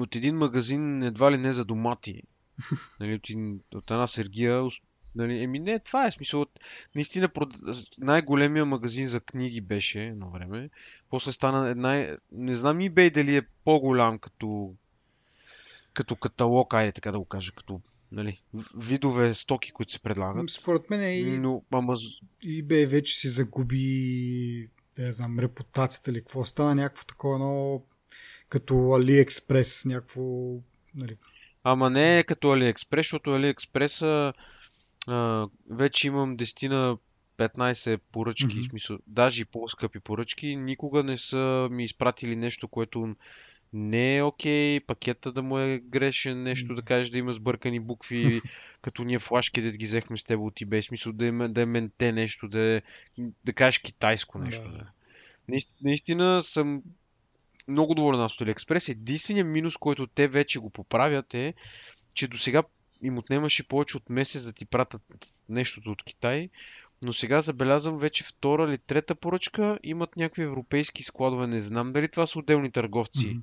от 0.00 0.16
един 0.16 0.36
магазин 0.36 1.02
едва 1.02 1.32
ли 1.32 1.38
не 1.38 1.52
за 1.52 1.64
домати. 1.64 2.22
нали, 3.00 3.14
от, 3.14 3.30
от 3.74 3.90
една 3.90 4.06
сергия. 4.06 4.68
Нали, 5.14 5.42
еми 5.42 5.58
не, 5.58 5.78
това 5.78 6.06
е 6.06 6.10
смисъл. 6.10 6.40
От, 6.40 6.50
наистина 6.94 7.28
най-големия 7.98 8.66
магазин 8.66 9.08
за 9.08 9.20
книги 9.20 9.60
беше 9.60 10.04
едно 10.04 10.30
време. 10.30 10.70
После 11.10 11.32
стана 11.32 11.68
една... 11.68 12.16
Не 12.32 12.54
знам 12.54 12.78
eBay 12.78 13.14
дали 13.14 13.36
е 13.36 13.46
по-голям 13.64 14.18
като 14.18 14.74
като 15.92 16.16
каталог, 16.16 16.74
айде 16.74 16.92
така 16.92 17.12
да 17.12 17.18
го 17.18 17.24
кажа, 17.24 17.52
като 17.52 17.80
нали, 18.12 18.42
видове 18.76 19.34
стоки, 19.34 19.72
които 19.72 19.92
се 19.92 20.00
предлагат. 20.00 20.50
Според 20.50 20.90
мен 20.90 21.00
е 21.00 21.18
и, 21.18 21.38
Но, 21.38 21.62
ама... 21.72 21.92
eBay 22.44 22.86
вече 22.86 23.14
си 23.14 23.28
загуби 23.28 24.68
не 24.98 25.12
знам, 25.12 25.38
репутацията 25.38 26.10
или 26.10 26.18
какво 26.18 26.44
стана 26.44 26.74
някакво 26.74 27.04
такова 27.04 27.34
едно 27.34 27.82
като 28.48 28.74
AliExpress, 28.74 29.86
някакво... 29.86 30.22
Нали... 30.94 31.16
Ама 31.64 31.90
не 31.90 32.18
е 32.18 32.24
като 32.24 32.48
AliExpress, 32.48 32.96
защото 32.96 33.30
AliExpress 33.30 34.32
а, 35.06 35.48
вече 35.70 36.06
имам 36.06 36.36
10 36.36 36.68
на 36.68 36.98
15 37.36 38.00
поръчки, 38.12 38.46
mm-hmm. 38.46 38.70
смисъл, 38.70 38.98
даже 39.06 39.42
и 39.42 39.44
по-скъпи 39.44 40.00
поръчки, 40.00 40.56
никога 40.56 41.02
не 41.02 41.18
са 41.18 41.68
ми 41.70 41.84
изпратили 41.84 42.36
нещо, 42.36 42.68
което 42.68 43.16
не 43.72 44.16
е 44.16 44.22
окей 44.22 44.80
пакета 44.80 45.32
да 45.32 45.42
му 45.42 45.58
е 45.58 45.78
грешен, 45.78 46.42
нещо 46.42 46.74
да 46.74 46.82
кажеш 46.82 47.10
да 47.10 47.18
има 47.18 47.32
сбъркани 47.32 47.80
букви, 47.80 48.40
като 48.82 49.04
ние 49.04 49.18
флашки 49.18 49.62
да 49.62 49.70
ги 49.70 49.86
взехме 49.86 50.16
с 50.16 50.24
теб 50.24 50.40
от 50.40 50.54
eBay, 50.54 50.80
смисъл 50.80 51.12
да 51.12 51.26
е, 51.26 51.32
да 51.32 51.60
е 51.60 51.66
менте 51.66 52.12
нещо, 52.12 52.48
да, 52.48 52.60
е, 52.60 52.82
да 53.44 53.52
кажеш 53.52 53.78
китайско 53.78 54.38
нещо. 54.38 54.70
Да. 54.70 54.78
Да. 54.78 54.90
Наистина 55.82 56.42
съм 56.42 56.82
много 57.68 57.94
доволен 57.94 58.20
от 58.20 58.30
AliExpress. 58.30 58.88
Единственият 58.88 59.48
минус, 59.48 59.76
който 59.76 60.06
те 60.06 60.28
вече 60.28 60.58
го 60.58 60.70
поправят 60.70 61.34
е, 61.34 61.54
че 62.14 62.28
до 62.28 62.38
сега 62.38 62.62
им 63.02 63.18
отнемаше 63.18 63.68
повече 63.68 63.96
от 63.96 64.10
месец 64.10 64.44
да 64.44 64.52
ти 64.52 64.64
пратят 64.64 65.02
нещото 65.48 65.90
от 65.90 66.02
Китай, 66.02 66.48
но 67.02 67.12
сега 67.12 67.40
забелязвам 67.40 67.98
вече 67.98 68.24
втора 68.24 68.68
или 68.68 68.78
трета 68.78 69.14
поръчка 69.14 69.78
имат 69.82 70.16
някакви 70.16 70.42
европейски 70.42 71.02
складове. 71.02 71.46
Не 71.46 71.60
знам 71.60 71.92
дали 71.92 72.08
това 72.08 72.26
са 72.26 72.38
отделни 72.38 72.72
търговци, 72.72 73.26
mm-hmm. 73.26 73.40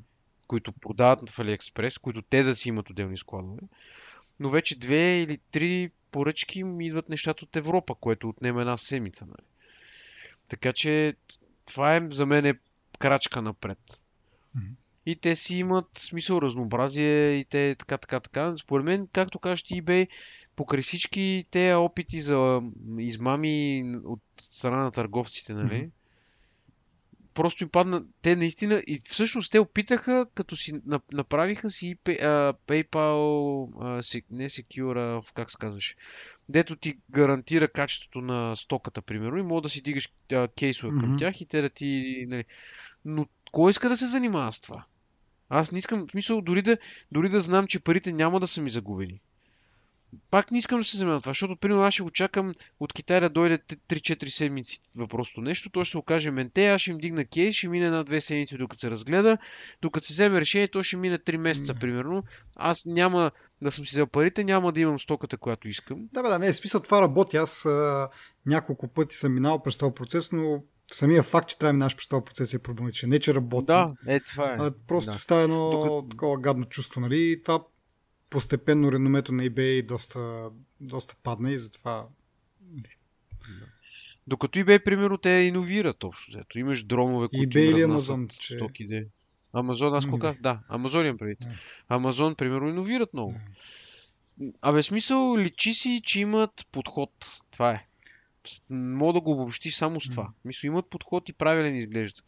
които 0.48 0.72
продават 0.72 1.30
в 1.30 1.38
AliExpress, 1.38 2.02
които 2.02 2.22
те 2.22 2.44
да 2.44 2.56
си 2.56 2.70
имат 2.70 2.90
отделни 2.90 3.18
складове. 3.18 3.62
Но 4.40 4.50
вече 4.50 4.80
две 4.80 5.22
или 5.22 5.38
три 5.52 5.92
поръчки 6.12 6.64
ми 6.64 6.88
идват 6.88 7.10
нещата 7.10 7.46
от 7.46 7.56
Европа, 7.56 7.96
което 7.96 8.30
отнема 8.30 8.62
една 8.62 8.78
седмица. 8.78 9.26
Нали? 9.26 9.48
Така 10.50 10.74
че 10.74 11.16
това 11.66 11.96
е 11.96 12.02
за 12.12 12.26
мен 12.26 12.46
е 12.46 12.54
крачка 13.00 13.42
напред. 13.42 14.03
И 15.06 15.16
те 15.16 15.36
си 15.36 15.58
имат 15.58 15.88
смисъл 15.98 16.42
разнообразие 16.42 17.32
и 17.32 17.46
те 17.46 17.76
така, 17.80 17.98
така, 17.98 18.20
така. 18.20 18.54
Според 18.58 18.86
мен, 18.86 19.08
както 19.14 19.40
кажеш 19.40 19.64
ти, 19.64 19.84
eBay, 19.84 20.08
покрай 20.56 20.82
всички 20.82 21.46
те 21.52 21.74
опити 21.74 22.20
за 22.20 22.62
измами 22.98 23.86
от 24.06 24.22
страна 24.40 24.84
на 24.84 24.92
търговците, 24.92 25.54
нали? 25.54 25.70
Mm-hmm. 25.70 25.90
Просто 27.34 27.64
им 27.64 27.70
падна. 27.70 28.04
Те 28.22 28.36
наистина. 28.36 28.84
И 28.88 29.02
всъщност 29.06 29.52
те 29.52 29.60
опитаха, 29.60 30.26
като 30.36 30.56
си 30.56 30.74
направиха 31.14 31.70
си 31.70 31.96
PayPal, 32.06 33.22
не 34.32 34.50
Secure, 34.50 35.34
как 35.34 35.52
се 35.52 35.58
казваше, 35.60 35.96
дето 36.50 36.76
ти 36.76 36.98
гарантира 37.12 37.68
качеството 37.68 38.22
на 38.22 38.56
стоката, 38.56 39.02
примерно, 39.02 39.38
и 39.38 39.44
мога 39.44 39.62
да 39.62 39.70
си 39.70 39.82
дигаш 39.82 40.10
кейсове 40.58 40.94
mm-hmm. 40.94 41.00
към 41.00 41.18
тях 41.18 41.42
и 41.42 41.46
те 41.46 41.62
да 41.62 41.70
ти. 41.70 42.26
Нали... 42.28 42.44
Но 43.06 43.28
кой 43.54 43.72
иска 43.72 43.90
да 43.90 43.98
се 43.98 44.06
занимава 44.06 44.54
с 44.54 44.60
това? 44.60 44.86
Аз 45.50 45.72
не 45.72 45.78
искам, 45.78 46.08
в 46.08 46.12
смисъл, 46.12 46.42
дори 46.42 46.62
да, 46.62 46.78
дори 47.12 47.30
да 47.30 47.42
знам, 47.42 47.68
че 47.68 47.80
парите 47.80 48.12
няма 48.12 48.40
да 48.40 48.48
са 48.48 48.62
ми 48.62 48.70
загубени. 48.70 49.22
Пак 50.32 50.52
не 50.52 50.58
искам 50.58 50.80
да 50.80 50.84
се 50.84 50.98
занимавам 50.98 51.22
това, 51.22 51.30
защото, 51.30 51.56
примерно, 51.58 51.84
аз 51.84 51.94
ще 51.94 52.04
го 52.04 52.12
чакам 52.12 52.54
от 52.80 52.94
Китай 52.94 53.20
да 53.20 53.30
дойде 53.30 53.58
3-4 53.58 54.28
седмици 54.28 54.80
въпросто 54.96 55.42
нещо. 55.42 55.70
Той 55.70 55.86
ще 55.86 55.92
се 55.92 55.98
окаже 55.98 56.32
менте, 56.32 56.66
аз 56.66 56.82
ще 56.82 56.92
им 56.92 56.98
дигна 56.98 57.26
кейс, 57.26 57.56
ще 57.56 57.70
мине 57.70 57.90
на 57.90 58.06
2 58.06 58.20
седмици, 58.20 58.58
докато 58.58 58.80
се 58.80 58.92
разгледа. 58.92 59.38
Докато 59.82 60.08
се 60.08 60.14
вземе 60.14 60.40
решение, 60.40 60.68
то 60.68 60.84
ще 60.84 60.98
мине 60.98 61.20
3 61.20 61.38
месеца, 61.38 61.76
примерно. 61.76 62.24
Аз 62.56 62.86
няма 62.86 63.32
да 63.62 63.72
съм 63.72 63.86
си 63.86 63.92
взел 63.92 64.08
парите, 64.08 64.44
няма 64.44 64.72
да 64.72 64.82
имам 64.82 65.00
стоката, 65.00 65.38
която 65.38 65.70
искам. 65.70 66.10
Да, 66.14 66.24
бе, 66.24 66.30
да, 66.30 66.40
не, 66.40 66.48
е 66.48 66.54
смисъл 66.54 66.82
това 66.82 67.02
работи. 67.02 67.38
Аз 67.38 67.66
а, 67.66 68.10
няколко 68.46 68.88
пъти 68.88 69.16
съм 69.16 69.34
минал 69.34 69.64
през 69.64 69.78
този 69.78 69.94
процес, 69.94 70.32
но 70.32 70.64
самия 70.92 71.24
факт, 71.24 71.50
че 71.50 71.60
трябва 71.60 71.70
да 71.70 71.78
минаш 71.78 71.96
през 71.96 72.08
този 72.08 72.26
процес 72.26 72.54
е 72.54 72.60
проблематичен. 72.60 73.10
Не, 73.10 73.20
че 73.20 73.34
работи. 73.34 73.66
Да, 73.66 73.88
е, 74.08 74.20
това 74.20 74.54
е. 74.54 74.56
А, 74.60 74.74
просто 74.88 75.12
да. 75.12 75.18
става 75.18 75.42
едно 75.42 75.70
Докато... 75.70 76.08
такова 76.10 76.38
гадно 76.38 76.66
чувство, 76.66 77.02
нали? 77.02 77.32
И 77.32 77.44
това 77.44 77.64
постепенно 78.30 78.92
реномето 78.92 79.32
на 79.32 79.44
eBay 79.44 79.86
доста, 79.86 80.50
доста 80.82 81.16
падна 81.24 81.52
и 81.52 81.58
затова... 81.58 82.06
Докато 84.28 84.60
eBay, 84.60 84.84
примерно, 84.84 85.18
те 85.18 85.30
иновират 85.30 86.04
общо. 86.04 86.32
Зато. 86.32 86.60
Имаш 86.60 86.84
дронове, 86.84 87.28
които 87.28 87.58
eBay 87.58 87.72
или 87.72 87.84
Amazon, 87.84 88.40
че... 88.40 88.56
стоки, 88.56 88.88
Амазон, 89.54 89.96
аз 89.96 90.06
кока? 90.06 90.36
Да, 90.40 90.60
Амазон 90.68 91.06
имам 91.06 91.18
предвид. 91.18 91.40
Амазон, 91.88 92.36
примерно, 92.36 92.70
иновират 92.70 93.14
много. 93.14 93.36
Абе, 94.62 94.84
смисъл, 94.84 95.38
личи 95.38 95.74
си, 95.74 96.02
че 96.06 96.22
имат 96.22 96.68
подход. 96.72 97.12
Това 97.52 97.72
е. 97.72 97.88
Мога 98.70 99.14
да 99.14 99.22
го 99.22 99.32
обобщи 99.32 99.72
само 99.72 100.02
с 100.02 100.10
това. 100.10 100.30
Мисля, 100.46 100.68
имат 100.68 100.90
подход 100.90 101.30
и 101.30 101.34
правилен 101.34 101.76
изглежда. 101.76 102.22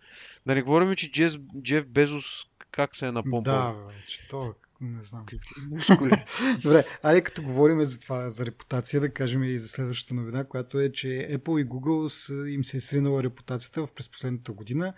Да 0.46 0.56
не 0.56 0.62
говорим, 0.62 0.96
че 0.96 1.12
Джеф, 1.12 1.34
Джеф 1.62 1.88
Безос 1.88 2.46
как 2.72 2.96
се 2.96 3.08
е 3.08 3.12
напомпал. 3.12 3.42
Да, 3.42 3.76
че 4.08 4.28
то 4.28 4.54
не 4.82 5.02
знам. 5.02 5.26
Добре, 6.62 6.86
айде 7.04 7.22
като 7.22 7.44
говорим 7.44 7.86
за 7.86 8.00
това, 8.00 8.30
за 8.30 8.46
репутация, 8.46 9.02
да 9.02 9.14
кажем 9.14 9.44
и 9.44 9.58
за 9.58 9.68
следващата 9.68 10.16
новина, 10.16 10.44
която 10.44 10.80
е, 10.80 10.92
че 10.92 11.08
Apple 11.08 11.62
и 11.62 11.66
Google 11.66 12.08
с, 12.08 12.50
им 12.50 12.64
се 12.64 12.78
е 12.78 12.80
сринала 12.80 13.24
репутацията 13.24 13.86
в 13.86 13.94
през 13.94 14.10
последната 14.10 14.52
година. 14.52 14.94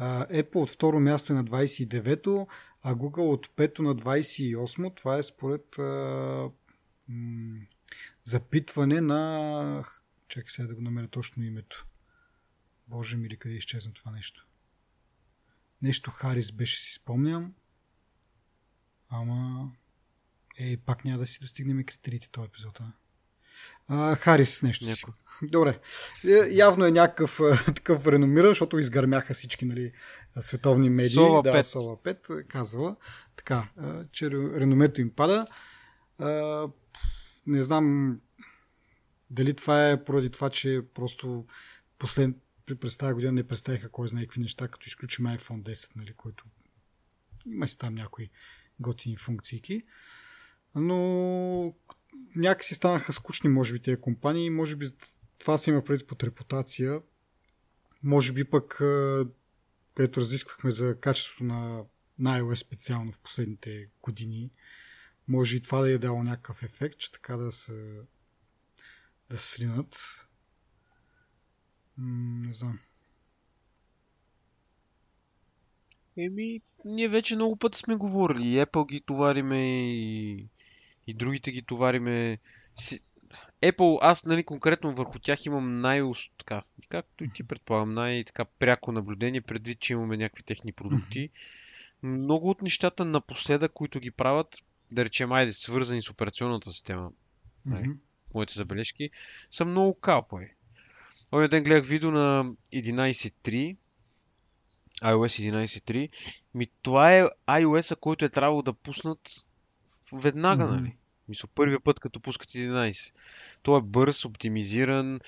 Uh, 0.00 0.42
Apple 0.42 0.56
от 0.56 0.70
второ 0.70 1.00
място 1.00 1.32
е 1.32 1.36
на 1.36 1.44
29-то, 1.44 2.46
а 2.82 2.94
Google 2.94 3.32
от 3.32 3.50
пето 3.56 3.82
на 3.82 3.96
28-то. 3.96 4.90
Това 4.90 5.16
е 5.16 5.22
според 5.22 5.66
uh, 5.70 6.52
м- 7.08 7.60
запитване 8.24 9.00
на 9.00 9.84
Чакай 10.32 10.50
сега 10.50 10.68
да 10.68 10.74
го 10.74 10.82
намеря 10.82 11.08
точно 11.08 11.44
името. 11.44 11.86
Боже 12.88 13.16
ми 13.16 13.28
ли, 13.28 13.36
къде 13.36 13.54
изчезна 13.54 13.92
това 13.92 14.10
нещо? 14.10 14.46
Нещо 15.82 16.10
Харис 16.10 16.52
беше, 16.52 16.80
си 16.80 16.94
спомням. 16.94 17.54
Ама... 19.08 19.70
Ей, 20.58 20.76
пак 20.76 21.04
няма 21.04 21.18
да 21.18 21.26
си 21.26 21.40
достигнем 21.40 21.84
критериите 21.84 22.28
този 22.30 22.46
епизод, 22.46 22.80
а? 22.80 22.92
а 23.88 24.16
Харис 24.16 24.62
нещо 24.62 24.84
си. 24.84 25.04
Добре. 25.42 25.80
Е, 26.24 26.54
явно 26.54 26.84
е 26.84 26.90
някакъв 26.90 27.40
такъв 27.66 28.06
реномиран, 28.06 28.50
защото 28.50 28.78
изгърмяха 28.78 29.34
всички 29.34 29.64
нали, 29.64 29.92
световни 30.40 30.90
медии. 30.90 31.14
Сова 31.14 31.42
да, 31.42 31.52
5. 31.52 31.62
Сова 31.62 31.96
5 31.96 32.46
казала. 32.46 32.96
Така, 33.36 33.68
че 34.12 34.30
реномето 34.30 35.00
им 35.00 35.10
пада. 35.10 35.46
Не 37.46 37.62
знам 37.62 38.18
дали 39.32 39.54
това 39.54 39.90
е 39.90 40.04
поради 40.04 40.30
това, 40.30 40.50
че 40.50 40.82
просто 40.94 41.46
послед, 41.98 42.36
през 42.80 42.98
тази 42.98 43.14
година 43.14 43.32
не 43.32 43.48
представиха 43.48 43.88
кой 43.88 44.08
знае 44.08 44.22
какви 44.22 44.40
неща, 44.40 44.68
като 44.68 44.88
изключим 44.88 45.24
iPhone 45.24 45.62
10, 45.62 45.96
нали, 45.96 46.12
който 46.12 46.44
има 47.46 47.68
си 47.68 47.78
там 47.78 47.94
някои 47.94 48.30
готини 48.80 49.16
функции. 49.16 49.82
Но 50.74 51.74
някакси 52.36 52.74
станаха 52.74 53.12
скучни, 53.12 53.50
може 53.50 53.72
би, 53.72 53.80
тези 53.80 54.00
компании. 54.00 54.50
Може 54.50 54.76
би 54.76 54.86
това 55.38 55.58
си 55.58 55.70
има 55.70 55.84
преди 55.84 56.06
под 56.06 56.24
репутация. 56.24 57.00
Може 58.02 58.32
би 58.32 58.44
пък, 58.44 58.74
където 59.94 60.20
разисквахме 60.20 60.70
за 60.70 61.00
качеството 61.00 61.44
на, 61.44 61.84
на 62.18 62.40
iOS 62.40 62.54
специално 62.54 63.12
в 63.12 63.20
последните 63.20 63.88
години, 64.02 64.50
може 65.28 65.56
и 65.56 65.62
това 65.62 65.80
да 65.80 65.90
е 65.90 65.98
дало 65.98 66.22
някакъв 66.22 66.62
ефект, 66.62 66.98
че 66.98 67.12
така 67.12 67.36
да 67.36 67.52
се 67.52 68.00
да 69.32 69.38
се 69.38 69.54
сринат. 69.54 69.96
М- 71.98 72.42
не 72.46 72.52
знам. 72.52 72.78
Еми, 76.16 76.60
ние 76.84 77.08
вече 77.08 77.34
много 77.34 77.56
пъти 77.56 77.78
сме 77.78 77.96
говорили. 77.96 78.48
И 78.48 78.60
Apple 78.60 78.88
ги 78.88 79.00
товариме 79.00 79.88
и, 79.92 80.46
и 81.06 81.14
другите 81.14 81.50
ги 81.50 81.62
товариме. 81.62 82.38
Apple, 83.62 83.98
аз 84.02 84.24
нали, 84.24 84.44
конкретно 84.44 84.94
върху 84.94 85.18
тях 85.18 85.46
имам 85.46 85.80
най 85.80 86.02
така, 86.38 86.62
както 86.88 87.24
и 87.24 87.30
ти 87.32 87.42
предполагам, 87.42 87.94
най-така 87.94 88.44
пряко 88.44 88.92
наблюдение, 88.92 89.40
предвид, 89.40 89.80
че 89.80 89.92
имаме 89.92 90.16
някакви 90.16 90.42
техни 90.42 90.72
продукти. 90.72 91.30
Много 92.02 92.50
от 92.50 92.62
нещата 92.62 93.04
напоследък, 93.04 93.72
които 93.72 94.00
ги 94.00 94.10
правят, 94.10 94.56
да 94.90 95.04
речем, 95.04 95.32
айде, 95.32 95.52
свързани 95.52 96.02
с 96.02 96.10
операционната 96.10 96.72
система, 96.72 97.10
mm-hmm 97.68 97.96
моите 98.34 98.54
забележки, 98.54 99.10
са 99.50 99.64
много 99.64 100.00
калпови. 100.00 100.54
Оня 101.32 101.48
ден 101.48 101.64
гледах 101.64 101.86
видео 101.86 102.10
на 102.10 102.44
11.3, 102.74 103.76
iOS 105.02 105.52
11.3. 105.52 106.08
Ми 106.54 106.66
това 106.82 107.16
е 107.16 107.28
iOS-а, 107.48 107.96
който 107.96 108.24
е 108.24 108.28
трябвало 108.28 108.62
да 108.62 108.72
пуснат 108.72 109.46
веднага, 110.12 110.64
mm-hmm. 110.64 110.80
нали? 110.80 110.96
Мисля, 111.28 111.48
първия 111.54 111.80
път, 111.80 112.00
като 112.00 112.20
пускат 112.20 112.50
11. 112.50 113.12
Той 113.62 113.78
е 113.78 113.82
бърз, 113.82 114.24
оптимизиран, 114.24 115.20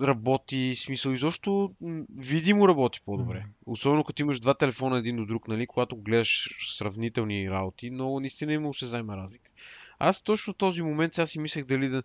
работи, 0.00 0.74
смисъл 0.76 1.10
изобщо 1.10 1.74
видимо 2.16 2.68
работи 2.68 3.00
по-добре. 3.04 3.38
Mm-hmm. 3.38 3.66
Особено 3.66 4.04
като 4.04 4.22
имаш 4.22 4.40
два 4.40 4.54
телефона 4.54 4.98
един 4.98 5.16
до 5.16 5.26
друг, 5.26 5.48
нали, 5.48 5.66
когато 5.66 5.96
гледаш 5.96 6.48
сравнителни 6.76 7.50
работи, 7.50 7.90
но 7.90 8.20
наистина 8.20 8.52
има 8.52 8.74
се 8.74 8.84
взема 8.84 9.16
разлика. 9.16 9.50
Аз 10.00 10.22
точно 10.22 10.54
този 10.54 10.82
момент 10.82 11.14
сега 11.14 11.26
си 11.26 11.38
мислех 11.38 11.64
дали 11.64 11.88
да, 11.88 12.02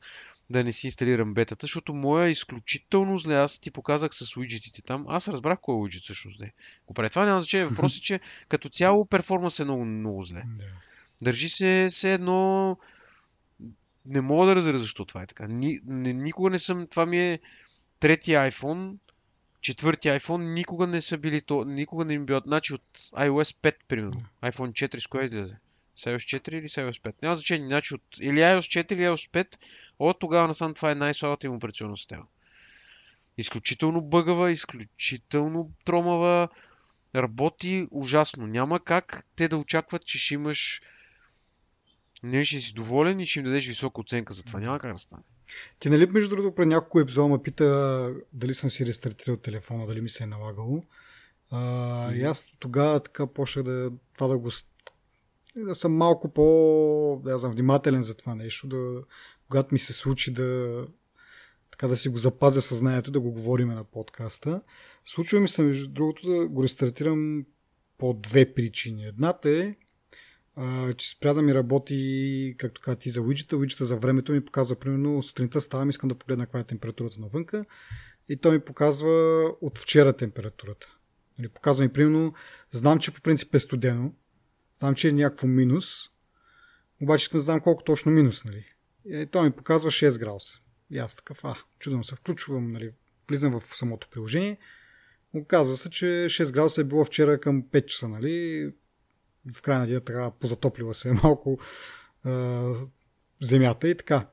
да 0.50 0.64
не 0.64 0.72
си 0.72 0.88
инсталирам 0.88 1.34
бетата, 1.34 1.64
защото 1.66 1.94
моя 1.94 2.28
е 2.28 2.32
изключително 2.32 3.18
зле. 3.18 3.36
Аз 3.36 3.60
ти 3.60 3.72
показах 3.72 4.16
с 4.16 4.38
уиджетите 4.38 4.82
там. 4.82 5.06
Аз 5.08 5.28
разбрах 5.28 5.60
кой 5.62 5.76
е 5.76 5.78
уиджет 5.78 6.04
всъщност 6.04 6.40
не. 6.40 6.54
Го 6.88 6.94
прави. 6.94 7.10
Това 7.10 7.26
няма 7.26 7.42
значение. 7.42 7.66
Въпросът 7.66 7.98
е, 7.98 8.02
че 8.02 8.20
като 8.50 8.70
цяло 8.70 9.06
перформанс 9.06 9.60
е 9.60 9.64
много, 9.64 9.86
много 9.86 10.24
зле. 10.24 10.44
Държи 11.22 11.50
се 11.50 11.88
все 11.92 12.14
едно... 12.14 12.78
Не 14.06 14.22
мога 14.22 14.46
да 14.46 14.56
разбера 14.56 14.80
защо 14.80 15.06
това 15.06 15.22
е 15.22 15.28
така. 15.28 15.48
Ни, 15.48 15.80
не, 15.86 16.14
никога 16.14 16.50
не 16.50 16.60
съм... 16.60 16.88
Това 16.88 17.06
ми 17.06 17.20
е 17.20 17.40
третия 18.00 18.52
iPhone. 18.52 18.94
четвърти 19.62 20.08
iPhone 20.08 20.54
никога 20.54 20.88
не 20.88 21.02
са 21.02 21.18
били 21.18 21.42
то, 21.42 21.66
никога 21.66 22.06
не 22.06 22.14
им 22.14 22.26
бил, 22.26 22.42
значи 22.46 22.74
от 22.74 22.98
iOS 22.98 23.58
5, 23.58 23.76
примерно. 23.88 24.22
iPhone 24.44 24.72
4 24.72 25.00
с 25.00 25.08
кое 25.08 25.26
излезе? 25.26 25.58
IOS 26.00 26.40
4 26.40 26.54
или 26.54 26.70
с 26.70 26.76
iOS 26.76 27.02
5? 27.02 27.14
Няма 27.22 27.36
значение, 27.36 27.68
значи 27.68 27.94
от 27.94 28.02
или 28.22 28.40
iOS 28.40 28.84
4 28.84 28.94
или 28.94 29.02
iOS 29.02 29.32
5, 29.32 29.48
от 30.00 30.20
тогава 30.20 30.48
насам 30.48 30.74
това 30.74 30.92
е 30.92 30.96
най-слабата 30.96 31.48
им 31.48 31.56
операционна 31.56 31.98
система. 31.98 32.24
Изключително 33.38 34.02
бъгава, 34.02 34.52
изключително 34.52 35.72
тромава, 35.86 36.50
работи 37.16 37.88
ужасно. 37.92 38.48
Няма 38.48 38.80
как 38.80 39.26
те 39.36 39.48
да 39.48 39.58
очакват, 39.58 40.06
че 40.06 40.20
ще 40.20 40.34
имаш 40.34 40.82
не 42.24 42.46
ще 42.46 42.62
си 42.62 42.74
доволен 42.74 43.20
и 43.20 43.26
ще 43.26 43.40
им 43.40 43.46
дадеш 43.46 43.68
висока 43.68 44.02
оценка 44.02 44.34
за 44.34 44.44
това. 44.44 44.60
Няма 44.60 44.80
как 44.80 44.94
да 44.94 44.98
стане. 44.98 45.24
Ти 45.80 45.90
нали 45.90 46.06
между 46.06 46.30
другото 46.30 46.56
пред 46.56 46.68
няколко 46.68 47.00
епизода 47.00 47.28
ме 47.28 47.42
пита 47.42 48.14
дали 48.34 48.54
съм 48.54 48.70
си 48.70 48.86
рестартирал 48.86 49.38
телефона, 49.38 49.88
дали 49.88 50.02
ми 50.02 50.10
се 50.10 50.24
е 50.24 50.28
налагало. 50.28 50.84
А, 51.52 51.58
mm-hmm. 51.58 52.16
И 52.16 52.24
аз 52.24 52.54
тогава 52.60 53.00
така 53.00 53.28
почнах 53.28 53.66
да, 53.66 53.92
това 54.16 54.28
да 54.28 54.38
го 54.38 54.52
да 55.56 55.76
съм 55.76 55.94
малко 55.94 56.34
по 56.34 57.22
да 57.24 57.38
знам, 57.38 57.52
внимателен 57.52 58.02
за 58.02 58.18
това 58.18 58.36
нещо, 58.36 58.68
да, 58.68 59.02
когато 59.48 59.76
ми 59.76 59.80
се 59.80 59.94
случи 59.94 60.34
да 60.34 60.88
така 61.72 61.88
да 61.88 61.96
си 61.96 62.10
го 62.10 62.18
запазя 62.18 62.62
в 62.62 62.66
съзнанието, 62.66 63.12
да 63.12 63.20
го 63.20 63.32
говорим 63.32 63.68
на 63.68 63.84
подкаста. 63.84 64.62
Случва 65.06 65.40
ми 65.40 65.48
се, 65.48 65.62
между 65.62 65.88
другото, 65.92 66.30
да 66.30 66.48
го 66.48 66.64
рестартирам 66.64 67.46
по 67.98 68.14
две 68.14 68.54
причини. 68.54 69.06
Едната 69.06 69.50
е, 69.50 69.76
а, 70.56 70.94
че 70.94 71.10
спря 71.10 71.34
да 71.34 71.42
ми 71.42 71.54
работи, 71.54 72.56
както 72.58 72.82
каза 72.82 72.98
ти, 72.98 73.10
за 73.10 73.22
уиджета. 73.22 73.58
Уиджета 73.58 73.86
за 73.86 73.98
времето 73.98 74.32
ми 74.32 74.46
показва, 74.46 74.76
примерно, 74.76 75.22
сутринта 75.22 75.62
ставам, 75.62 75.90
искам 75.90 76.10
да 76.10 76.16
погледна 76.16 76.46
каква 76.46 76.60
е 76.60 76.64
температурата 76.64 77.20
навънка 77.20 77.66
и 78.30 78.38
той 78.38 78.52
ми 78.52 78.60
показва 78.60 79.44
от 79.62 79.80
вчера 79.80 80.14
температурата. 80.14 80.88
Нали, 81.40 81.50
показва 81.50 81.84
ми, 81.84 81.94
примерно, 81.94 82.34
знам, 82.72 83.00
че 83.00 83.14
по 83.14 83.22
принцип 83.22 83.56
е 83.56 83.60
студено, 83.60 84.14
знам, 84.78 84.96
че 84.96 85.10
е 85.10 85.12
някакво 85.12 85.48
минус, 85.48 86.10
обаче 87.02 87.24
искам 87.24 87.38
да 87.38 87.42
знам 87.42 87.60
колко 87.60 87.84
точно 87.84 88.12
минус, 88.12 88.46
нали. 88.46 88.66
И 89.06 89.26
той 89.32 89.44
ми 89.44 89.52
показва 89.52 89.92
6 89.92 90.20
градуса. 90.20 90.60
И 90.92 90.98
аз 90.98 91.16
такъв, 91.16 91.46
а, 91.46 91.56
чудом 91.80 92.04
се 92.04 92.16
включвам, 92.16 92.72
нали, 92.72 92.92
влизам 93.30 93.60
в 93.60 93.76
самото 93.76 94.10
приложение. 94.10 94.58
Оказва 95.34 95.78
се, 95.78 95.90
че 95.90 96.06
6 96.06 96.52
градуса 96.54 96.82
е 96.82 96.84
било 96.84 97.06
вчера 97.06 97.40
към 97.40 97.64
5 97.64 97.86
часа, 97.86 98.08
нали 98.08 98.72
в 99.54 99.62
края 99.62 99.80
на 99.80 99.88
деня 99.88 100.00
така 100.00 100.32
позатоплила 100.32 100.94
се 100.94 101.12
малко 101.24 101.60
а, 102.24 102.74
земята 103.42 103.90
и 103.90 103.98
така. 103.98 104.28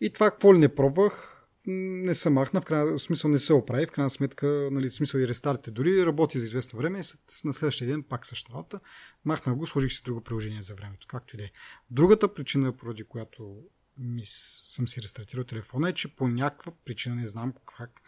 И 0.00 0.10
това 0.12 0.30
какво 0.30 0.54
ли 0.54 0.58
не 0.58 0.74
пробвах, 0.74 1.37
не 1.68 2.14
се 2.14 2.30
махна, 2.30 2.60
в 2.60 2.64
крайна 2.64 2.98
смисъл 2.98 3.30
не 3.30 3.38
се 3.38 3.52
оправи, 3.52 3.86
в 3.86 3.90
крайна 3.90 4.10
сметка, 4.10 4.68
нали, 4.72 4.88
в 4.88 4.94
смисъл 4.94 5.18
и 5.18 5.28
рестартите 5.28 5.70
дори 5.70 6.06
работи 6.06 6.38
за 6.38 6.46
известно 6.46 6.78
време 6.78 7.02
след, 7.02 7.20
на 7.44 7.54
следващия 7.54 7.88
ден 7.88 8.02
пак 8.02 8.26
същата 8.26 8.54
работа. 8.54 8.80
Махнах 9.24 9.56
го, 9.56 9.66
сложих 9.66 9.92
си 9.92 10.02
друго 10.04 10.20
приложение 10.20 10.62
за 10.62 10.74
времето, 10.74 11.06
както 11.06 11.36
и 11.36 11.38
да 11.38 11.44
е. 11.44 11.50
Другата 11.90 12.34
причина, 12.34 12.72
поради 12.72 13.04
която 13.04 13.62
ми, 13.98 14.22
съм 14.24 14.88
си 14.88 15.02
рестартирал 15.02 15.44
телефона 15.44 15.88
е, 15.88 15.92
че 15.92 16.16
по 16.16 16.28
някаква 16.28 16.72
причина, 16.84 17.14
не 17.14 17.26
знам 17.26 17.54
как, 17.76 18.00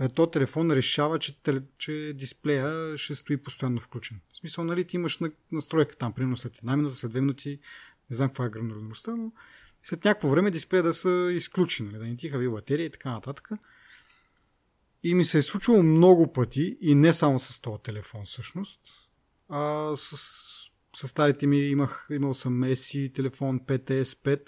е, 0.00 0.08
то 0.08 0.26
телефон 0.26 0.70
решава, 0.70 1.18
че, 1.18 1.38
че 1.78 2.12
дисплея 2.14 2.98
ще 2.98 3.14
стои 3.14 3.36
постоянно 3.36 3.80
включен. 3.80 4.20
В 4.32 4.36
смисъл, 4.36 4.64
нали, 4.64 4.84
ти 4.84 4.96
имаш 4.96 5.18
настройка 5.52 5.96
там, 5.96 6.12
примерно 6.12 6.36
след 6.36 6.58
една 6.58 6.76
минута, 6.76 6.96
след 6.96 7.10
две 7.10 7.20
минути, 7.20 7.58
не 8.10 8.16
знам 8.16 8.28
каква 8.28 8.44
е 8.44 8.50
гранулярността, 8.50 9.16
но 9.16 9.32
след 9.82 10.04
някакво 10.04 10.28
време 10.28 10.50
дисплея 10.50 10.82
да 10.82 10.94
са 10.94 11.30
изключени, 11.32 11.88
нали, 11.88 11.98
да 11.98 12.04
не 12.04 12.16
ти 12.16 12.28
хави 12.28 12.48
батерия 12.48 12.86
и 12.86 12.90
така 12.90 13.10
нататък. 13.10 13.50
И 15.02 15.14
ми 15.14 15.24
се 15.24 15.38
е 15.38 15.42
случвало 15.42 15.82
много 15.82 16.32
пъти, 16.32 16.78
и 16.80 16.94
не 16.94 17.12
само 17.12 17.38
с 17.38 17.60
този 17.60 17.82
телефон 17.82 18.24
всъщност, 18.24 18.80
а 19.48 19.92
с, 19.96 20.16
с 20.96 21.08
старите 21.08 21.46
ми 21.46 21.60
имах, 21.60 22.06
имал 22.10 22.34
съм 22.34 22.52
SE 22.52 23.14
телефон 23.14 23.60
5S, 23.60 24.40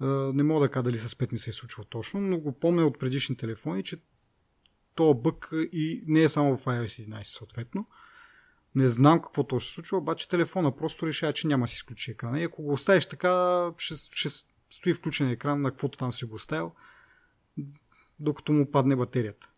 5. 0.00 0.32
не 0.34 0.42
мога 0.42 0.60
да 0.60 0.70
кажа 0.70 0.82
дали 0.82 0.98
с 0.98 1.14
5 1.14 1.32
ми 1.32 1.38
се 1.38 1.50
е 1.50 1.52
случило 1.52 1.84
точно, 1.84 2.20
но 2.20 2.38
го 2.38 2.58
помня 2.58 2.86
от 2.86 2.98
предишни 2.98 3.36
телефони, 3.36 3.82
че 3.82 3.96
то 4.94 5.14
бък 5.14 5.52
и 5.72 6.02
не 6.06 6.22
е 6.22 6.28
само 6.28 6.56
в 6.56 6.64
iOS 6.64 7.08
11 7.08 7.22
съответно. 7.22 7.86
Не 8.76 8.88
знам 8.88 9.22
какво 9.22 9.44
то 9.44 9.60
ще 9.60 9.72
случва, 9.72 9.98
обаче 9.98 10.28
телефона 10.28 10.76
просто 10.76 11.06
решава, 11.06 11.32
че 11.32 11.46
няма 11.46 11.64
да 11.64 11.68
си 11.68 11.74
изключи 11.74 12.10
екрана. 12.10 12.40
И 12.40 12.44
ако 12.44 12.62
го 12.62 12.72
оставиш 12.72 13.06
така, 13.06 13.66
ще, 13.78 13.94
ще 13.94 14.28
стои 14.70 14.94
включен 14.94 15.30
екран 15.30 15.60
на 15.60 15.70
каквото 15.70 15.98
там 15.98 16.12
си 16.12 16.24
го 16.24 16.34
оставил, 16.34 16.72
докато 18.18 18.52
му 18.52 18.70
падне 18.70 18.96
батерията. 18.96 19.50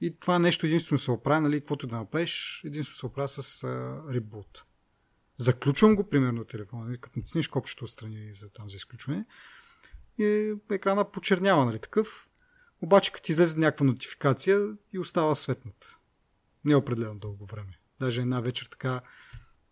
И 0.00 0.18
това 0.18 0.38
нещо 0.38 0.66
единствено 0.66 0.98
се 0.98 1.10
оправя, 1.10 1.40
нали, 1.40 1.60
каквото 1.60 1.86
да 1.86 1.96
направиш, 1.96 2.62
единствено 2.64 2.96
се 2.96 3.06
оправя 3.06 3.28
с 3.28 3.42
uh, 3.42 4.14
ребут. 4.14 4.64
Заключвам 5.38 5.96
го, 5.96 6.08
примерно, 6.08 6.44
телефона, 6.44 6.84
нали, 6.84 6.98
като 6.98 7.18
натиснеш 7.18 7.48
копчето 7.48 7.84
отстрани 7.84 8.34
за 8.34 8.50
там 8.50 8.70
за 8.70 8.76
изключване, 8.76 9.24
и 10.18 10.54
екрана 10.70 11.10
почернява, 11.10 11.64
нали, 11.64 11.78
такъв. 11.78 12.28
Обаче, 12.80 13.12
като 13.12 13.32
излезе 13.32 13.58
някаква 13.58 13.86
нотификация 13.86 14.76
и 14.92 14.98
остава 14.98 15.34
светнат. 15.34 15.97
Не 16.64 16.72
е 16.72 16.76
определено 16.76 17.18
дълго 17.18 17.46
време. 17.46 17.78
Даже 18.00 18.20
една 18.20 18.40
вечер 18.40 18.66
така 18.70 19.00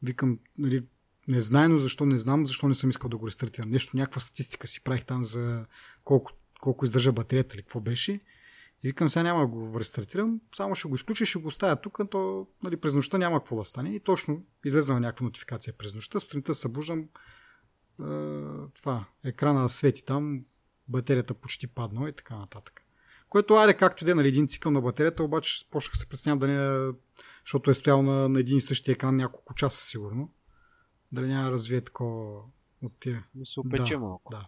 викам, 0.02 0.38
нали, 0.58 0.86
незнайно 1.28 1.78
защо 1.78 2.06
не 2.06 2.18
знам, 2.18 2.46
защо 2.46 2.68
не 2.68 2.74
съм 2.74 2.90
искал 2.90 3.10
да 3.10 3.16
го 3.16 3.26
рестартирам. 3.26 3.70
Нещо, 3.70 3.96
някаква 3.96 4.20
статистика 4.20 4.66
си 4.66 4.84
правих 4.84 5.04
там 5.04 5.22
за 5.22 5.66
колко, 6.04 6.32
колко 6.60 6.84
издържа 6.84 7.12
батерията 7.12 7.54
или 7.56 7.62
какво 7.62 7.80
беше. 7.80 8.20
И 8.82 8.88
викам, 8.88 9.10
сега 9.10 9.22
няма 9.22 9.40
да 9.40 9.46
го 9.46 9.80
рестартирам, 9.80 10.40
само 10.56 10.74
ще 10.74 10.88
го 10.88 10.94
изключа, 10.94 11.26
ще 11.26 11.38
го 11.38 11.48
оставя 11.48 11.76
тук, 11.76 12.00
то 12.10 12.46
нали, 12.62 12.76
през 12.76 12.94
нощта 12.94 13.18
няма 13.18 13.40
какво 13.40 13.56
да 13.56 13.64
стане. 13.64 13.94
И 13.94 14.00
точно 14.00 14.44
излезе 14.64 14.92
на 14.92 15.00
някаква 15.00 15.24
нотификация 15.24 15.74
през 15.78 15.94
нощта, 15.94 16.20
сутринта 16.20 16.54
събуждам, 16.54 17.00
е, 17.00 17.08
това, 18.74 19.04
екрана 19.24 19.68
свети 19.68 20.04
там, 20.04 20.44
батерията 20.88 21.34
почти 21.34 21.66
паднала 21.66 22.08
и 22.08 22.12
така 22.12 22.36
нататък. 22.36 22.85
Което 23.28 23.54
аре 23.54 23.74
както 23.74 24.04
де, 24.04 24.14
нали, 24.14 24.28
един 24.28 24.48
цикъл 24.48 24.72
на 24.72 24.80
батерията, 24.80 25.22
обаче 25.22 25.70
почнах 25.70 25.96
се 25.96 26.08
представям 26.08 26.38
да 26.38 26.46
не, 26.46 26.92
защото 27.44 27.70
е 27.70 27.74
стоял 27.74 28.02
на, 28.02 28.28
на 28.28 28.40
един 28.40 28.56
и 28.56 28.60
същия 28.60 28.92
екран 28.92 29.16
няколко 29.16 29.54
часа 29.54 29.86
сигурно. 29.86 30.30
Дали 31.12 31.26
няма 31.26 31.44
да 31.44 31.50
развие 31.50 31.80
такова 31.80 32.40
от 32.82 32.92
тия. 33.00 33.26
Да 33.34 33.46
се 33.46 33.60
опече 33.60 33.94
да, 33.94 34.00
малко. 34.00 34.30
Да. 34.30 34.46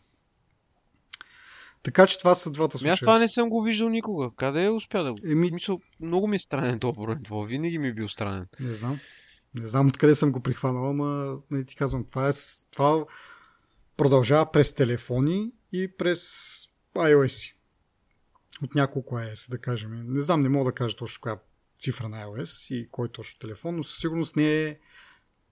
Така 1.83 2.07
че 2.07 2.19
това 2.19 2.35
са 2.35 2.51
двата 2.51 2.79
случая. 2.79 2.93
Аз 2.93 3.01
това 3.01 3.19
не 3.19 3.29
съм 3.35 3.49
го 3.49 3.63
виждал 3.63 3.89
никога. 3.89 4.31
Къде 4.37 4.65
е 4.65 4.71
успя 4.71 5.03
да 5.05 5.11
го? 5.11 5.19
Еми... 5.25 5.51
Мисъл, 5.53 5.81
много 6.01 6.29
ми 6.29 6.37
е 6.37 6.39
странен 6.39 6.79
този 6.79 6.99
Това 7.25 7.47
винаги 7.47 7.79
ми 7.79 7.89
е 7.89 7.95
бил 7.95 8.09
странен. 8.09 8.47
Не 8.61 8.73
знам. 8.73 9.01
Не 9.55 9.67
знам 9.67 9.87
откъде 9.87 10.15
съм 10.15 10.33
го 10.33 10.41
прихванал, 10.41 10.91
ама 10.91 11.39
не 11.51 11.65
ти 11.65 11.77
казвам, 11.77 12.05
това, 12.05 12.29
е, 12.29 12.33
това 12.71 13.05
продължава 13.97 14.51
през 14.51 14.75
телефони 14.75 15.53
и 15.73 15.97
през 15.99 16.23
iOS 16.95 17.55
от 18.63 18.75
няколко 18.75 19.15
iOS, 19.15 19.51
да 19.51 19.59
кажем. 19.59 20.05
Не 20.07 20.21
знам, 20.21 20.43
не 20.43 20.49
мога 20.49 20.71
да 20.71 20.75
кажа 20.75 20.97
точно 20.97 21.21
коя 21.21 21.39
цифра 21.79 22.09
на 22.09 22.27
iOS 22.27 22.75
и 22.75 22.89
кой 22.91 23.09
точно 23.09 23.41
телефон, 23.41 23.77
но 23.77 23.85
със 23.85 23.99
сигурност 23.99 24.37
не 24.37 24.65
е 24.65 24.79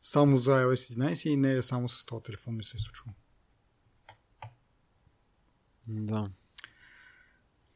само 0.03 0.37
за 0.37 0.51
iOS 0.51 0.97
11 0.97 1.29
и 1.29 1.37
не 1.37 1.53
е 1.53 1.63
само 1.63 1.89
с 1.89 2.05
този 2.05 2.23
телефон 2.23 2.57
ми 2.57 2.65
се 2.65 2.77
е 2.77 2.81
случило. 2.81 3.15
Да. 5.87 6.31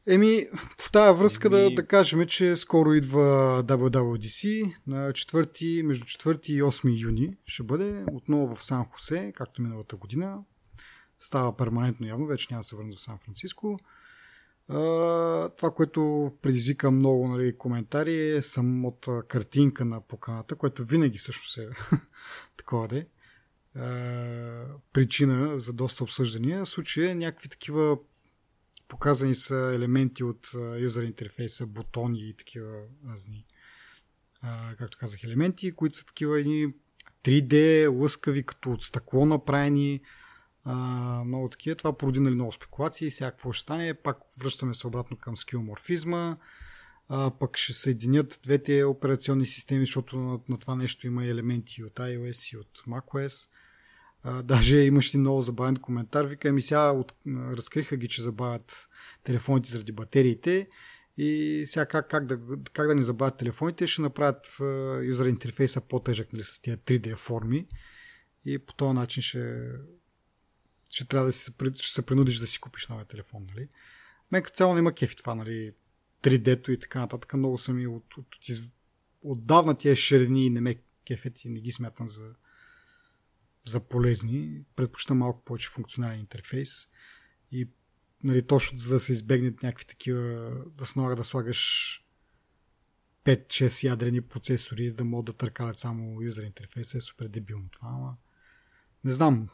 Еми, 0.07 0.47
в 0.79 0.91
тази 0.91 1.19
връзка 1.19 1.47
Еми... 1.47 1.57
да, 1.57 1.75
да 1.75 1.87
кажем, 1.87 2.25
че 2.25 2.55
скоро 2.55 2.93
идва 2.93 3.63
WWDC 3.63 4.73
на 4.87 5.11
4, 5.11 5.81
между 5.81 6.05
4 6.05 6.49
и 6.49 6.63
8 6.63 7.01
юни 7.01 7.37
ще 7.45 7.63
бъде 7.63 8.05
отново 8.11 8.55
в 8.55 8.63
Сан 8.63 8.85
Хосе, 8.85 9.31
както 9.35 9.61
миналата 9.61 9.95
година. 9.95 10.39
Става 11.19 11.57
перманентно 11.57 12.07
явно, 12.07 12.27
вече 12.27 12.47
няма 12.51 12.59
да 12.59 12.63
се 12.63 12.75
върна 12.75 12.95
в 12.95 13.01
Сан 13.01 13.19
Франциско 13.25 13.79
това, 15.57 15.71
което 15.75 16.31
предизвика 16.41 16.91
много 16.91 17.27
нали, 17.27 17.57
коментари 17.57 18.35
е 18.35 18.41
самата 18.41 19.23
картинка 19.27 19.85
на 19.85 20.01
поканата, 20.01 20.55
което 20.55 20.85
винаги 20.85 21.17
също 21.17 21.61
е 21.61 21.69
такова 22.57 22.87
да 22.87 22.97
е. 22.97 23.05
причина 24.93 25.59
за 25.59 25.73
доста 25.73 26.03
обсъждания. 26.03 26.65
В 26.65 26.69
случая 26.69 27.15
някакви 27.15 27.49
такива 27.49 27.97
показани 28.87 29.35
са 29.35 29.71
елементи 29.75 30.23
от 30.23 30.51
юзер 30.77 31.03
интерфейса, 31.03 31.65
бутони 31.65 32.29
и 32.29 32.33
такива 32.33 32.81
разни, 33.09 33.45
както 34.77 34.97
казах, 34.97 35.23
елементи, 35.23 35.71
които 35.71 35.97
са 35.97 36.05
такива 36.05 36.39
едни 36.39 36.73
3D, 37.23 37.87
лъскави, 37.99 38.43
като 38.43 38.71
от 38.71 38.83
стъкло 38.83 39.25
направени, 39.25 40.01
а, 40.63 41.23
много 41.25 41.49
такива. 41.49 41.75
Това 41.75 41.97
породи 41.97 42.19
нали, 42.19 42.35
много 42.35 42.51
спекулации. 42.51 43.11
Сега 43.11 43.31
ще 43.51 43.59
стане? 43.59 43.93
Пак 43.93 44.17
връщаме 44.39 44.73
се 44.73 44.87
обратно 44.87 45.17
към 45.17 45.37
скилморфизма. 45.37 46.37
А, 47.09 47.31
пък 47.39 47.57
ще 47.57 47.73
съединят 47.73 48.39
двете 48.43 48.83
операционни 48.83 49.45
системи, 49.45 49.85
защото 49.85 50.17
на, 50.17 50.39
на 50.49 50.57
това 50.57 50.75
нещо 50.75 51.07
има 51.07 51.25
елементи 51.25 51.83
от 51.83 51.93
iOS 51.93 52.53
и 52.53 52.57
от 52.57 52.83
macOS. 52.87 53.49
А, 54.23 54.43
даже 54.43 54.77
имаш 54.77 55.13
и 55.13 55.17
много 55.17 55.41
забавен 55.41 55.77
коментар. 55.77 56.25
Вика, 56.25 56.53
ми 56.53 56.61
сега 56.61 56.91
от, 56.91 57.13
разкриха 57.27 57.97
ги, 57.97 58.07
че 58.07 58.21
забавят 58.21 58.87
телефоните 59.23 59.69
заради 59.69 59.91
батериите. 59.91 60.67
И 61.17 61.63
сега 61.65 61.85
как, 61.85 62.09
как, 62.09 62.25
да, 62.25 62.39
как 62.73 62.87
да 62.87 62.95
ни 62.95 63.01
забавят 63.01 63.37
телефоните, 63.37 63.87
ще 63.87 64.01
направят 64.01 64.57
юзер 65.03 65.25
интерфейса 65.25 65.81
по-тежък 65.81 66.33
нали, 66.33 66.43
с 66.43 66.59
тия 66.61 66.77
3D 66.77 67.15
форми 67.15 67.67
и 68.45 68.59
по 68.59 68.73
този 68.73 68.93
начин 68.93 69.23
ще, 69.23 69.71
ще 70.91 71.05
трябва 71.05 71.25
да 71.25 71.31
си, 71.31 71.51
ще 71.75 71.93
се 71.93 72.05
принудиш 72.05 72.37
да 72.37 72.47
си 72.47 72.59
купиш 72.59 72.87
новия 72.87 73.05
телефон. 73.05 73.47
Нали? 73.55 73.69
Мен 74.31 74.43
като 74.43 74.55
цяло 74.55 74.75
няма 74.75 74.93
кефи 74.93 75.15
това, 75.15 75.35
нали? 75.35 75.73
3D-то 76.23 76.71
и 76.71 76.79
така 76.79 76.99
нататък. 76.99 77.33
Много 77.33 77.57
съм 77.57 77.79
и 77.79 77.87
от, 77.87 78.17
от, 78.17 78.35
от, 78.35 78.71
отдавна 79.21 79.77
тия 79.77 79.95
ширини 79.95 80.49
не 80.49 80.61
ме 80.61 80.75
кефят 81.05 81.45
и 81.45 81.49
не 81.49 81.59
ги 81.59 81.71
смятам 81.71 82.09
за, 82.09 82.33
за 83.67 83.79
полезни. 83.79 84.61
Предпочитам 84.75 85.17
малко 85.17 85.43
повече 85.43 85.69
функционален 85.69 86.19
интерфейс 86.19 86.87
и 87.51 87.69
нали, 88.23 88.47
точно 88.47 88.77
за 88.77 88.89
да 88.89 88.99
се 88.99 89.11
избегнат 89.11 89.63
някакви 89.63 89.85
такива, 89.85 90.51
да 90.65 90.85
се 90.85 90.99
налага 90.99 91.15
да 91.15 91.23
слагаш 91.23 92.01
5-6 93.25 93.83
ядрени 93.83 94.21
процесори, 94.21 94.89
за 94.89 94.97
да 94.97 95.03
могат 95.03 95.25
да 95.25 95.33
търкалят 95.33 95.79
само 95.79 96.21
юзер 96.21 96.43
интерфейса 96.43 96.97
е 96.97 97.01
супер 97.01 97.27
дебилно 97.27 97.69
това, 97.71 97.87
ама 97.87 98.15
не 99.03 99.13
знам. 99.13 99.49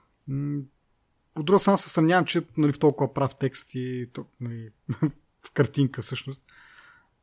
От 1.37 1.45
друга 1.45 1.59
страна 1.59 1.77
се 1.77 1.89
съмнявам, 1.89 2.25
че 2.25 2.41
нали, 2.57 2.73
в 2.73 2.79
толкова 2.79 3.13
прав 3.13 3.35
текст 3.35 3.75
и 3.75 4.09
нали, 4.41 4.69
в 5.45 5.51
картинка 5.53 6.01
всъщност 6.01 6.43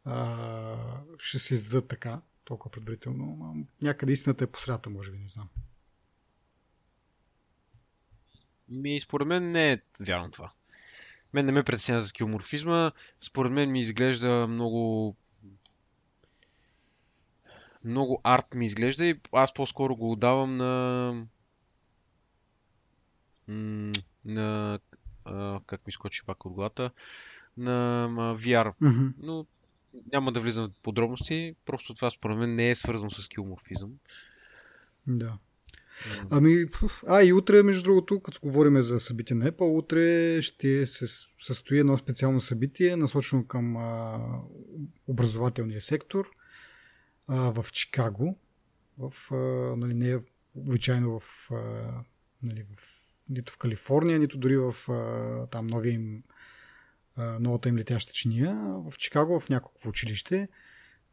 а, 0.05 0.77
ще 1.19 1.39
се 1.39 1.55
издадат 1.55 1.89
така, 1.89 2.21
толкова 2.45 2.71
предварително. 2.71 3.55
Някъде 3.83 4.13
истината 4.13 4.45
е 4.45 4.47
по 4.47 4.61
средата, 4.61 4.91
може 4.91 5.13
би, 5.13 5.19
не 5.19 5.29
знам. 5.29 5.49
Ми, 8.69 9.01
според 9.01 9.29
мен 9.29 9.51
не 9.51 9.73
е 9.73 9.81
вярно 10.01 10.31
това. 10.31 10.53
Мен 11.33 11.47
не 11.47 11.53
ме 11.53 11.63
притеснява 11.63 12.01
за 12.01 12.09
скилморфизма. 12.09 12.93
Според 13.21 13.53
мен 13.53 13.73
ми 13.73 13.81
изглежда 13.81 14.47
много 14.49 15.17
много 17.85 18.21
арт 18.25 18.55
ми 18.55 18.65
изглежда 18.65 19.07
и 19.07 19.21
аз 19.33 19.55
по-скоро 19.55 19.97
го 19.97 20.13
отдавам 20.13 20.57
на 20.57 21.27
на 23.49 24.79
а, 25.25 25.61
как 25.67 25.87
ми 25.87 25.93
скочи 25.93 26.23
пак 26.27 26.47
от 26.47 26.53
главата 26.53 26.91
на 27.57 28.05
а, 28.05 28.09
VR. 28.37 28.73
Mm-hmm. 28.83 29.13
Но 29.23 29.47
няма 30.13 30.33
да 30.33 30.41
влизам 30.41 30.71
в 30.71 30.81
подробности, 30.83 31.55
просто 31.67 31.95
това 31.95 32.11
според 32.11 32.39
мен 32.39 32.55
не 32.55 32.71
е 32.71 32.75
свързано 32.75 33.11
с 33.11 33.29
килморфизъм. 33.29 33.91
Да. 35.07 35.39
Ами, 36.31 36.65
а 37.09 37.23
и 37.23 37.33
утре, 37.33 37.63
между 37.63 37.83
другото, 37.83 38.21
като 38.21 38.41
говорим 38.43 38.83
за 38.83 39.01
събитие 39.01 39.37
на 39.37 39.53
Apple, 39.53 39.79
утре 39.79 40.43
ще 40.43 40.87
се 40.87 41.27
състои 41.41 41.79
едно 41.79 41.97
специално 41.97 42.41
събитие, 42.41 42.97
насочено 42.97 43.47
към 43.47 43.77
а, 43.77 44.21
образователния 45.07 45.81
сектор 45.81 46.31
а, 47.27 47.63
в 47.63 47.73
Чикаго. 47.73 48.39
В, 48.99 49.33
а, 49.33 49.37
нали, 49.77 49.95
не 49.95 50.11
е 50.11 50.19
обичайно 50.55 51.19
в, 51.21 51.51
а, 51.51 51.55
нали, 52.43 52.65
в, 52.75 53.04
нито 53.29 53.53
в 53.53 53.59
Калифорния, 53.59 54.19
нито 54.19 54.39
дори 54.39 54.57
в 54.57 54.75
а, 54.89 55.47
там 55.47 55.67
новия 55.67 55.93
им, 55.93 56.23
а, 57.17 57.39
новата 57.41 57.69
им 57.69 57.77
летяща 57.77 58.13
чиния. 58.13 58.55
В 58.91 58.93
Чикаго, 58.99 59.41
в 59.41 59.49
някакво 59.49 59.89
училище. 59.89 60.49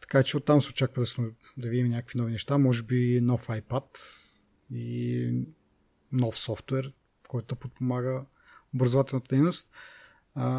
Така 0.02 0.24
че 0.24 0.38
оттам 0.38 0.62
се 0.62 0.70
очаква 0.70 1.04
да, 1.04 1.32
да 1.58 1.70
видим 1.70 1.88
някакви 1.88 2.20
нови 2.20 2.32
неща. 2.32 2.58
Може 2.58 2.84
би 2.84 3.20
нов 3.22 3.48
iPad, 3.48 3.98
и 4.72 5.34
нов 6.12 6.38
софтуер, 6.38 6.94
който 7.28 7.56
подпомага 7.56 8.26
образователната 8.76 9.36
дейност. 9.36 9.70
А, 10.36 10.50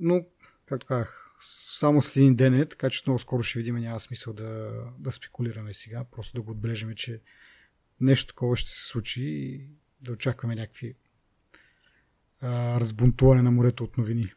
но, 0.00 0.26
както 0.66 0.86
казах, 0.86 1.36
само 1.78 2.02
след 2.02 2.16
един 2.16 2.36
ден 2.36 2.54
е, 2.54 2.66
така 2.66 2.90
че 2.90 3.02
много 3.06 3.18
скоро 3.18 3.42
ще 3.42 3.58
видим, 3.58 3.76
няма 3.76 4.00
смисъл 4.00 4.32
да, 4.32 4.82
да 4.98 5.12
спекулираме 5.12 5.74
сега, 5.74 6.04
просто 6.04 6.34
да 6.34 6.42
го 6.42 6.50
отбележим, 6.50 6.94
че 6.94 7.20
нещо 8.00 8.34
такова 8.34 8.56
ще 8.56 8.70
се 8.70 8.88
случи 8.88 9.60
да 10.00 10.12
очакваме 10.12 10.54
някакви 10.54 10.94
а, 12.40 12.80
разбунтуване 12.80 13.42
на 13.42 13.50
морето 13.50 13.84
от 13.84 13.98
новини. 13.98 14.32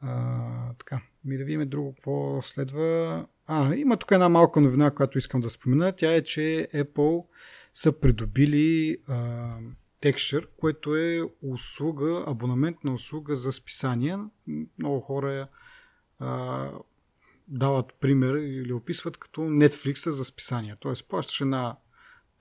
А, 0.00 0.74
така, 0.74 1.00
ми 1.24 1.36
да 1.36 1.44
видим 1.44 1.68
друго, 1.68 1.94
какво 1.94 2.42
следва. 2.42 3.26
А, 3.46 3.74
има 3.74 3.96
тук 3.96 4.10
една 4.10 4.28
малка 4.28 4.60
новина, 4.60 4.90
която 4.90 5.18
искам 5.18 5.40
да 5.40 5.50
спомена. 5.50 5.92
Тя 5.92 6.14
е, 6.14 6.22
че 6.22 6.68
Apple 6.74 7.26
са 7.74 8.00
придобили 8.00 8.98
а, 9.08 9.58
Texture, 10.02 10.46
което 10.56 10.96
е 10.96 11.22
услуга, 11.42 12.24
абонамент 12.26 12.84
на 12.84 12.94
услуга 12.94 13.36
за 13.36 13.52
списания. 13.52 14.30
Много 14.78 15.00
хора 15.00 15.48
а, 16.18 16.70
дават 17.48 17.94
пример 18.00 18.34
или 18.34 18.72
описват 18.72 19.16
като 19.16 19.40
Netflix 19.40 20.10
за 20.10 20.24
списания. 20.24 20.76
Тоест, 20.80 21.08
плащаш 21.08 21.40
една 21.40 21.76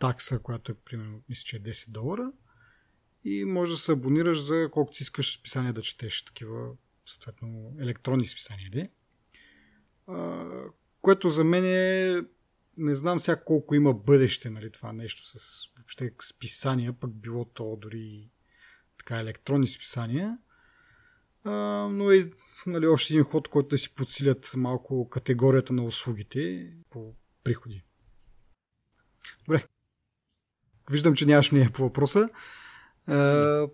такса, 0.03 0.39
която 0.39 0.71
е 0.71 0.75
примерно, 0.75 1.21
мисля, 1.29 1.43
че 1.43 1.55
е 1.55 1.59
10 1.59 1.89
долара 1.89 2.31
и 3.23 3.45
може 3.45 3.71
да 3.71 3.77
се 3.77 3.91
абонираш 3.91 4.41
за 4.41 4.69
колкото 4.71 4.97
си 4.97 5.03
искаш 5.03 5.37
списания 5.37 5.73
да 5.73 5.81
четеш, 5.81 6.23
такива 6.23 6.71
съответно 7.05 7.75
електронни 7.79 8.27
списания. 8.27 8.69
Де? 8.71 8.89
А, 10.07 10.45
което 11.01 11.29
за 11.29 11.43
мен 11.43 11.65
е 11.65 12.21
не 12.77 12.95
знам 12.95 13.19
сега 13.19 13.43
колко 13.43 13.75
има 13.75 13.93
бъдеще 13.93 14.49
нали, 14.49 14.71
това 14.71 14.93
нещо 14.93 15.39
с 15.39 15.65
въобще 15.77 16.11
списания, 16.23 16.93
пък 16.93 17.13
било 17.13 17.45
то 17.45 17.77
дори 17.81 18.29
така 18.97 19.19
електронни 19.19 19.67
списания. 19.67 20.37
А, 21.43 21.51
но 21.91 22.11
е 22.11 22.31
нали, 22.67 22.87
още 22.87 23.13
един 23.13 23.23
ход, 23.23 23.47
който 23.47 23.69
да 23.69 23.77
си 23.77 23.95
подсилят 23.95 24.53
малко 24.57 25.09
категорията 25.09 25.73
на 25.73 25.83
услугите 25.83 26.73
по 26.89 27.15
приходи. 27.43 27.83
Добре. 29.45 29.63
Виждам, 30.91 31.13
че 31.13 31.25
нямаш 31.25 31.51
мнение 31.51 31.69
по 31.69 31.83
въпроса. 31.83 32.29
А, 33.07 33.13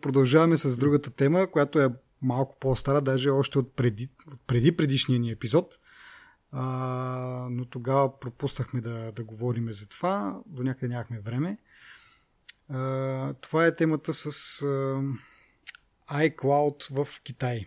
продължаваме 0.02 0.58
с 0.58 0.78
другата 0.78 1.12
тема, 1.12 1.52
която 1.52 1.80
е 1.80 1.90
малко 2.22 2.58
по-стара, 2.60 3.02
даже 3.02 3.30
още 3.30 3.60
от 3.60 3.76
преди, 3.76 4.10
от 4.32 4.40
преди 4.48 4.78
предишния 4.78 5.20
ни 5.20 5.32
епизод. 5.32 5.80
А, 6.52 7.48
но 7.52 7.66
тогава 7.66 8.20
пропуснахме 8.20 8.82
да, 8.82 9.12
да 9.12 9.24
говорим 9.24 9.72
за 9.72 9.88
това. 9.88 10.40
До 10.46 10.64
някъде 10.64 10.94
нямахме 10.94 11.20
време. 11.20 11.58
А, 12.70 13.34
това 13.34 13.66
е 13.66 13.76
темата 13.76 14.14
с 14.14 14.26
а, 14.62 15.02
iCloud 16.12 17.04
в 17.04 17.22
Китай. 17.22 17.66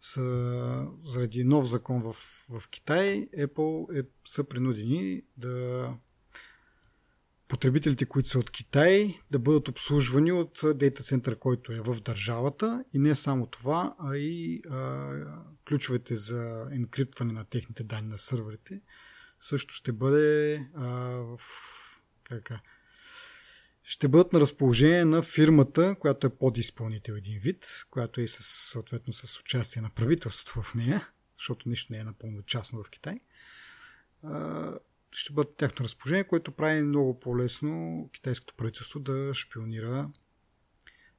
С, 0.00 0.20
заради 1.04 1.44
нов 1.44 1.68
закон 1.68 2.00
в, 2.00 2.12
в 2.50 2.68
Китай, 2.68 3.28
Apple 3.38 4.00
е, 4.00 4.08
са 4.24 4.44
принудени 4.44 5.22
да 5.36 5.88
потребителите, 7.50 8.06
които 8.06 8.28
са 8.28 8.38
от 8.38 8.50
Китай, 8.50 9.14
да 9.30 9.38
бъдат 9.38 9.68
обслужвани 9.68 10.32
от 10.32 10.60
дейта 10.74 11.02
център, 11.02 11.38
който 11.38 11.72
е 11.72 11.80
в 11.80 12.00
държавата. 12.00 12.84
И 12.94 12.98
не 12.98 13.14
само 13.14 13.46
това, 13.46 13.94
а 13.98 14.16
и 14.16 14.62
а, 14.70 15.10
ключовете 15.68 16.16
за 16.16 16.68
енкриптване 16.72 17.32
на 17.32 17.44
техните 17.44 17.84
данни 17.84 18.08
на 18.08 18.18
сървърите 18.18 18.80
също 19.40 19.74
ще 19.74 19.92
бъде 19.92 20.56
а, 20.74 20.86
в, 21.36 21.38
как, 22.24 22.52
ще 23.82 24.08
бъдат 24.08 24.32
на 24.32 24.40
разположение 24.40 25.04
на 25.04 25.22
фирмата, 25.22 25.96
която 26.00 26.26
е 26.26 26.36
подизпълнител 26.36 27.12
един 27.12 27.38
вид, 27.38 27.66
която 27.90 28.20
е 28.20 28.26
с, 28.26 28.70
съответно 28.70 29.12
с 29.12 29.40
участие 29.40 29.82
на 29.82 29.90
правителството 29.90 30.62
в 30.62 30.74
нея, 30.74 31.08
защото 31.38 31.68
нищо 31.68 31.92
не 31.92 31.98
е 31.98 32.04
напълно 32.04 32.42
частно 32.42 32.82
в 32.82 32.90
Китай 32.90 33.20
ще 35.12 35.32
бъдат 35.32 35.56
тяхно 35.56 35.84
разположение, 35.84 36.24
което 36.24 36.52
прави 36.52 36.82
много 36.82 37.20
по-лесно 37.20 38.08
китайското 38.12 38.54
правителство 38.54 39.00
да 39.00 39.34
шпионира 39.34 40.10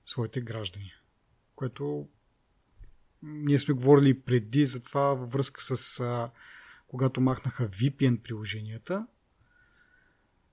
своите 0.05 0.41
граждани. 0.41 0.93
Което 1.55 2.07
ние 3.23 3.59
сме 3.59 3.73
говорили 3.73 4.21
преди 4.21 4.65
за 4.65 4.83
това 4.83 5.01
във 5.01 5.31
връзка 5.31 5.61
с 5.61 5.99
а, 5.99 6.31
когато 6.87 7.21
махнаха 7.21 7.69
VPN 7.69 8.21
приложенията. 8.21 9.07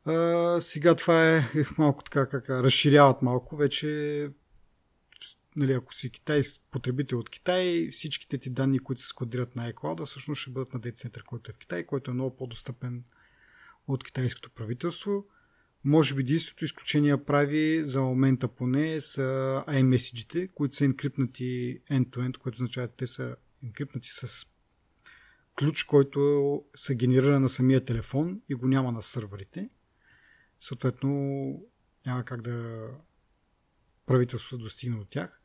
А, 0.04 0.60
сега 0.60 0.94
това 0.94 1.36
е 1.36 1.42
малко 1.78 2.04
така, 2.04 2.28
как 2.28 2.50
разширяват 2.50 3.22
малко. 3.22 3.56
Вече 3.56 4.30
нали, 5.56 5.72
ако 5.72 5.94
си 5.94 6.10
Китай, 6.10 6.42
потребител 6.70 7.18
от 7.18 7.30
Китай, 7.30 7.88
всичките 7.90 8.38
ти 8.38 8.50
данни, 8.50 8.78
които 8.78 9.02
се 9.02 9.08
складират 9.08 9.56
на 9.56 9.72
iCloud, 9.72 10.04
всъщност 10.04 10.40
ще 10.40 10.50
бъдат 10.50 10.74
на 10.74 10.80
Center, 10.80 11.22
който 11.22 11.50
е 11.50 11.54
в 11.54 11.58
Китай, 11.58 11.86
който 11.86 12.10
е 12.10 12.14
много 12.14 12.36
по-достъпен 12.36 13.04
от 13.88 14.04
китайското 14.04 14.50
правителство. 14.50 15.26
Може 15.84 16.14
би 16.14 16.20
единственото 16.20 16.64
изключение 16.64 17.24
прави 17.24 17.84
за 17.84 18.00
момента 18.00 18.48
поне 18.48 19.00
са 19.00 19.64
iMessage-ите, 19.68 20.48
които 20.54 20.76
са 20.76 20.84
енкрипнати 20.84 21.80
end-to-end, 21.90 22.38
което 22.38 22.56
означава, 22.56 22.88
че 22.88 22.96
те 22.96 23.06
са 23.06 23.36
енкрипнати 23.62 24.08
с 24.12 24.46
ключ, 25.58 25.84
който 25.84 26.64
се 26.76 26.94
генерира 26.94 27.40
на 27.40 27.48
самия 27.48 27.84
телефон 27.84 28.40
и 28.48 28.54
го 28.54 28.68
няма 28.68 28.92
на 28.92 29.02
сървърите. 29.02 29.70
Съответно, 30.60 31.10
няма 32.06 32.24
как 32.24 32.42
да 32.42 32.88
правителството 34.06 34.62
достигне 34.62 34.96
от 34.96 35.08
тях. 35.08 35.40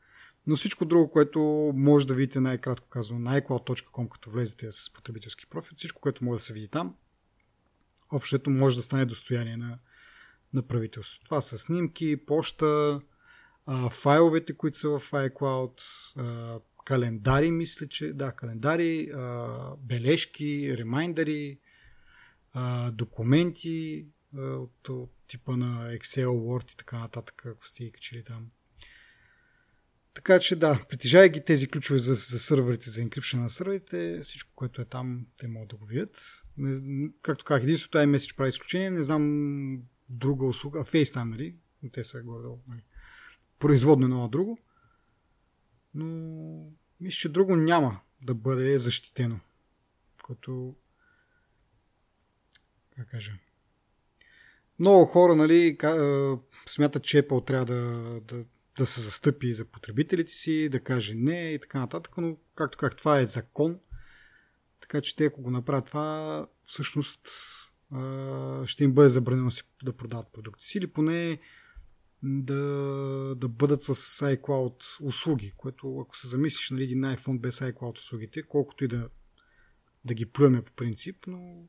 Но 0.46 0.56
всичко 0.56 0.84
друго, 0.84 1.10
което 1.10 1.40
може 1.74 2.06
да 2.06 2.14
видите 2.14 2.40
най-кратко 2.40 2.88
казано 2.88 3.20
на 3.20 3.40
iCloud.com, 3.40 4.08
като 4.08 4.30
влезете 4.30 4.72
с 4.72 4.92
потребителски 4.92 5.46
профил, 5.46 5.76
всичко, 5.76 6.00
което 6.00 6.24
може 6.24 6.38
да 6.38 6.44
се 6.44 6.52
види 6.52 6.68
там, 6.68 6.94
общото 8.14 8.50
може 8.50 8.76
да 8.76 8.82
стане 8.82 9.04
достояние 9.04 9.56
на, 9.56 9.78
на 10.52 10.62
правителството. 10.62 11.24
Това 11.24 11.40
са 11.40 11.58
снимки, 11.58 12.16
почта, 12.26 13.00
а, 13.66 13.90
файловете, 13.90 14.56
които 14.56 14.78
са 14.78 14.88
в 14.88 15.10
iCloud, 15.10 15.82
а, 16.16 16.60
календари, 16.84 17.50
мисля, 17.50 17.88
че 17.88 18.12
да, 18.12 18.32
календари, 18.32 19.10
а, 19.14 19.76
бележки, 19.76 20.76
ремайндери, 20.78 21.58
а, 22.52 22.90
документи 22.90 24.06
а, 24.36 24.40
от, 24.40 24.88
от 24.88 25.12
типа 25.26 25.56
на 25.56 25.98
Excel, 25.98 26.26
Word 26.26 26.72
и 26.72 26.76
така 26.76 26.98
нататък, 26.98 27.46
ако 27.46 27.66
сте 27.66 27.84
ги 27.84 27.92
качили 27.92 28.24
там. 28.24 28.50
Така 30.14 30.38
че 30.40 30.56
да, 30.56 30.84
притежавайки 30.88 31.44
тези 31.44 31.68
ключове 31.68 31.98
за, 31.98 32.14
за 32.14 32.38
сървърите, 32.38 32.90
за 32.90 33.02
енкрипшн 33.02 33.38
на 33.38 33.50
сървърите, 33.50 34.20
всичко, 34.22 34.52
което 34.54 34.82
е 34.82 34.84
там, 34.84 35.26
те 35.36 35.48
могат 35.48 35.68
да 35.68 35.76
го 35.76 35.86
видят. 35.86 36.44
Не, 36.56 37.10
както 37.22 37.44
казах, 37.44 37.62
единството 37.62 37.98
iMessage 37.98 38.36
прави 38.36 38.48
изключение, 38.48 38.90
не 38.90 39.02
знам 39.02 39.82
друга 40.08 40.46
услуга, 40.46 40.80
а 40.80 40.84
FaceTime, 40.84 41.24
нали? 41.24 41.56
Те 41.92 42.04
са 42.04 42.22
горе 42.22 42.48
нали? 42.68 42.82
производно 43.58 44.06
едно 44.06 44.28
друго. 44.28 44.58
Но 45.94 46.06
мисля, 47.00 47.16
че 47.16 47.28
друго 47.28 47.56
няма 47.56 48.00
да 48.22 48.34
бъде 48.34 48.78
защитено. 48.78 49.40
Което 50.22 50.76
как 52.96 53.10
кажа, 53.10 53.32
много 54.78 55.04
хора 55.04 55.36
нали, 55.36 55.78
смятат, 56.66 57.04
че 57.04 57.22
Apple 57.22 57.46
трябва 57.46 57.66
да, 57.66 57.80
да, 58.20 58.44
да 58.78 58.86
се 58.86 59.00
застъпи 59.00 59.52
за 59.52 59.64
потребителите 59.64 60.32
си, 60.32 60.68
да 60.68 60.80
каже 60.80 61.14
не 61.14 61.50
и 61.50 61.58
така 61.58 61.78
нататък, 61.78 62.14
но 62.16 62.36
както 62.54 62.78
как 62.78 62.96
това 62.96 63.20
е 63.20 63.26
закон, 63.26 63.78
така 64.80 65.00
че 65.00 65.16
те 65.16 65.24
ако 65.24 65.42
го 65.42 65.50
направят 65.50 65.86
това, 65.86 66.46
всъщност 66.64 67.20
ще 68.64 68.84
им 68.84 68.92
бъде 68.92 69.08
забранено 69.08 69.50
си 69.50 69.62
да 69.84 69.92
продават 69.92 70.32
продукти 70.32 70.66
си 70.66 70.78
или 70.78 70.86
поне 70.86 71.38
да, 72.22 72.54
да 73.36 73.48
бъдат 73.48 73.82
с 73.82 73.94
iCloud 74.36 75.00
услуги, 75.02 75.52
което 75.56 75.98
ако 75.98 76.16
се 76.16 76.28
замислиш 76.28 76.70
на 76.70 76.74
нали, 76.74 76.84
един 76.84 77.00
iPhone 77.00 77.40
без 77.40 77.60
iCloud 77.60 77.98
услугите, 77.98 78.42
колкото 78.42 78.84
и 78.84 78.88
да, 78.88 79.08
да 80.04 80.14
ги 80.14 80.26
плюеме 80.26 80.62
по 80.62 80.72
принцип, 80.72 81.16
но 81.26 81.68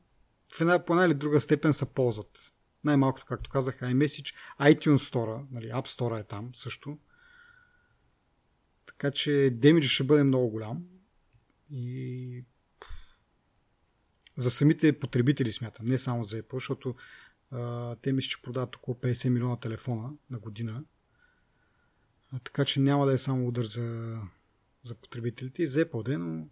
в 0.56 0.60
една, 0.60 0.84
по 0.84 0.92
една 0.92 1.04
или 1.06 1.14
друга 1.14 1.40
степен 1.40 1.72
се 1.72 1.86
ползват. 1.86 2.52
Най-малкото, 2.86 3.26
както 3.26 3.50
казах, 3.50 3.80
iMessage, 3.80 4.34
iTunes 4.60 5.12
Store, 5.12 5.46
нали, 5.50 5.66
App 5.66 5.86
Store 5.86 6.20
е 6.20 6.24
там 6.24 6.54
също. 6.54 6.98
Така 8.86 9.10
че 9.10 9.50
демиджа 9.52 9.88
ще 9.88 10.04
бъде 10.04 10.24
много 10.24 10.48
голям. 10.48 10.84
И 11.70 12.44
за 14.36 14.50
самите 14.50 14.98
потребители 14.98 15.52
смятам, 15.52 15.86
не 15.86 15.98
само 15.98 16.24
за 16.24 16.42
Apple, 16.42 16.54
защото 16.54 16.94
а, 17.50 17.96
те 17.96 18.12
мисля, 18.12 18.28
че 18.28 18.42
продават 18.42 18.76
около 18.76 18.96
50 18.96 19.28
милиона 19.28 19.56
телефона 19.56 20.12
на 20.30 20.38
година. 20.38 20.84
А, 22.32 22.38
така 22.38 22.64
че 22.64 22.80
няма 22.80 23.06
да 23.06 23.12
е 23.12 23.18
само 23.18 23.48
удар 23.48 23.64
за, 23.64 24.18
за 24.82 24.94
потребителите 24.94 25.62
и 25.62 25.66
за 25.66 25.84
Apple, 25.84 26.04
де, 26.04 26.18
но 26.18 26.48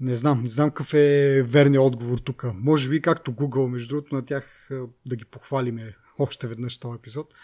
Не 0.00 0.16
знам, 0.16 0.42
не 0.42 0.48
знам 0.48 0.70
какъв 0.70 0.94
е 0.94 1.42
верният 1.42 1.82
отговор 1.82 2.18
тук. 2.18 2.44
Може 2.54 2.90
би 2.90 3.02
както 3.02 3.32
Google, 3.32 3.66
между 3.66 3.88
другото, 3.88 4.14
на 4.14 4.24
тях 4.24 4.68
да 5.06 5.16
ги 5.16 5.24
похвалиме 5.24 5.96
още 6.18 6.46
веднъж 6.46 6.78
този 6.78 6.96
епизод. 6.96 7.34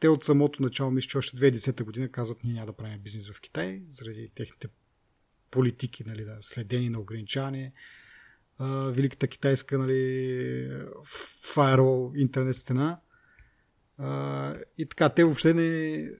Те 0.00 0.08
от 0.08 0.24
самото 0.24 0.62
начало, 0.62 0.90
мисля, 0.90 1.08
че 1.08 1.18
още 1.18 1.36
2010 1.36 1.84
година 1.84 2.08
казват, 2.08 2.44
ние 2.44 2.54
няма 2.54 2.66
да 2.66 2.72
правим 2.72 3.00
бизнес 3.00 3.30
в 3.30 3.40
Китай, 3.40 3.82
заради 3.88 4.30
техните 4.34 4.68
политики, 5.50 6.04
нали, 6.06 6.24
да, 6.24 6.36
следени 6.40 6.88
на 6.88 7.00
ограничаване. 7.00 7.72
Великата 8.90 9.28
китайска 9.28 9.78
нали, 9.78 9.94
firewall 11.44 12.16
интернет 12.16 12.56
стена. 12.56 13.00
И 14.78 14.86
така, 14.86 15.08
те 15.08 15.24
въобще 15.24 15.54
не, 15.54 16.10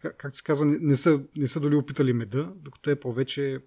както 0.00 0.38
се 0.38 0.42
казва, 0.44 0.66
не, 0.66 0.78
не, 0.80 0.96
са, 0.96 1.22
не 1.36 1.48
са 1.48 1.60
доли 1.60 1.74
опитали 1.74 2.12
меда, 2.12 2.52
докато 2.56 2.90
е 2.90 3.00
повече 3.00 3.60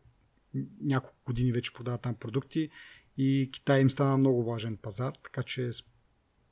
няколко 0.82 1.18
години 1.26 1.52
вече 1.52 1.74
продават 1.74 2.02
там 2.02 2.16
продукти 2.16 2.70
и 3.18 3.49
Китай 3.54 3.82
им 3.82 3.89
стана 3.89 4.18
много 4.18 4.43
важен 4.43 4.78
пазар, 4.78 5.14
така 5.24 5.43
че 5.43 5.70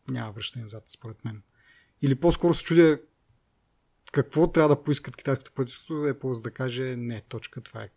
няма 0.09 0.31
връщане 0.31 0.63
назад, 0.63 0.83
според 0.89 1.25
мен. 1.25 1.43
Или 2.01 2.15
по-скоро 2.15 2.53
се 2.53 2.63
чудя 2.63 2.99
какво 4.11 4.51
трябва 4.51 4.75
да 4.75 4.83
поискат 4.83 5.17
китайското 5.17 5.51
правителство, 5.51 6.07
е 6.07 6.19
по 6.19 6.41
да 6.41 6.51
каже 6.51 6.95
не, 6.97 7.21
точка, 7.21 7.61
това 7.61 7.83
е. 7.83 7.89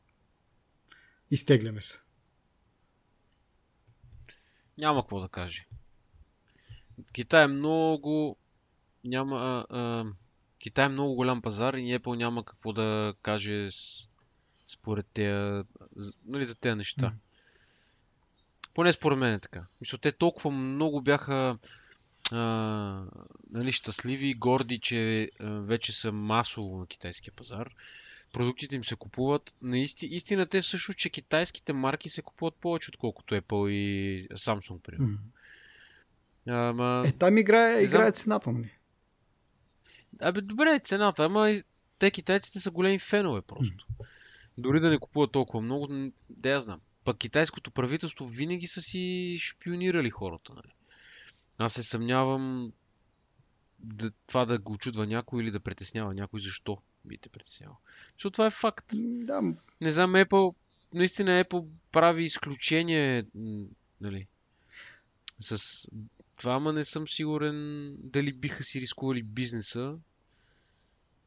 Изтегляме 1.31 1.81
се. 1.81 2.01
Няма 4.79 5.03
какво 5.03 5.21
да 5.21 5.29
каже. 5.29 5.67
Китай 7.13 7.45
е 7.45 7.47
много... 7.47 8.37
Няма... 9.05 9.67
А, 9.71 9.79
а... 9.79 10.05
Китай 10.59 10.87
е 10.87 10.89
много 10.89 11.15
голям 11.15 11.43
пазар 11.43 11.75
и 11.75 11.99
Apple 11.99 12.17
няма 12.17 12.45
какво 12.45 12.73
да 12.73 13.15
каже 13.23 13.69
според 14.73 15.07
те, 15.15 15.63
нали, 16.27 16.45
за 16.45 16.55
тези 16.55 16.75
неща. 16.75 17.07
Mm. 17.07 17.13
Поне 18.75 18.93
според 18.93 19.19
мен 19.19 19.35
е 19.35 19.41
така. 19.41 19.67
Мисля, 19.81 19.99
те 19.99 20.13
толкова 20.13 20.51
много 20.51 21.01
бяха 21.01 21.59
а, 22.33 22.39
нали, 23.51 23.73
щастливи 23.73 24.29
и 24.29 24.35
горди, 24.35 24.79
че 24.79 25.31
а, 25.41 25.51
вече 25.51 25.93
са 25.93 26.13
масово 26.13 26.79
на 26.79 26.87
китайския 26.87 27.35
пазар. 27.37 27.75
Продуктите 28.33 28.77
им 28.77 28.85
се 28.85 28.97
купуват. 28.97 29.55
Наистина, 29.63 30.15
истината 30.15 30.59
е 30.59 30.63
също, 30.63 30.95
че 30.95 31.11
китайските 31.11 31.73
марки 31.73 32.09
се 32.09 32.23
купуват 32.23 32.55
повече, 32.55 32.91
отколкото 32.91 33.35
Apple 33.35 33.69
и 33.71 34.29
Samsung, 34.29 34.81
примерно. 34.81 35.19
Mm. 36.47 36.71
Ама... 36.71 37.03
Е, 37.07 37.13
там 37.13 37.39
играе, 37.39 37.83
играе 37.83 38.13
цената, 38.13 38.53
нали? 38.53 38.71
Абе, 40.21 40.41
добре 40.41 40.71
е 40.71 40.81
цената, 40.85 41.25
ама 41.25 41.63
те 41.99 42.11
китайците 42.11 42.61
са 42.61 42.71
големи 42.71 42.99
фенове 42.99 43.43
просто. 43.43 43.87
Mm. 43.87 44.07
Дори 44.59 44.81
да 44.81 44.91
не 44.91 44.99
купуват 44.99 45.33
толкова 45.33 45.61
много, 45.63 45.89
да 46.31 46.51
я 46.51 46.61
знам. 46.61 46.81
Пък 47.05 47.19
китайското 47.19 47.71
правителство 47.71 48.27
винаги 48.27 48.67
са 48.67 48.81
си 48.81 49.37
шпионирали 49.39 50.11
хората. 50.11 50.55
Нали? 50.55 50.73
Аз 51.59 51.73
се 51.73 51.83
съмнявам 51.83 52.73
да, 53.79 54.11
това 54.27 54.45
да 54.45 54.59
го 54.59 54.73
очудва 54.73 55.07
някой 55.07 55.43
или 55.43 55.51
да 55.51 55.61
притеснява 55.61 56.15
някой. 56.15 56.41
Защо 56.41 56.79
би 57.05 57.19
те 57.19 57.29
притеснявал? 57.29 57.77
Защото 58.13 58.33
това 58.33 58.47
е 58.47 58.51
факт. 58.51 58.87
Да. 59.03 59.43
Не 59.81 59.91
знам, 59.91 60.13
Apple, 60.13 60.55
наистина 60.95 61.45
Apple 61.45 61.69
прави 61.93 62.23
изключение, 62.23 63.27
нали, 64.01 64.27
с 65.41 65.89
това, 66.39 66.55
ама 66.55 66.73
не 66.73 66.85
съм 66.85 67.09
сигурен 67.09 67.95
дали 67.99 68.33
биха 68.33 68.65
си 68.65 68.81
рискували 68.81 69.23
бизнеса 69.23 69.99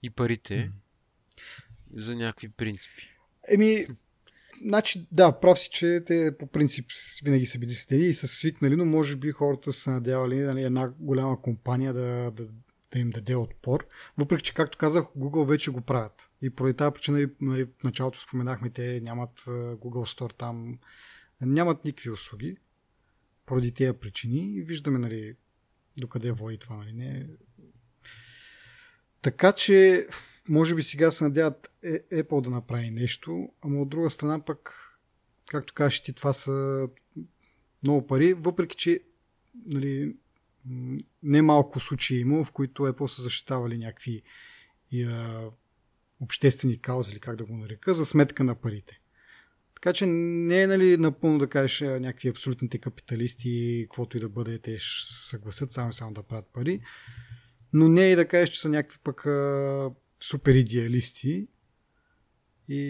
и 0.04 0.10
парите 0.10 0.72
за 1.94 2.16
някакви 2.16 2.50
принципи. 2.50 3.15
Еми, 3.50 3.86
значи, 4.66 5.08
да, 5.12 5.40
прав 5.40 5.60
си, 5.60 5.70
че 5.70 6.04
те 6.06 6.38
по 6.40 6.48
принцип 6.48 6.86
винаги 7.24 7.46
са 7.46 7.60
били 7.60 7.74
следи 7.74 8.06
и 8.06 8.14
са 8.14 8.28
свикнали, 8.28 8.76
но 8.76 8.86
може 8.86 9.16
би 9.16 9.32
хората 9.32 9.74
са 9.74 9.92
надявали 9.92 10.40
нали, 10.40 10.64
една 10.64 10.90
голяма 11.00 11.42
компания 11.42 11.94
да, 11.94 12.32
да, 12.32 12.48
да 12.92 13.00
им 13.00 13.10
даде 13.10 13.36
отпор. 13.36 13.88
Въпреки, 14.18 14.44
че, 14.44 14.54
както 14.54 14.78
казах, 14.78 15.04
Google 15.04 15.48
вече 15.48 15.72
го 15.72 15.82
правят. 15.82 16.30
И 16.42 16.50
поради 16.50 16.74
тази 16.74 16.94
причина, 16.94 17.30
нали, 17.42 17.66
в 17.66 17.84
началото 17.84 18.20
споменахме, 18.20 18.70
те 18.70 19.02
нямат 19.02 19.40
Google 19.48 20.20
Store 20.20 20.34
там, 20.38 20.80
нямат 21.42 21.86
никакви 21.86 22.10
услуги. 22.10 22.58
Поради 23.46 23.72
тези 23.72 23.94
причини 23.94 24.56
и 24.56 24.62
виждаме, 24.62 25.00
нали, 25.00 25.36
докъде 25.98 26.32
води 26.32 26.58
това, 26.58 26.78
нали, 26.78 26.94
не. 26.94 27.28
Така 29.22 29.52
че, 29.52 30.08
може 30.50 30.76
би 30.76 30.84
сега 30.84 31.12
се 31.12 31.24
надяват 31.24 31.72
е, 31.84 32.00
Apple 32.24 32.42
да 32.42 32.50
направи 32.50 32.92
нещо, 32.92 33.50
ама 33.62 33.82
от 33.82 33.90
друга 33.90 34.10
страна 34.10 34.46
пък, 34.46 34.72
както 35.48 35.74
кажеш 35.74 36.02
ти, 36.02 36.14
това 36.14 36.34
са 36.34 36.88
много 37.84 38.08
пари, 38.08 38.34
въпреки 38.34 38.76
че 38.76 39.00
нали, 39.66 40.16
не 41.24 41.42
малко 41.42 41.80
случаи 41.80 42.20
има, 42.20 42.44
в 42.44 42.52
които 42.52 42.84
Apple 42.84 43.08
са 43.08 43.22
защитавали 43.22 43.78
някакви 43.78 44.24
а, 45.08 45.44
обществени 46.20 46.82
каузи, 46.82 47.12
или 47.12 47.20
как 47.20 47.36
да 47.36 47.46
го 47.46 47.58
нарека, 47.58 47.94
за 47.94 48.06
сметка 48.06 48.44
на 48.44 48.56
парите. 48.56 49.02
Така 49.76 49.94
че 49.94 50.06
не 50.06 50.62
е 50.62 50.68
нали, 50.68 50.98
напълно 50.98 51.38
да 51.38 51.48
кажеш 51.48 51.82
някакви 51.82 52.30
абсолютните 52.30 52.78
капиталисти, 52.78 53.82
каквото 53.90 54.18
и 54.18 54.20
да 54.20 54.30
бъде, 54.30 54.60
те 54.60 54.78
ще 54.78 55.28
съгласят 55.30 55.72
само 55.72 55.94
само 55.94 56.14
да 56.14 56.24
правят 56.24 56.46
пари. 56.54 56.80
Но 57.74 57.90
не 57.90 58.08
е 58.08 58.12
и 58.12 58.16
да 58.16 58.28
кажеш, 58.28 58.50
че 58.50 58.62
са 58.62 58.70
някакви 58.70 59.00
пък 59.04 59.26
а, 59.26 59.92
супер 60.28 60.56
идеалисти 60.56 61.48
и, 62.68 62.82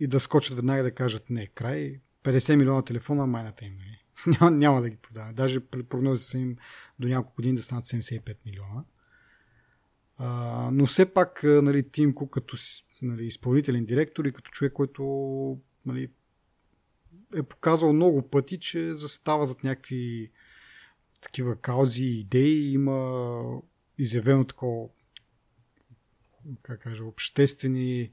и 0.00 0.06
да 0.06 0.20
скочат 0.20 0.56
веднага 0.56 0.82
да 0.82 0.94
кажат 0.94 1.30
не, 1.30 1.46
край, 1.46 2.00
50 2.24 2.56
милиона 2.56 2.82
телефона 2.82 3.26
майната 3.26 3.64
им. 3.64 3.76
Нали? 3.78 4.36
няма, 4.40 4.50
няма 4.50 4.82
да 4.82 4.90
ги 4.90 4.96
продават. 4.96 5.36
Даже 5.36 5.60
прогнози 5.60 6.24
са 6.24 6.38
им 6.38 6.56
до 6.98 7.08
няколко 7.08 7.36
години 7.36 7.56
да 7.56 7.62
станат 7.62 7.84
75 7.84 8.36
милиона. 8.46 8.84
А, 10.18 10.70
но 10.72 10.86
все 10.86 11.12
пак, 11.12 11.42
нали, 11.44 11.90
Тим 11.90 12.14
като 12.14 12.56
нали, 13.02 13.26
изпълнителен 13.26 13.84
директор 13.84 14.24
и 14.24 14.32
като 14.32 14.50
човек, 14.50 14.72
който 14.72 15.02
нали, 15.86 16.10
е 17.36 17.42
показал 17.42 17.92
много 17.92 18.30
пъти, 18.30 18.58
че 18.58 18.94
застава 18.94 19.46
зад 19.46 19.64
някакви 19.64 20.30
такива 21.20 21.56
каузи 21.56 22.04
идеи. 22.04 22.72
Има 22.72 23.42
изявено 23.98 24.44
такова 24.44 24.88
как 26.62 26.80
кажа, 26.80 27.04
обществени 27.04 28.12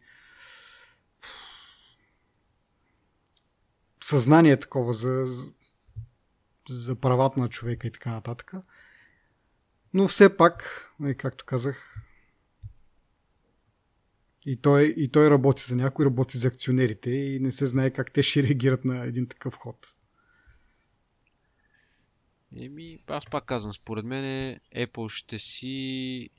съзнание 4.04 4.60
такова 4.60 4.94
за, 4.94 5.26
за 6.70 6.96
правата 6.96 7.40
на 7.40 7.50
човека 7.50 7.88
и 7.88 7.92
така 7.92 8.12
нататък. 8.12 8.54
Но 9.94 10.08
все 10.08 10.38
пак, 10.38 10.86
нали, 11.00 11.18
както 11.18 11.46
казах, 11.46 12.06
и 14.46 14.62
той, 14.62 14.84
и 14.98 15.10
той 15.12 15.30
работи 15.30 15.64
за 15.68 15.76
някой, 15.76 16.06
работи 16.06 16.38
за 16.38 16.48
акционерите 16.48 17.12
и 17.12 17.40
не 17.40 17.52
се 17.52 17.66
знае 17.66 17.92
как 17.92 18.12
те 18.12 18.24
ще 18.24 18.44
реагират 18.44 18.86
на 18.86 19.06
един 19.06 19.28
такъв 19.28 19.56
ход. 19.56 19.96
Еми, 22.58 23.00
аз 23.08 23.26
пак 23.26 23.46
казвам, 23.46 23.74
според 23.74 24.06
мен 24.06 24.60
Apple 24.76 25.10
ще 25.10 25.40
си... 25.40 26.30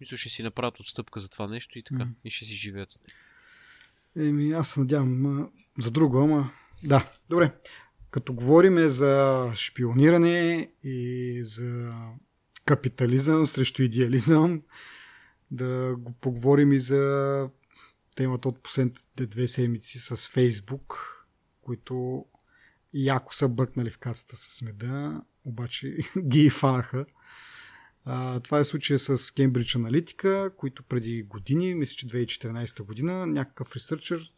Мисля, 0.00 0.16
ще 0.16 0.28
си 0.28 0.42
направят 0.42 0.80
отстъпка 0.80 1.20
за 1.20 1.28
това 1.28 1.46
нещо 1.46 1.78
и 1.78 1.82
така. 1.82 2.02
Mm. 2.02 2.12
И 2.24 2.30
ще 2.30 2.44
си 2.44 2.52
живеят 2.54 2.98
Еми, 4.16 4.52
аз 4.52 4.68
се 4.68 4.80
надявам 4.80 5.50
за 5.78 5.90
друго, 5.90 6.18
ама... 6.18 6.50
Да, 6.84 7.12
добре. 7.28 7.52
Като 8.10 8.32
говориме 8.32 8.88
за 8.88 9.52
шпиониране 9.54 10.70
и 10.82 11.40
за 11.44 11.92
капитализъм 12.64 13.46
срещу 13.46 13.82
идеализъм, 13.82 14.60
да 15.50 15.96
го 15.98 16.12
поговорим 16.12 16.72
и 16.72 16.78
за 16.78 17.50
темата 18.16 18.48
от 18.48 18.62
последните 18.62 19.26
две 19.26 19.48
седмици 19.48 19.98
с 19.98 20.28
Фейсбук, 20.28 21.12
които 21.60 22.26
яко 22.94 23.34
са 23.34 23.48
бъркнали 23.48 23.90
в 23.90 23.98
кацата 23.98 24.36
с 24.36 24.62
меда, 24.62 25.22
обаче 25.44 25.96
ги 26.18 26.50
фанаха. 26.50 27.06
Това 28.42 28.58
е 28.58 28.64
случая 28.64 28.98
с 28.98 29.18
Cambridge 29.18 29.78
Analytica, 29.78 30.56
които 30.56 30.82
преди 30.82 31.22
години, 31.22 31.74
мисля, 31.74 31.94
че 31.96 32.06
2014 32.06 32.82
година, 32.82 33.26
някакъв 33.26 33.76
ресърчър 33.76 34.32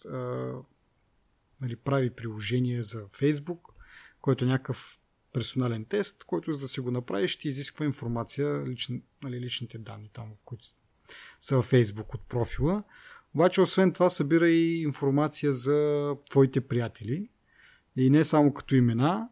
нали, 1.61 1.77
прави 1.77 2.11
приложение 2.11 2.83
за 2.83 3.07
Facebook, 3.07 3.61
който 4.21 4.45
е 4.45 4.49
някакъв 4.49 4.99
персонален 5.33 5.85
тест, 5.85 6.25
който 6.25 6.53
за 6.53 6.61
да 6.61 6.69
си 6.69 6.81
го 6.81 6.91
направи 6.91 7.29
ще 7.29 7.49
изисква 7.49 7.85
информация, 7.85 8.65
лични, 8.67 9.03
нали, 9.23 9.41
личните 9.41 9.79
данни 9.79 10.11
там, 10.13 10.33
в 10.37 10.45
които 10.45 10.65
са 11.41 11.57
във 11.57 11.71
Facebook 11.71 12.15
от 12.15 12.29
профила. 12.29 12.83
Обаче, 13.35 13.61
освен 13.61 13.93
това, 13.93 14.11
събира 14.11 14.49
и 14.49 14.83
информация 14.83 15.53
за 15.53 16.15
твоите 16.31 16.61
приятели. 16.61 17.31
И 17.97 18.11
не 18.11 18.25
само 18.25 18.55
като 18.55 18.75
имена. 18.75 19.29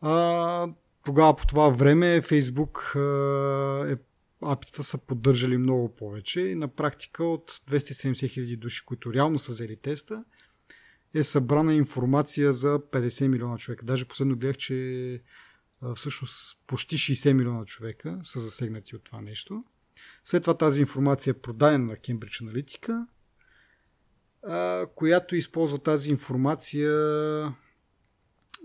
А, 0.00 0.68
тогава 1.08 1.36
по 1.36 1.46
това 1.46 1.68
време 1.68 2.20
Facebook 2.22 2.94
е, 3.92 3.98
апитата 4.42 4.84
са 4.84 4.98
поддържали 4.98 5.56
много 5.56 5.94
повече. 5.94 6.40
И 6.40 6.54
на 6.54 6.68
практика 6.68 7.24
от 7.24 7.50
270 7.50 8.28
хиляди 8.28 8.56
души, 8.56 8.84
които 8.84 9.14
реално 9.14 9.38
са 9.38 9.52
взели 9.52 9.76
теста, 9.76 10.24
е 11.14 11.24
събрана 11.24 11.74
информация 11.74 12.52
за 12.52 12.78
50 12.78 13.28
милиона 13.28 13.58
човека. 13.58 13.86
Даже 13.86 14.04
последно 14.04 14.36
гледах, 14.36 14.56
че 14.56 15.22
всъщност 15.94 16.58
почти 16.66 16.96
60 16.98 17.32
милиона 17.32 17.64
човека 17.64 18.18
са 18.22 18.40
засегнати 18.40 18.96
от 18.96 19.04
това 19.04 19.20
нещо. 19.20 19.64
След 20.24 20.42
това 20.42 20.56
тази 20.56 20.80
информация 20.80 21.30
е 21.30 21.40
продадена 21.40 21.84
на 21.84 21.96
Cambridge 21.96 22.44
Analytica, 22.44 23.06
която 24.94 25.36
използва 25.36 25.78
тази 25.78 26.10
информация 26.10 26.92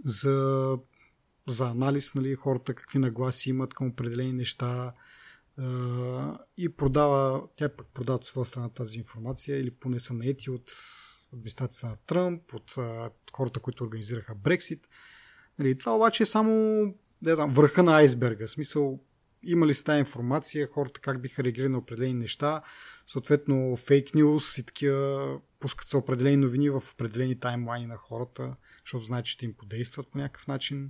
за, 0.06 0.78
за 1.48 1.68
анализ, 1.68 2.16
нали, 2.16 2.36
хората 2.36 2.74
какви 2.74 3.00
нагласи 3.00 3.50
имат 3.50 3.74
към 3.74 3.88
определени 3.88 4.34
неща 4.34 4.94
и 6.58 6.70
продава, 6.78 7.44
тя 7.56 7.70
пък 7.70 7.88
продава 7.94 8.16
от 8.16 8.26
своя 8.26 8.46
страна 8.46 8.70
тази 8.70 8.98
информация 8.98 9.60
или 9.60 9.72
поне 9.72 10.00
са 10.00 10.14
наети 10.14 10.50
от 10.50 10.72
администрацията 11.34 11.88
на 11.88 11.98
Тръмп, 12.06 12.54
от 12.54 12.76
хората, 13.34 13.60
които 13.60 13.84
организираха 13.84 14.36
Брексит. 14.36 14.88
Нали, 15.60 15.78
това 15.78 15.96
обаче 15.96 16.24
е 16.24 16.26
само 16.26 16.84
не 17.22 17.36
знам, 17.36 17.52
върха 17.52 17.84
на 17.84 17.96
айсберга. 17.96 18.48
В 18.48 18.50
смисъл, 18.50 19.00
има 19.44 19.68
ли 19.68 19.84
тази 19.84 20.00
информация, 20.00 20.68
хората 20.68 21.00
как 21.00 21.22
биха 21.22 21.44
реагирали 21.44 21.70
на 21.70 21.78
определени 21.78 22.14
неща, 22.14 22.62
съответно 23.08 23.76
фейк 23.78 24.16
нюз 24.16 24.58
и 24.58 24.64
такива 24.64 25.40
пускат 25.60 25.88
се 25.88 25.98
определени 25.98 26.38
новини 26.38 26.70
в 26.70 26.84
определени 26.94 27.40
таймлайни 27.40 27.86
на 27.86 27.98
хората, 27.98 28.56
защото 28.86 29.06
знаят, 29.06 29.26
че 29.26 29.32
ще 29.32 29.46
им 29.46 29.54
подействат 29.54 30.12
по 30.12 30.18
някакъв 30.18 30.48
начин. 30.48 30.90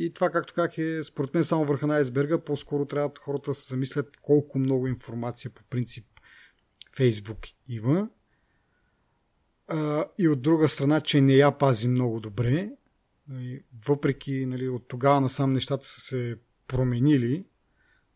И 0.00 0.12
това, 0.14 0.30
както 0.30 0.54
как 0.54 0.78
е, 0.78 1.04
според 1.04 1.34
мен 1.34 1.44
само 1.44 1.64
върха 1.64 1.86
на 1.86 1.94
айсберга, 1.94 2.38
по-скоро 2.38 2.86
трябва 2.86 3.10
хората 3.20 3.50
да 3.50 3.54
се 3.54 3.68
замислят 3.68 4.16
колко 4.16 4.58
много 4.58 4.86
информация 4.86 5.50
по 5.50 5.62
принцип 5.64 6.04
Фейсбук 6.96 7.38
има. 7.68 8.08
и 10.18 10.28
от 10.28 10.42
друга 10.42 10.68
страна, 10.68 11.00
че 11.00 11.20
не 11.20 11.34
я 11.34 11.58
пази 11.58 11.88
много 11.88 12.20
добре. 12.20 12.70
Въпреки 13.86 14.46
нали, 14.46 14.68
от 14.68 14.88
тогава 14.88 15.20
насам 15.20 15.52
нещата 15.52 15.86
са 15.86 16.00
се 16.00 16.38
променили 16.66 17.46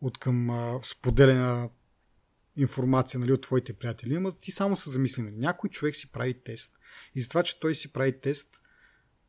от 0.01 0.17
към 0.17 0.49
а, 0.49 0.79
споделена 0.83 1.69
информация 2.55 3.19
нали, 3.19 3.33
от 3.33 3.41
твоите 3.41 3.73
приятели, 3.73 4.19
но 4.19 4.31
ти 4.31 4.51
само 4.51 4.75
се 4.75 4.89
замисли. 4.89 5.21
Някой 5.21 5.69
човек 5.69 5.95
си 5.95 6.11
прави 6.11 6.33
тест. 6.33 6.79
И 7.15 7.21
за 7.21 7.29
това, 7.29 7.43
че 7.43 7.59
той 7.59 7.75
си 7.75 7.93
прави 7.93 8.19
тест, 8.19 8.62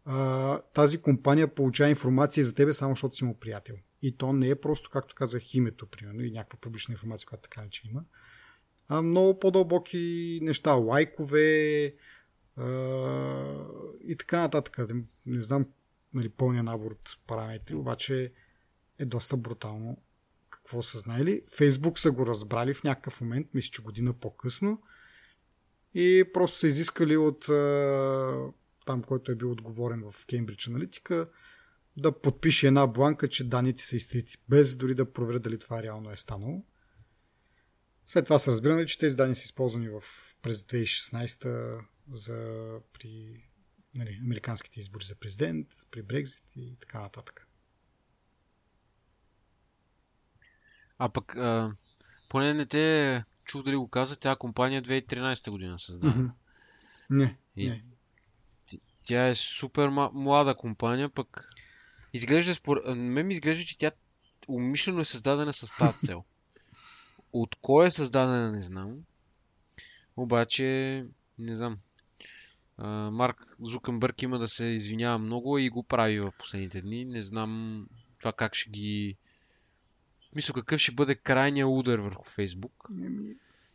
а, 0.05 0.59
тази 0.59 0.99
компания 0.99 1.55
получава 1.55 1.91
информация 1.91 2.45
за 2.45 2.55
тебе 2.55 2.75
само 2.75 2.93
защото 2.93 3.17
си 3.17 3.25
му 3.25 3.39
приятел. 3.39 3.77
И 4.03 4.17
то 4.17 4.33
не 4.33 4.49
е 4.49 4.55
просто, 4.55 4.91
както 4.91 5.15
казах, 5.15 5.55
името, 5.55 5.87
примерно, 5.87 6.23
и 6.23 6.31
някаква 6.31 6.59
публична 6.61 6.93
информация, 6.93 7.27
която 7.27 7.49
така 7.49 7.69
че 7.71 7.83
има. 7.91 8.05
А 8.89 9.03
много 9.03 9.39
по-дълбоки 9.39 10.39
неща, 10.43 10.73
лайкове 10.73 11.95
а, 12.57 12.67
и 14.05 14.17
така 14.17 14.41
нататък. 14.41 14.79
Не 15.27 15.41
знам 15.41 15.67
нали, 16.15 16.29
пълния 16.29 16.63
набор 16.63 16.91
от 16.91 17.19
параметри, 17.27 17.75
обаче 17.75 18.33
е 18.99 19.05
доста 19.05 19.37
брутално 19.37 19.97
какво 20.51 20.83
са 20.83 20.99
знаели. 20.99 21.43
Фейсбук 21.57 21.99
са 21.99 22.11
го 22.11 22.27
разбрали 22.27 22.75
в 22.75 22.85
някакъв 22.85 23.21
момент, 23.21 23.47
мисля, 23.55 23.71
че 23.71 23.83
година 23.83 24.13
по-късно. 24.13 24.83
И 25.95 26.25
просто 26.33 26.59
са 26.59 26.67
изискали 26.67 27.17
от 27.17 27.49
там, 28.85 29.03
който 29.03 29.33
е 29.33 29.35
бил 29.35 29.51
отговорен 29.53 30.03
в 30.11 30.27
Кембридж 30.27 30.69
Аналитика, 30.69 31.29
да 31.97 32.21
подпише 32.21 32.67
една 32.67 32.87
бланка, 32.87 33.29
че 33.29 33.49
данните 33.49 33.83
са 33.83 33.97
изтрити, 33.97 34.37
без 34.49 34.77
дори 34.77 34.95
да 34.95 35.13
проверят 35.13 35.43
дали 35.43 35.59
това 35.59 35.83
реално 35.83 36.11
е 36.11 36.17
станало. 36.17 36.65
След 38.07 38.25
това 38.25 38.39
са 38.39 38.51
разбирали, 38.51 38.87
че 38.87 38.99
тези 38.99 39.17
данни 39.17 39.35
са 39.35 39.45
използвани 39.45 39.89
в, 39.89 40.03
през 40.43 40.63
2016 40.63 41.85
за, 42.11 42.69
при 42.93 43.43
нали, 43.95 44.21
американските 44.25 44.81
избори 44.81 45.05
за 45.05 45.15
президент, 45.15 45.69
при 45.91 46.03
Брекзит 46.03 46.45
и 46.57 46.77
така 46.81 47.01
нататък. 47.01 47.49
А 50.99 51.09
пък, 51.09 51.37
а, 51.37 51.77
поне 52.29 52.55
не 52.55 52.67
те 52.67 53.25
чух 53.45 53.63
дали 53.63 53.77
го 53.77 53.89
каза, 53.89 54.17
тя 54.17 54.37
компания 54.37 54.83
2013 54.83 55.51
година 55.51 55.79
създава. 55.79 56.15
Mm-hmm. 56.15 56.31
Не, 57.11 57.39
и, 57.57 57.69
не. 57.69 57.85
Тя 59.05 59.29
е 59.29 59.35
супер 59.35 59.89
млада 60.13 60.55
компания, 60.55 61.09
пък 61.09 61.51
изглежда, 62.13 62.55
спор... 62.55 62.83
мен 62.97 63.27
ми 63.27 63.33
изглежда, 63.33 63.65
че 63.65 63.79
тя 63.79 63.91
умишлено 64.49 65.01
е 65.01 65.05
създадена 65.05 65.53
с 65.53 65.77
тази 65.77 65.99
цел. 65.99 66.25
От 67.33 67.57
кой 67.63 67.89
е 67.89 67.93
създадена, 67.93 68.53
не 68.53 68.61
знам. 68.61 68.97
Обаче, 70.17 71.07
не 71.39 71.57
знам. 71.57 71.79
Марк 73.13 73.57
Зукънбърг 73.61 74.23
има 74.23 74.39
да 74.39 74.49
се 74.49 74.65
извинява 74.65 75.19
много 75.19 75.59
и 75.59 75.71
го 75.71 75.83
прави 75.83 76.21
в 76.21 76.33
последните 76.39 76.83
дни. 76.83 77.05
Не 77.05 77.23
знам 77.23 77.87
това 78.19 78.33
как 78.33 78.55
ще 78.55 78.71
ги 78.71 79.17
мисля, 80.35 80.55
какъв 80.55 80.81
ще 80.81 80.93
бъде 80.93 81.15
крайния 81.15 81.69
удар 81.69 81.99
върху 81.99 82.25
Фейсбук. 82.25 82.89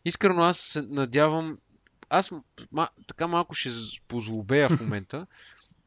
Искрено 0.06 0.44
аз 0.44 0.58
се 0.58 0.82
надявам, 0.82 1.58
аз 2.10 2.32
ма, 2.72 2.90
така 3.08 3.28
малко 3.28 3.56
ще 3.56 3.70
позлобея 4.08 4.70
в 4.70 4.82
момента 4.82 5.28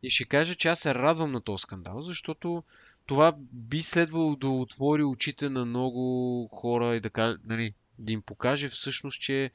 и 0.03 0.11
ще 0.11 0.25
кажа, 0.25 0.55
че 0.55 0.69
аз 0.69 0.79
се 0.79 0.95
радвам 0.95 1.33
на 1.33 1.41
този 1.41 1.63
скандал, 1.63 2.01
защото 2.01 2.63
това 3.07 3.35
би 3.53 3.83
следвало 3.83 4.37
да 4.37 4.49
отвори 4.49 5.05
очите 5.05 5.49
на 5.49 5.65
много 5.65 6.49
хора 6.53 6.97
и 6.97 7.01
да, 7.01 7.39
нали, 7.45 7.75
да 7.99 8.13
им 8.13 8.23
покаже 8.23 8.69
всъщност, 8.69 9.21
че 9.21 9.51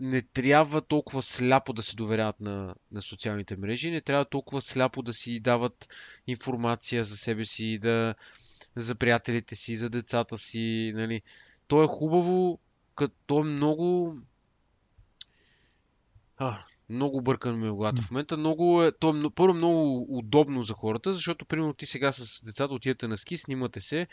не 0.00 0.22
трябва 0.22 0.80
толкова 0.80 1.22
сляпо 1.22 1.72
да 1.72 1.82
се 1.82 1.96
доверяват 1.96 2.40
на, 2.40 2.74
на 2.92 3.02
социалните 3.02 3.56
мрежи, 3.56 3.90
не 3.90 4.00
трябва 4.00 4.24
толкова 4.24 4.60
сляпо 4.60 5.02
да 5.02 5.12
си 5.12 5.40
дават 5.40 5.88
информация 6.26 7.04
за 7.04 7.16
себе 7.16 7.44
си, 7.44 7.78
да, 7.78 8.14
за 8.76 8.94
приятелите 8.94 9.56
си, 9.56 9.76
за 9.76 9.90
децата 9.90 10.38
си. 10.38 10.92
Нали. 10.94 11.22
То 11.68 11.84
е 11.84 11.86
хубаво, 11.86 12.58
като 12.94 13.38
е 13.38 13.42
много... 13.42 14.16
А, 16.38 16.64
много 16.88 17.20
бъркан 17.22 17.60
ми 17.60 17.68
е 17.68 17.70
главата 17.70 18.02
в 18.02 18.10
момента. 18.10 18.36
Много 18.36 18.82
е, 18.82 18.92
то 18.92 19.16
е 19.16 19.30
първо 19.34 19.54
много 19.54 20.06
удобно 20.18 20.62
за 20.62 20.74
хората, 20.74 21.12
защото 21.12 21.44
примерно 21.44 21.74
ти 21.74 21.86
сега 21.86 22.12
с 22.12 22.44
децата 22.44 22.74
отидете 22.74 23.08
на 23.08 23.16
ски, 23.16 23.36
снимате 23.36 23.80
се, 23.80 24.06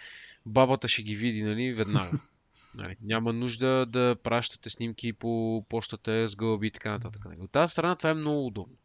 бабата 0.46 0.88
ще 0.88 1.04
ги 1.04 1.16
види 1.16 1.44
нали, 1.44 1.74
веднага. 1.74 2.20
Нали, 2.78 2.96
няма 3.02 3.34
нужда 3.34 3.86
да 3.86 4.16
пращате 4.24 4.70
снимки 4.70 5.14
по 5.14 5.66
почтата 5.70 6.28
с 6.28 6.36
гълъби 6.36 6.68
и 6.68 6.72
така 6.72 6.92
нататък. 6.92 7.26
Нали. 7.26 7.38
От 7.40 7.52
тази 7.52 7.72
страна 7.72 7.96
това 7.96 8.10
е 8.10 8.14
много 8.14 8.48
удобно. 8.48 8.76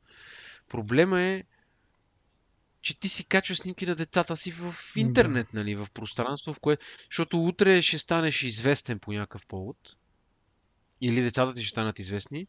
Проблема 0.69 1.23
е, 1.23 1.43
че 2.83 3.01
ти 3.01 3.09
си 3.09 3.25
качваш 3.25 3.59
снимки 3.59 3.87
на 3.87 3.95
децата 3.95 4.37
си 4.37 4.53
в 4.53 4.75
интернет, 4.97 5.55
нали, 5.55 5.75
в 5.75 5.89
пространство, 5.95 6.55
в 6.55 6.61
което... 6.61 6.85
Защото 7.11 7.45
утре 7.45 7.83
ще 7.83 7.99
станеш 7.99 8.43
известен 8.43 8.99
по 8.99 9.13
някакъв 9.13 9.47
повод. 9.47 9.97
Или 11.01 11.23
децата 11.23 11.55
ти 11.55 11.63
ще 11.63 11.71
станат 11.71 11.99
известни. 11.99 12.47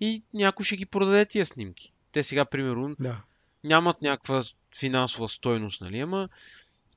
И 0.00 0.22
някой 0.34 0.64
ще 0.64 0.76
ги 0.76 0.86
продаде 0.86 1.26
тия 1.26 1.46
снимки. 1.46 1.92
Те 2.12 2.22
сега, 2.22 2.44
примерно, 2.44 2.96
да. 3.00 3.22
нямат 3.64 4.02
някаква 4.02 4.42
финансова 4.78 5.28
стойност, 5.28 5.80
нали, 5.80 5.98
ама 6.00 6.28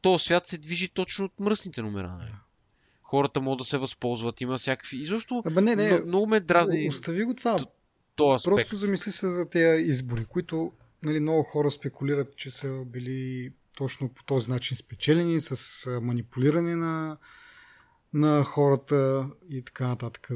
то 0.02 0.18
свят 0.18 0.48
се 0.48 0.58
движи 0.58 0.90
точно 0.90 1.26
от 1.26 1.40
мръсните 1.40 1.82
номера, 1.82 2.08
нали. 2.08 2.32
Хората 3.02 3.42
могат 3.42 3.58
да 3.58 3.64
се 3.64 3.78
възползват, 3.78 4.42
има 4.42 4.58
всякакви... 4.58 4.98
И 4.98 5.06
защо 5.06 5.44
Абе, 5.46 5.62
не, 5.62 5.76
не, 5.76 6.00
много 6.00 6.28
ме 6.28 6.40
дразни. 6.40 6.88
Остави 6.88 7.24
го 7.24 7.34
това. 7.34 7.58
Просто 8.44 8.76
замисли 8.76 9.12
се 9.12 9.28
за 9.28 9.50
тези 9.50 9.84
избори, 9.84 10.26
които 10.26 10.72
нали, 11.04 11.20
много 11.20 11.44
хора 11.44 11.72
спекулират, 11.72 12.36
че 12.36 12.52
са 12.52 12.84
били 12.86 13.52
точно 13.78 14.10
по 14.10 14.24
този 14.24 14.52
начин 14.52 14.78
спечелени, 14.78 15.40
с 15.40 15.86
манипулиране 16.02 16.76
на, 16.76 17.18
на 18.14 18.44
хората 18.44 19.30
и 19.50 19.62
така 19.62 19.88
нататък. 19.88 20.28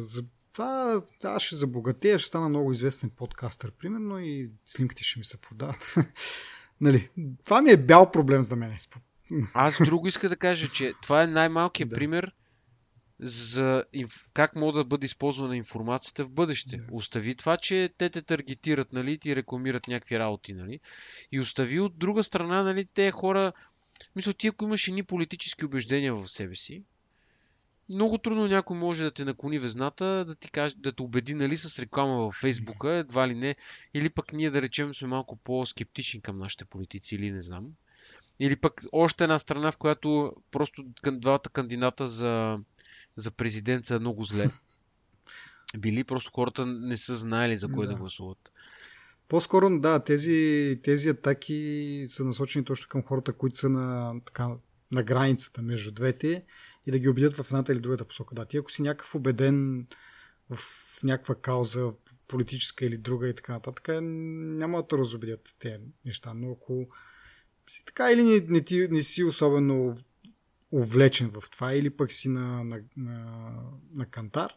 Това 0.53 1.01
аз 1.23 1.43
ще 1.43 1.55
забогатея, 1.55 2.19
ще 2.19 2.27
стана 2.27 2.49
много 2.49 2.71
известен 2.71 3.11
подкастър, 3.17 3.71
примерно, 3.71 4.19
и 4.19 4.49
снимките 4.65 5.03
ще 5.03 5.19
ми 5.19 5.25
се 5.25 5.37
продават. 5.37 5.95
нали, 6.81 7.09
това 7.45 7.61
ми 7.61 7.71
е 7.71 7.77
бял 7.77 8.11
проблем 8.11 8.43
за 8.43 8.55
мен. 8.55 8.75
Аз 9.53 9.77
друго 9.77 10.07
иска 10.07 10.29
да 10.29 10.35
кажа, 10.35 10.69
че 10.75 10.93
това 11.01 11.23
е 11.23 11.27
най-малкият 11.27 11.89
да. 11.89 11.95
пример 11.95 12.31
за 13.21 13.83
как 14.33 14.55
може 14.55 14.75
да 14.75 14.83
бъде 14.83 15.05
използвана 15.05 15.57
информацията 15.57 16.25
в 16.25 16.29
бъдеще. 16.29 16.77
Yeah. 16.77 16.85
Остави 16.91 17.35
това, 17.35 17.57
че 17.57 17.89
те 17.97 18.09
те 18.09 18.21
таргетират, 18.21 18.93
нали, 18.93 19.17
ти 19.17 19.35
рекламират 19.35 19.87
някакви 19.87 20.19
работи, 20.19 20.53
нали. 20.53 20.79
И 21.31 21.39
остави 21.39 21.79
от 21.79 21.97
друга 21.97 22.23
страна, 22.23 22.63
нали, 22.63 22.87
те 22.93 23.11
хора, 23.11 23.53
мисля, 24.15 24.33
ти 24.33 24.47
ако 24.47 24.65
имаш 24.65 24.87
едни 24.87 25.03
политически 25.03 25.65
убеждения 25.65 26.15
в 26.15 26.27
себе 26.27 26.55
си, 26.55 26.83
много 27.89 28.17
трудно 28.17 28.47
някой 28.47 28.77
може 28.77 29.03
да 29.03 29.11
те 29.11 29.25
наклони 29.25 29.59
везната, 29.59 30.25
да 30.27 30.35
ти 30.35 30.51
каже, 30.51 30.75
да 30.77 30.91
те 30.91 31.03
убеди, 31.03 31.33
нали, 31.33 31.57
с 31.57 31.79
реклама 31.79 32.17
във 32.17 32.35
Фейсбука, 32.35 32.91
едва 32.91 33.27
ли 33.27 33.35
не, 33.35 33.55
или 33.93 34.09
пък 34.09 34.33
ние 34.33 34.49
да 34.49 34.61
речем 34.61 34.93
сме 34.93 35.07
малко 35.07 35.35
по-скептични 35.35 36.21
към 36.21 36.37
нашите 36.37 36.65
политици, 36.65 37.15
или 37.15 37.31
не 37.31 37.41
знам. 37.41 37.67
Или 38.39 38.55
пък 38.55 38.81
още 38.91 39.23
една 39.23 39.39
страна, 39.39 39.71
в 39.71 39.77
която 39.77 40.33
просто 40.51 40.85
двата 41.11 41.49
кандидата 41.49 42.07
за 42.07 42.59
за 43.15 43.31
президент 43.31 43.85
са 43.85 43.99
много 43.99 44.23
зле. 44.23 44.49
Били 45.77 46.03
просто 46.03 46.31
хората 46.31 46.65
не 46.65 46.97
са 46.97 47.15
знаели 47.15 47.57
за 47.57 47.67
кой 47.67 47.87
да, 47.87 47.93
да 47.93 47.99
гласуват. 47.99 48.51
По-скоро, 49.27 49.79
да, 49.79 50.03
тези, 50.03 50.79
тези 50.83 51.09
атаки 51.09 52.05
са 52.09 52.25
насочени 52.25 52.65
точно 52.65 52.89
към 52.89 53.03
хората, 53.03 53.33
които 53.33 53.57
са 53.57 53.69
на, 53.69 54.13
така, 54.25 54.49
на 54.91 55.03
границата 55.03 55.61
между 55.61 55.91
двете 55.91 56.43
и 56.85 56.91
да 56.91 56.99
ги 56.99 57.09
убедят 57.09 57.33
в 57.33 57.45
едната 57.49 57.73
или 57.73 57.79
другата 57.79 58.05
посока. 58.05 58.35
Да, 58.35 58.45
ти 58.45 58.57
ако 58.57 58.71
си 58.71 58.81
някакъв 58.81 59.15
убеден 59.15 59.87
в 60.49 60.59
някаква 61.03 61.35
кауза, 61.35 61.91
политическа 62.27 62.85
или 62.85 62.97
друга 62.97 63.29
и 63.29 63.33
така 63.33 63.53
нататък, 63.53 63.87
няма 64.01 64.83
да 64.89 64.97
разобедят 64.97 65.55
тези 65.59 65.79
неща. 66.05 66.33
Но 66.33 66.51
ако 66.51 66.87
си 67.69 67.83
така 67.85 68.11
или 68.11 68.23
не, 68.23 68.39
не, 68.39 68.61
ти, 68.61 68.87
не 68.91 69.01
си 69.01 69.23
особено 69.23 69.97
увлечен 70.71 71.29
в 71.29 71.49
това 71.49 71.73
или 71.73 71.89
пък 71.89 72.11
си 72.11 72.29
на, 72.29 72.63
на, 72.63 72.81
на, 72.97 73.53
на 73.95 74.05
кантар. 74.05 74.53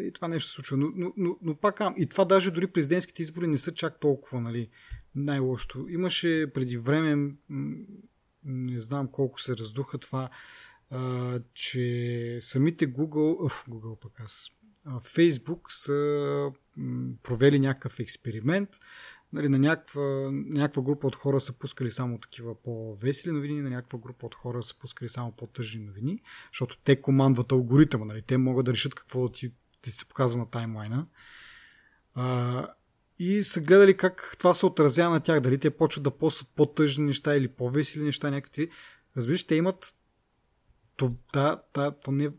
И 0.00 0.12
това 0.12 0.28
нещо 0.28 0.48
се 0.48 0.54
случва. 0.54 0.76
Но, 0.76 0.90
но, 0.94 1.12
но, 1.16 1.38
но 1.42 1.56
пак, 1.56 1.80
и 1.96 2.06
това 2.06 2.24
даже 2.24 2.50
дори 2.50 2.66
президентските 2.66 3.22
избори 3.22 3.46
не 3.46 3.58
са 3.58 3.74
чак 3.74 4.00
толкова, 4.00 4.40
нали, 4.40 4.68
най-лошото. 5.14 5.86
Имаше 5.88 6.52
преди 6.54 6.78
време, 6.78 7.34
не 8.44 8.78
знам 8.78 9.08
колко 9.08 9.40
се 9.40 9.56
раздуха 9.56 9.98
това, 9.98 10.30
а, 10.90 11.40
че 11.54 12.38
самите 12.40 12.92
Google, 12.92 13.40
оф, 13.44 13.64
Google 13.68 14.00
пък 14.00 14.20
аз, 14.20 14.50
Facebook 14.86 15.60
са 15.68 16.52
провели 17.22 17.58
някакъв 17.58 18.00
експеримент, 18.00 18.68
нали, 19.32 19.48
на 19.48 19.58
някаква, 19.58 20.30
някаква 20.32 20.82
група 20.82 21.06
от 21.06 21.16
хора 21.16 21.40
са 21.40 21.52
пускали 21.52 21.90
само 21.90 22.18
такива 22.18 22.62
по-весели 22.62 23.32
новини, 23.32 23.62
на 23.62 23.70
някаква 23.70 23.98
група 23.98 24.26
от 24.26 24.34
хора 24.34 24.62
са 24.62 24.78
пускали 24.78 25.08
само 25.08 25.32
по-тъжни 25.32 25.84
новини, 25.84 26.22
защото 26.52 26.78
те 26.84 27.00
командват 27.00 27.52
алгоритъма, 27.52 28.04
нали, 28.04 28.22
те 28.22 28.38
могат 28.38 28.64
да 28.64 28.72
решат 28.72 28.94
какво 28.94 29.28
да 29.28 29.32
ти, 29.32 29.52
ти 29.82 29.90
се 29.90 30.04
показва 30.04 30.38
на 30.38 30.50
таймлайна. 30.50 31.06
А, 32.14 32.66
и 33.18 33.42
са 33.42 33.60
гледали 33.60 33.96
как 33.96 34.34
това 34.38 34.54
се 34.54 34.66
отразява 34.66 35.14
на 35.14 35.20
тях, 35.20 35.40
дали 35.40 35.58
те 35.58 35.70
почват 35.70 36.04
да 36.04 36.10
постват 36.10 36.48
по-тъжни 36.56 37.04
неща 37.04 37.36
или 37.36 37.48
по-весели 37.48 38.04
неща 38.04 38.30
някакви. 38.30 38.70
Разбираш, 39.16 39.44
те 39.44 39.54
имат 39.54 39.94
то, 41.00 41.16
да, 41.32 41.62
да, 41.74 41.90
то 41.90 42.12
не 42.12 42.24
е 42.24 42.30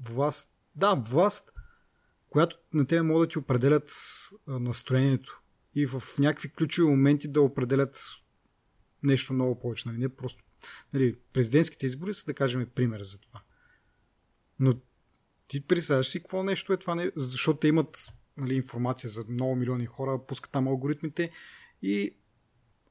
власт, 0.00 0.50
да, 0.74 0.94
власт, 0.94 1.52
която 2.30 2.58
на 2.72 2.86
тебе 2.86 3.02
могат 3.02 3.28
да 3.28 3.32
ти 3.32 3.38
определят 3.38 3.92
настроението 4.46 5.42
и 5.74 5.86
в 5.86 6.02
някакви 6.18 6.52
ключови 6.52 6.90
моменти 6.90 7.28
да 7.28 7.40
определят 7.40 8.00
нещо 9.02 9.32
много 9.32 9.58
повече. 9.58 9.88
Нали? 9.88 9.98
Не 9.98 10.08
просто, 10.08 10.44
нали, 10.92 11.18
президентските 11.32 11.86
избори 11.86 12.14
са, 12.14 12.24
да 12.24 12.34
кажем, 12.34 12.68
пример 12.74 13.02
за 13.02 13.20
това. 13.20 13.42
Но 14.60 14.74
ти 15.48 15.60
представяш 15.60 16.08
си 16.08 16.18
какво 16.18 16.42
нещо 16.42 16.72
е 16.72 16.76
това, 16.76 17.10
защото 17.16 17.58
те 17.58 17.68
имат 17.68 18.12
нали, 18.36 18.54
информация 18.54 19.10
за 19.10 19.24
много 19.28 19.56
милиони 19.56 19.86
хора, 19.86 20.26
пускат 20.26 20.52
там 20.52 20.68
алгоритмите 20.68 21.30
и 21.82 22.16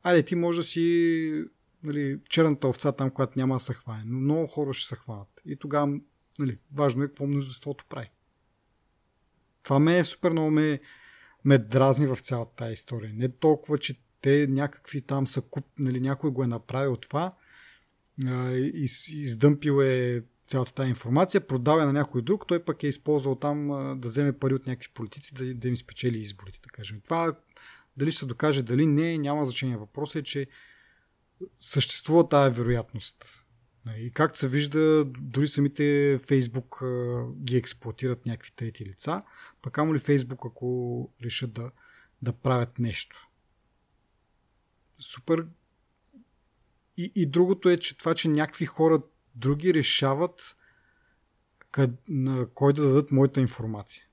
айде 0.03 0.23
ти 0.23 0.35
може 0.35 0.59
да 0.59 0.63
си 0.63 1.45
нали, 1.83 2.19
черната 2.29 2.67
овца 2.67 2.91
там, 2.91 3.11
която 3.11 3.39
няма 3.39 3.55
да 3.55 3.59
се 3.59 3.73
хване, 3.73 4.03
но 4.05 4.19
много 4.19 4.47
хора 4.47 4.73
ще 4.73 4.87
се 4.87 4.95
хванат. 4.95 5.41
И 5.45 5.55
тогава 5.55 5.99
нали, 6.39 6.57
важно 6.73 7.03
е 7.03 7.07
какво 7.07 7.27
мнозинството 7.27 7.85
прави. 7.89 8.07
Това 9.63 9.79
ме 9.79 9.99
е 9.99 10.03
супер 10.03 10.31
много 10.31 10.51
ме 10.51 10.79
ме 11.45 11.57
дразни 11.57 12.07
в 12.07 12.17
цялата 12.17 12.55
тази 12.55 12.73
история. 12.73 13.13
Не 13.13 13.29
толкова, 13.29 13.77
че 13.77 14.01
те 14.21 14.47
някакви 14.47 15.01
там 15.01 15.27
са 15.27 15.41
куп, 15.41 15.65
нали, 15.79 16.01
някой 16.01 16.31
го 16.31 16.43
е 16.43 16.47
направил 16.47 16.95
това 16.95 17.35
и 18.55 18.87
издъмпил 19.13 19.81
е 19.81 20.23
цялата 20.47 20.73
тази 20.73 20.89
информация, 20.89 21.47
продава 21.47 21.85
на 21.85 21.93
някой 21.93 22.21
друг, 22.21 22.47
той 22.47 22.63
пък 22.63 22.83
е 22.83 22.87
използвал 22.87 23.35
там 23.35 23.67
да 23.99 24.07
вземе 24.07 24.33
пари 24.33 24.53
от 24.53 24.67
някакви 24.67 24.93
политици, 24.93 25.33
да, 25.33 25.53
да 25.53 25.67
им 25.67 25.77
спечели 25.77 26.17
изборите, 26.17 26.59
да 26.63 26.69
кажем. 26.69 27.01
Това 27.03 27.37
дали 27.97 28.11
ще 28.11 28.19
се 28.19 28.25
докаже, 28.25 28.63
дали 28.63 28.85
не, 28.85 29.17
няма 29.17 29.45
значение. 29.45 29.77
Въпросът 29.77 30.15
е, 30.15 30.23
че 30.23 30.47
съществува 31.59 32.29
тази 32.29 32.55
вероятност. 32.61 33.45
Нали, 33.85 34.05
и 34.05 34.11
както 34.11 34.39
се 34.39 34.47
вижда, 34.47 35.05
дори 35.05 35.47
самите 35.47 36.17
Фейсбук 36.27 36.83
ги 37.43 37.57
експлуатират 37.57 38.25
някакви 38.25 38.51
трети 38.51 38.85
лица, 38.85 39.21
пък 39.61 39.77
амо 39.77 39.95
ли 39.95 39.99
Фейсбук, 39.99 40.45
ако 40.45 41.11
решат 41.23 41.53
да, 41.53 41.71
да 42.21 42.33
правят 42.33 42.79
нещо. 42.79 43.27
Супер. 44.99 45.47
И, 46.97 47.11
и 47.15 47.25
другото 47.25 47.69
е, 47.69 47.77
че 47.77 47.97
това, 47.97 48.15
че 48.15 48.27
някакви 48.27 48.65
хора 48.65 49.01
други 49.35 49.73
решават 49.73 50.57
къд, 51.71 51.91
на 52.07 52.47
кой 52.53 52.73
да 52.73 52.81
дадат 52.81 53.11
моята 53.11 53.41
информация. 53.41 54.05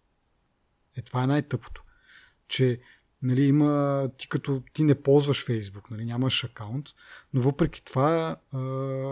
Е, 0.97 1.03
това 1.03 1.25
е 1.25 1.27
най-тъпото. 1.27 1.83
Че 2.49 2.81
нали, 3.25 3.43
има, 3.43 4.09
ти 4.17 4.29
като 4.29 4.63
ти 4.73 4.85
не 4.85 5.03
ползваш 5.03 5.45
Фейсбук, 5.45 5.91
нали, 5.91 6.05
нямаш 6.05 6.45
акаунт, 6.45 6.87
но 7.35 7.41
въпреки 7.41 7.85
това 7.85 8.37
а, 8.53 8.59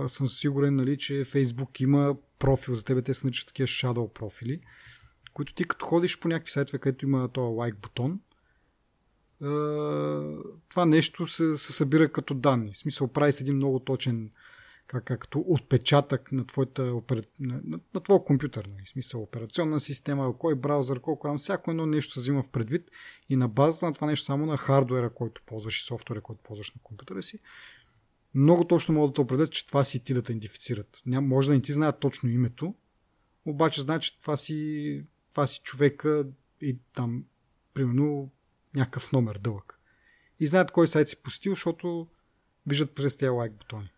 съм 0.09 0.29
сигурен, 0.29 0.77
нали, 0.77 0.99
че 0.99 1.25
Фейсбук 1.25 1.81
има 1.81 2.17
профил 2.39 2.75
за 2.75 2.85
тебе, 2.85 3.03
те 3.03 3.15
са 3.15 3.27
наричат 3.27 3.47
такива 3.47 3.67
shadow 3.67 4.13
профили, 4.13 4.61
които 5.33 5.55
ти 5.55 5.65
като 5.65 5.87
ходиш 5.87 6.19
по 6.19 6.29
някакви 6.29 6.53
сайтове, 6.53 6.79
където 6.79 7.05
има 7.05 7.29
този 7.29 7.57
лайк 7.57 7.77
бутон, 7.77 8.21
а, 9.43 9.49
това 10.69 10.87
нещо 10.87 11.27
се, 11.27 11.59
се 11.59 11.73
събира 11.73 12.13
като 12.13 12.35
данни. 12.35 12.73
В 12.73 12.79
смисъл, 12.79 13.09
прави 13.09 13.33
се 13.33 13.43
един 13.43 13.57
много 13.57 13.81
точен 13.81 14.31
как, 14.93 15.05
както 15.05 15.45
отпечатък 15.47 16.33
на, 16.33 16.47
твоята, 16.47 16.83
на, 16.83 17.61
на, 17.65 17.81
на 17.95 18.01
твоя 18.01 18.25
компютър. 18.25 18.65
Нали? 18.65 18.87
смисъл 18.87 19.23
операционна 19.23 19.81
система, 19.81 20.39
кой 20.39 20.55
браузър, 20.55 21.01
колко 21.01 21.29
там, 21.29 21.39
всяко 21.39 21.71
едно 21.71 21.87
нещо 21.87 22.13
се 22.13 22.21
взима 22.21 22.43
в 22.43 22.51
предвид 22.51 22.91
и 23.29 23.37
на 23.37 23.49
база 23.49 23.87
на 23.87 23.93
това 23.93 24.07
нещо 24.07 24.25
само 24.25 24.47
на 24.47 24.57
хардуера, 24.57 25.11
който 25.11 25.43
ползваш 25.47 25.81
и 25.81 25.85
софтуера, 25.85 26.21
който 26.21 26.43
ползваш 26.43 26.75
на 26.75 26.81
компютъра 26.83 27.23
си, 27.23 27.39
много 28.35 28.65
точно 28.65 28.95
могат 28.95 29.11
да 29.11 29.15
те 29.15 29.21
определят, 29.21 29.53
че 29.53 29.67
това 29.67 29.85
си 29.85 30.05
ти 30.05 30.15
да 30.15 30.23
те 30.23 30.33
идентифицират. 30.33 31.03
Ням, 31.07 31.29
може 31.29 31.49
да 31.49 31.55
не 31.55 31.63
ти 31.63 31.73
знаят 31.73 32.01
точно 32.01 32.29
името, 32.29 32.75
обаче 33.45 33.81
знаят, 33.81 34.03
че 34.03 34.21
това 34.21 34.37
си, 34.37 35.05
това 35.31 35.47
си 35.47 35.61
човека 35.61 36.27
и 36.61 36.79
там, 36.95 37.25
примерно, 37.75 38.31
някакъв 38.75 39.13
номер 39.13 39.39
дълъг. 39.39 39.79
И 40.41 40.47
знаят 40.47 40.71
кой 40.71 40.89
сайт 40.89 41.09
си 41.09 41.23
посетил, 41.23 41.53
защото 41.53 42.09
виждат 42.67 42.95
през 42.95 43.17
тези 43.17 43.29
лайк 43.29 43.53
бутони. 43.53 43.92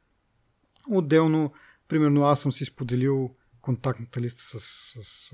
Отделно, 0.90 1.52
примерно, 1.88 2.24
аз 2.24 2.40
съм 2.40 2.52
си 2.52 2.64
споделил 2.64 3.36
контактната 3.60 4.20
листа 4.20 4.42
с, 4.42 4.60
с, 4.60 5.04
с, 5.04 5.30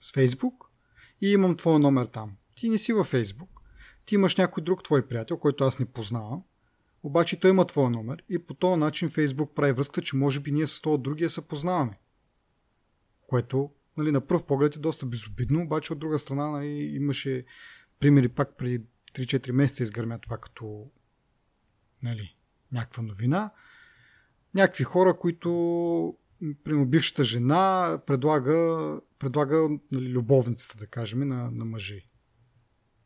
с 0.00 0.12
Facebook 0.12 0.54
и 1.20 1.32
имам 1.32 1.56
твой 1.56 1.78
номер 1.78 2.06
там. 2.06 2.36
Ти 2.54 2.68
не 2.68 2.78
си 2.78 2.92
във 2.92 3.12
Facebook. 3.12 3.48
Ти 4.06 4.14
имаш 4.14 4.36
някой 4.36 4.62
друг 4.62 4.84
твой 4.84 5.06
приятел, 5.06 5.38
който 5.38 5.64
аз 5.64 5.78
не 5.78 5.86
познавам. 5.86 6.42
Обаче 7.02 7.40
той 7.40 7.50
има 7.50 7.66
твой 7.66 7.90
номер 7.90 8.22
и 8.28 8.38
по 8.38 8.54
този 8.54 8.80
начин 8.80 9.10
Facebook 9.10 9.54
прави 9.54 9.72
връзка, 9.72 10.02
че 10.02 10.16
може 10.16 10.40
би 10.40 10.52
ние 10.52 10.66
с 10.66 10.80
този 10.80 11.02
другия 11.02 11.30
се 11.30 11.48
познаваме. 11.48 11.98
Което 13.26 13.70
нали, 13.96 14.12
на 14.12 14.20
пръв 14.20 14.46
поглед 14.46 14.76
е 14.76 14.78
доста 14.78 15.06
безобидно, 15.06 15.62
обаче 15.62 15.92
от 15.92 15.98
друга 15.98 16.18
страна 16.18 16.50
нали, 16.50 16.96
имаше 16.96 17.44
примери 18.00 18.28
пак 18.28 18.56
преди 18.56 18.84
3-4 19.14 19.50
месеца 19.52 19.82
изгърмя 19.82 20.18
това 20.18 20.38
като 20.38 20.90
нали, 22.02 22.35
някаква 22.72 23.02
новина. 23.02 23.50
Някакви 24.54 24.84
хора, 24.84 25.18
които 25.18 25.48
примерно 26.64 26.86
бившата 26.86 27.24
жена 27.24 27.98
предлага, 28.06 29.00
предлага 29.18 29.68
нали, 29.92 30.08
любовницата, 30.08 30.78
да 30.78 30.86
кажем, 30.86 31.28
на, 31.28 31.50
на 31.50 31.64
мъжи. 31.64 32.08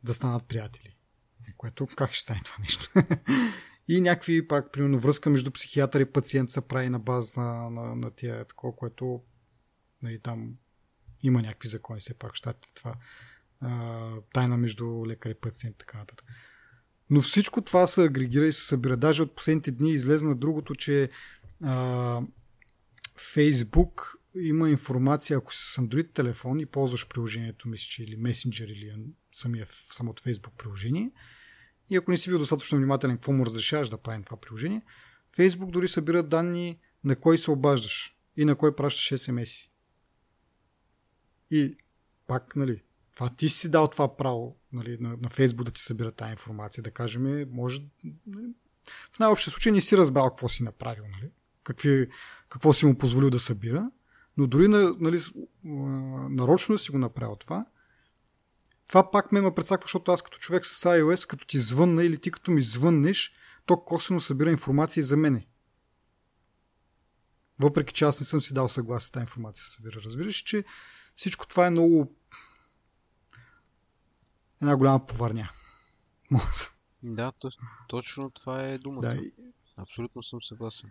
Да 0.03 0.15
станат 0.15 0.49
приятели. 0.49 0.97
Което 1.57 1.87
как 1.87 2.13
ще 2.13 2.23
стане 2.23 2.41
това 2.45 2.57
нещо? 2.61 2.91
и 3.89 4.01
някакви, 4.01 4.49
пак, 4.49 4.73
примерно, 4.73 4.99
връзка 4.99 5.31
между 5.31 5.51
психиатър 5.51 6.01
и 6.01 6.13
пациент 6.13 6.51
се 6.51 6.61
прави 6.61 6.89
на 6.89 6.99
база 6.99 7.41
на, 7.41 7.71
на, 7.71 7.97
на 7.97 8.11
тия 8.11 8.45
такова, 8.45 8.77
което 8.77 9.23
нали, 10.03 10.19
там 10.19 10.55
има 11.23 11.43
някакви 11.43 11.69
закони, 11.69 12.01
все 12.01 12.15
пак, 12.15 12.35
щатите 12.35 12.75
това. 12.75 12.95
А, 13.61 14.11
тайна 14.33 14.57
между 14.57 15.07
лекар 15.07 15.31
и 15.31 15.35
пациент 15.35 15.77
така 15.79 15.99
нататък. 15.99 16.27
Но 17.11 17.21
всичко 17.21 17.61
това 17.61 17.87
се 17.87 18.05
агрегира 18.05 18.47
и 18.47 18.53
се 18.53 18.67
събира. 18.67 18.97
Даже 18.97 19.23
от 19.23 19.37
последните 19.37 19.71
дни 19.71 19.93
излезна 19.93 20.35
другото, 20.35 20.75
че 20.75 21.11
а, 21.63 22.23
Facebook 23.17 24.15
има 24.37 24.71
информация, 24.71 25.39
ако 25.39 25.55
си 25.55 25.73
с 25.73 25.77
Android 25.77 26.13
телефон 26.13 26.61
и 26.61 26.67
ползваш 26.67 27.09
приложението, 27.09 27.69
мисля, 27.69 27.87
че 27.91 28.03
или 28.03 28.17
Messenger, 28.17 28.65
или 28.65 28.95
самия, 29.35 29.67
самото 29.95 30.23
Facebook 30.23 30.53
приложение, 30.59 31.11
и 31.91 31.97
ако 31.97 32.11
не 32.11 32.17
си 32.17 32.31
бил 32.31 32.39
достатъчно 32.39 32.79
внимателен, 32.79 33.17
какво 33.17 33.33
му 33.33 33.47
разрешаваш 33.47 33.89
да 33.89 33.99
правим 33.99 34.23
това 34.23 34.37
приложение, 34.37 34.83
Facebook 35.37 35.71
дори 35.71 35.89
събира 35.89 36.23
данни 36.23 36.79
на 37.05 37.17
кой 37.17 37.39
се 37.39 37.51
обаждаш 37.51 38.17
и 38.37 38.45
на 38.45 38.55
кой 38.55 38.77
пращаш 38.77 39.21
SMS. 39.21 39.69
И 41.51 41.77
пак, 42.27 42.57
нали, 42.57 42.83
това 43.21 43.31
ти 43.31 43.49
си 43.49 43.71
дал 43.71 43.89
това 43.89 44.17
право 44.17 44.57
нали, 44.73 44.97
на, 45.01 45.09
на 45.09 45.29
Facebook 45.29 45.63
да 45.63 45.71
ти 45.71 45.81
събира 45.83 46.13
тази 46.13 46.31
информация, 46.31 46.83
да 46.83 46.91
кажем, 46.91 47.47
може. 47.51 47.81
Нали, 48.27 48.47
в 49.13 49.19
най-общия 49.19 49.53
случай 49.53 49.73
не 49.73 49.81
си 49.81 49.97
разбрал 49.97 50.31
какво 50.31 50.49
си 50.49 50.63
направил, 50.63 51.05
нали, 51.05 51.31
какви, 51.65 52.09
какво 52.49 52.73
си 52.73 52.87
му 52.87 52.99
позволил 52.99 53.31
да 53.31 53.39
събира, 53.41 53.91
но 54.37 54.47
дори 54.47 54.69
на, 54.69 54.95
нали, 55.01 55.21
нарочно 56.31 56.79
си 56.79 56.91
го 56.91 56.99
направил 56.99 57.37
това, 57.37 57.67
това 58.89 59.11
пак 59.11 59.33
ме 59.33 59.41
ме 59.41 59.55
предсаква, 59.55 59.85
защото 59.85 60.13
аз 60.13 60.23
като 60.23 60.39
човек 60.39 60.67
с 60.67 60.85
iOS, 60.85 61.29
като 61.29 61.47
ти 61.47 61.59
звънна 61.59 62.05
или 62.05 62.19
ти 62.19 62.31
като 62.31 62.51
ми 62.51 62.63
звъннеш, 62.63 63.33
то 63.67 63.85
косвено 63.85 64.21
събира 64.21 64.51
информация 64.51 65.03
за 65.03 65.17
мене. 65.17 65.47
Въпреки, 67.59 67.95
че 67.95 68.05
аз 68.05 68.21
не 68.21 68.27
съм 68.27 68.41
си 68.41 68.55
дал 68.55 68.69
съгласие 68.69 69.13
тази 69.13 69.23
информация 69.23 69.65
се 69.65 69.71
събира. 69.71 70.01
Разбираш, 70.05 70.37
че 70.37 70.65
всичко 71.17 71.49
това 71.49 71.67
е 71.67 71.71
много 71.71 72.17
една 74.63 74.77
голяма 74.77 75.07
поварня. 75.07 75.51
Да, 77.03 77.33
точно 77.89 78.31
това 78.31 78.63
е 78.63 78.79
думата. 78.79 79.01
Да. 79.01 79.21
Абсолютно 79.77 80.23
съм 80.23 80.43
съгласен. 80.43 80.91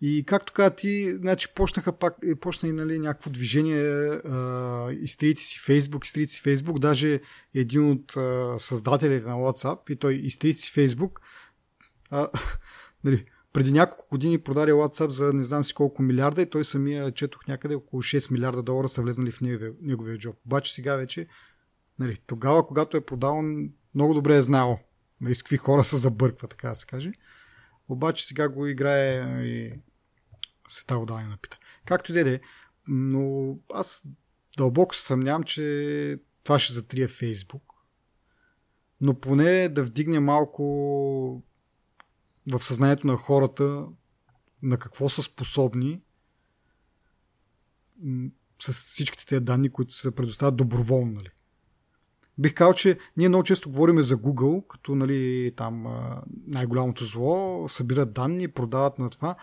И 0.00 0.24
както 0.26 0.52
каза 0.52 0.70
ти, 0.70 1.10
значи 1.10 1.48
почнаха 1.54 1.92
пак, 1.92 2.16
почна 2.40 2.68
и 2.68 2.72
нали, 2.72 2.98
някакво 2.98 3.30
движение, 3.30 3.82
а, 4.08 4.92
изтрите 4.92 5.42
си 5.42 5.58
Facebook, 5.58 6.04
изтрите 6.04 6.32
си 6.32 6.42
Facebook, 6.42 6.78
даже 6.78 7.20
един 7.54 7.90
от 7.90 8.16
а, 8.16 8.58
създателите 8.58 9.28
на 9.28 9.34
WhatsApp 9.34 9.90
и 9.90 9.96
той 9.96 10.14
изтрите 10.14 10.60
си 10.60 10.72
Facebook, 10.72 11.20
а, 12.10 12.28
нали, 13.04 13.26
преди 13.52 13.72
няколко 13.72 14.06
години 14.10 14.38
продаде 14.38 14.72
WhatsApp 14.72 15.08
за 15.08 15.32
не 15.32 15.42
знам 15.42 15.64
си 15.64 15.74
колко 15.74 16.02
милиарда 16.02 16.42
и 16.42 16.50
той 16.50 16.64
самия 16.64 17.12
четох 17.12 17.46
някъде 17.46 17.74
около 17.74 18.02
6 18.02 18.32
милиарда 18.32 18.62
долара 18.62 18.88
са 18.88 19.02
влезнали 19.02 19.30
в 19.30 19.40
неговия, 19.40 19.72
неговия 19.80 20.18
джоб. 20.18 20.36
Обаче 20.46 20.74
сега 20.74 20.96
вече, 20.96 21.26
нали, 22.02 22.18
тогава, 22.26 22.66
когато 22.66 22.96
е 22.96 23.04
продал, 23.04 23.42
много 23.94 24.14
добре 24.14 24.36
е 24.36 24.42
знал 24.42 24.78
нали, 25.20 25.34
с 25.34 25.42
какви 25.42 25.56
хора 25.56 25.84
се 25.84 25.96
забърква, 25.96 26.48
така 26.48 26.68
да 26.68 26.74
се 26.74 26.86
каже. 26.86 27.12
Обаче 27.88 28.26
сега 28.26 28.48
го 28.48 28.66
играе 28.66 29.42
и 29.44 29.72
света 30.68 30.98
вода 30.98 31.22
ни 31.22 31.28
напита. 31.28 31.58
Както 31.84 32.12
и 32.12 32.14
да 32.14 32.34
е, 32.34 32.40
но 32.88 33.56
аз 33.74 34.04
дълбоко 34.56 34.94
съмнявам, 34.94 35.42
че 35.42 36.18
това 36.44 36.58
ще 36.58 36.72
затрие 36.72 37.08
Фейсбук. 37.08 37.62
Но 39.00 39.20
поне 39.20 39.68
да 39.68 39.84
вдигне 39.84 40.20
малко 40.20 40.62
в 42.52 42.60
съзнанието 42.60 43.06
на 43.06 43.16
хората 43.16 43.86
на 44.62 44.78
какво 44.78 45.08
са 45.08 45.22
способни 45.22 46.02
с 48.62 48.72
всичките 48.72 49.26
тези 49.26 49.44
данни, 49.44 49.70
които 49.70 49.94
се 49.94 50.14
предоставят 50.14 50.56
доброволно. 50.56 51.12
Нали. 51.12 51.30
Бих 52.42 52.54
казал, 52.54 52.74
че 52.74 52.98
ние 53.16 53.28
много 53.28 53.44
често 53.44 53.70
говорим 53.70 54.02
за 54.02 54.16
Google, 54.16 54.66
като 54.66 54.94
нали, 54.94 55.52
там 55.56 55.86
най-голямото 56.46 57.04
зло, 57.04 57.68
събират 57.68 58.12
данни, 58.12 58.48
продават 58.48 58.98
на 58.98 59.08
това, 59.08 59.36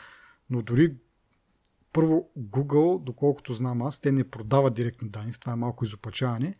но 0.49 0.61
дори 0.61 0.95
първо 1.93 2.29
Google, 2.39 3.03
доколкото 3.03 3.53
знам 3.53 3.81
аз, 3.81 3.99
те 3.99 4.11
не 4.11 4.29
продават 4.29 4.73
директно 4.73 5.09
данни, 5.09 5.33
това 5.39 5.53
е 5.53 5.55
малко 5.55 5.85
изопачаване. 5.85 6.53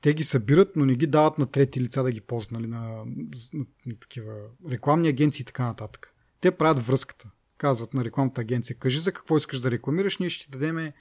Те 0.00 0.14
ги 0.14 0.24
събират, 0.24 0.76
но 0.76 0.84
не 0.84 0.94
ги 0.94 1.06
дават 1.06 1.38
на 1.38 1.46
трети 1.46 1.80
лица 1.80 2.02
да 2.02 2.12
ги 2.12 2.20
ползват, 2.20 2.52
нали, 2.52 2.66
на, 2.66 2.80
на, 2.80 3.04
на, 3.52 3.64
на 3.86 3.96
такива 4.00 4.34
рекламни 4.70 5.08
агенции 5.08 5.42
и 5.42 5.46
така 5.46 5.64
нататък. 5.64 6.14
Те 6.40 6.50
правят 6.50 6.86
връзката. 6.86 7.30
Казват 7.58 7.94
на 7.94 8.04
рекламната 8.04 8.40
агенция, 8.40 8.76
кажи 8.76 9.00
за 9.00 9.12
какво 9.12 9.36
искаш 9.36 9.60
да 9.60 9.70
рекламираш, 9.70 10.18
ние 10.18 10.30
ще 10.30 10.44
ти 10.44 10.50
дадеме, 10.50 10.92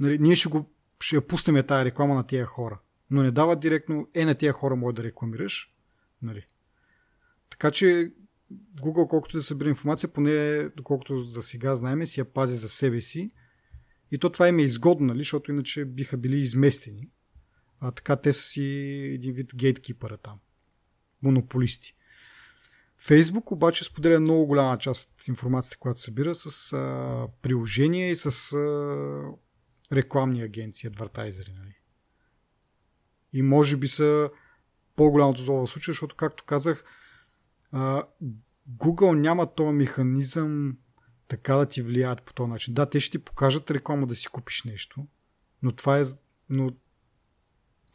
нали, 0.00 0.18
ние 0.18 0.36
ще, 0.36 0.48
го, 0.48 0.70
ще 1.00 1.20
пуснем 1.20 1.66
тази 1.66 1.84
реклама 1.84 2.14
на 2.14 2.26
тия 2.26 2.46
хора. 2.46 2.78
Но 3.10 3.22
не 3.22 3.30
дават 3.30 3.60
директно, 3.60 4.08
е 4.14 4.24
на 4.24 4.34
тия 4.34 4.52
хора 4.52 4.76
може 4.76 4.94
да 4.94 5.04
рекламираш. 5.04 5.74
Нали. 6.22 6.46
Така 7.50 7.70
че 7.70 8.12
Google, 8.82 9.08
колкото 9.08 9.36
да 9.36 9.42
събира 9.42 9.68
информация, 9.68 10.12
поне 10.12 10.68
доколкото 10.68 11.18
за 11.18 11.42
сега 11.42 11.76
знаем, 11.76 12.06
си 12.06 12.20
я 12.20 12.24
пази 12.24 12.56
за 12.56 12.68
себе 12.68 13.00
си. 13.00 13.30
И 14.10 14.18
то 14.18 14.30
това 14.30 14.48
им 14.48 14.58
е 14.58 14.62
изгодно, 14.62 15.06
нали? 15.06 15.18
защото 15.18 15.50
иначе 15.50 15.84
биха 15.84 16.16
били 16.16 16.36
изместени. 16.36 17.10
А 17.80 17.90
така 17.90 18.16
те 18.16 18.32
са 18.32 18.42
си 18.42 18.62
един 19.14 19.34
вид 19.34 19.54
гейткипъра 19.54 20.16
там. 20.16 20.38
Монополисти. 21.22 21.96
Фейсбук 22.98 23.50
обаче 23.50 23.84
споделя 23.84 24.20
много 24.20 24.46
голяма 24.46 24.78
част 24.78 25.10
от 25.12 25.28
информацията, 25.28 25.78
която 25.78 26.00
събира 26.00 26.34
с 26.34 26.72
а, 26.72 27.28
приложения 27.42 28.10
и 28.10 28.16
с 28.16 28.52
а, 28.52 29.32
рекламни 29.92 30.42
агенции, 30.42 30.86
адвартайзери. 30.86 31.52
Нали? 31.58 31.73
И 33.34 33.42
може 33.42 33.76
би 33.76 33.88
са 33.88 34.30
по-голямото 34.96 35.42
зло 35.42 35.66
в 35.66 35.70
случая, 35.70 35.92
защото, 35.92 36.16
както 36.16 36.44
казах, 36.44 36.84
Google 38.70 39.18
няма 39.18 39.54
този 39.54 39.72
механизъм 39.72 40.76
така 41.28 41.54
да 41.54 41.66
ти 41.66 41.82
влияят 41.82 42.22
по 42.22 42.32
този 42.32 42.50
начин. 42.50 42.74
Да, 42.74 42.90
те 42.90 43.00
ще 43.00 43.10
ти 43.10 43.24
покажат 43.24 43.70
реклама 43.70 44.06
да 44.06 44.14
си 44.14 44.28
купиш 44.28 44.62
нещо, 44.64 45.06
но 45.62 45.72
това 45.72 45.98
е... 46.00 46.04
Но 46.50 46.70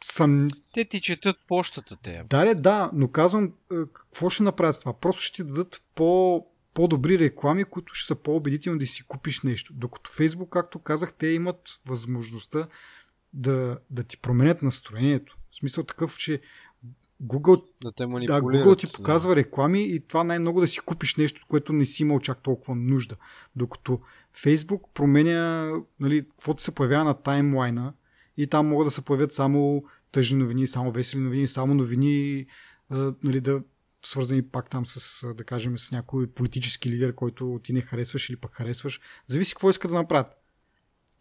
съм... 0.04 0.48
Те 0.74 0.84
ти 0.84 1.00
четат 1.00 1.36
почтата 1.48 1.96
те. 2.02 2.24
Да, 2.30 2.44
не, 2.44 2.54
да, 2.54 2.90
но 2.92 3.08
казвам, 3.08 3.52
какво 3.68 4.30
ще 4.30 4.42
направят 4.42 4.76
с 4.76 4.80
това? 4.80 5.00
Просто 5.00 5.22
ще 5.22 5.36
ти 5.36 5.44
дадат 5.44 5.82
по, 5.94 6.46
по-добри 6.74 7.18
реклами, 7.18 7.64
които 7.64 7.94
ще 7.94 8.06
са 8.06 8.14
по-убедителни 8.14 8.78
да 8.78 8.86
си 8.86 9.06
купиш 9.06 9.40
нещо. 9.40 9.72
Докато 9.76 10.10
Facebook, 10.10 10.48
както 10.48 10.78
казах, 10.78 11.12
те 11.12 11.26
имат 11.26 11.80
възможността 11.86 12.68
да, 13.32 13.78
да 13.90 14.02
ти 14.02 14.18
променят 14.18 14.62
настроението. 14.62 15.38
В 15.50 15.56
смисъл 15.56 15.84
такъв, 15.84 16.18
че 16.18 16.40
Google, 17.24 17.64
да, 17.82 17.92
те 17.92 18.06
да, 18.06 18.42
Google 18.42 18.78
ти 18.78 18.92
показва 18.92 19.36
реклами 19.36 19.82
и 19.82 20.00
това 20.00 20.24
най-много 20.24 20.60
да 20.60 20.68
си 20.68 20.80
купиш 20.80 21.16
нещо, 21.16 21.46
което 21.48 21.72
не 21.72 21.84
си 21.84 22.02
имал 22.02 22.20
чак 22.20 22.42
толкова 22.42 22.74
нужда. 22.74 23.16
Докато 23.56 24.00
Facebook 24.36 24.80
променя, 24.94 25.72
нали, 26.00 26.28
каквото 26.28 26.62
се 26.62 26.74
появява 26.74 27.04
на 27.04 27.14
таймлайна 27.14 27.92
и 28.36 28.46
там 28.46 28.66
могат 28.66 28.86
да 28.86 28.90
се 28.90 29.02
появят 29.02 29.32
само 29.32 29.84
тъжни 30.12 30.38
новини, 30.38 30.66
само 30.66 30.90
весели 30.90 31.20
новини, 31.20 31.46
само 31.46 31.74
новини, 31.74 32.46
нали, 33.22 33.40
да, 33.40 33.62
свързани 34.04 34.42
пак 34.42 34.70
там 34.70 34.86
с, 34.86 35.26
да 35.34 35.44
кажем, 35.44 35.78
с 35.78 35.92
някой 35.92 36.26
политически 36.26 36.90
лидер, 36.90 37.14
който 37.14 37.60
ти 37.64 37.72
не 37.72 37.80
харесваш 37.80 38.28
или 38.28 38.36
пък 38.36 38.52
харесваш. 38.52 39.00
Зависи 39.26 39.54
какво 39.54 39.70
иска 39.70 39.88
да 39.88 39.94
направят. 39.94 40.39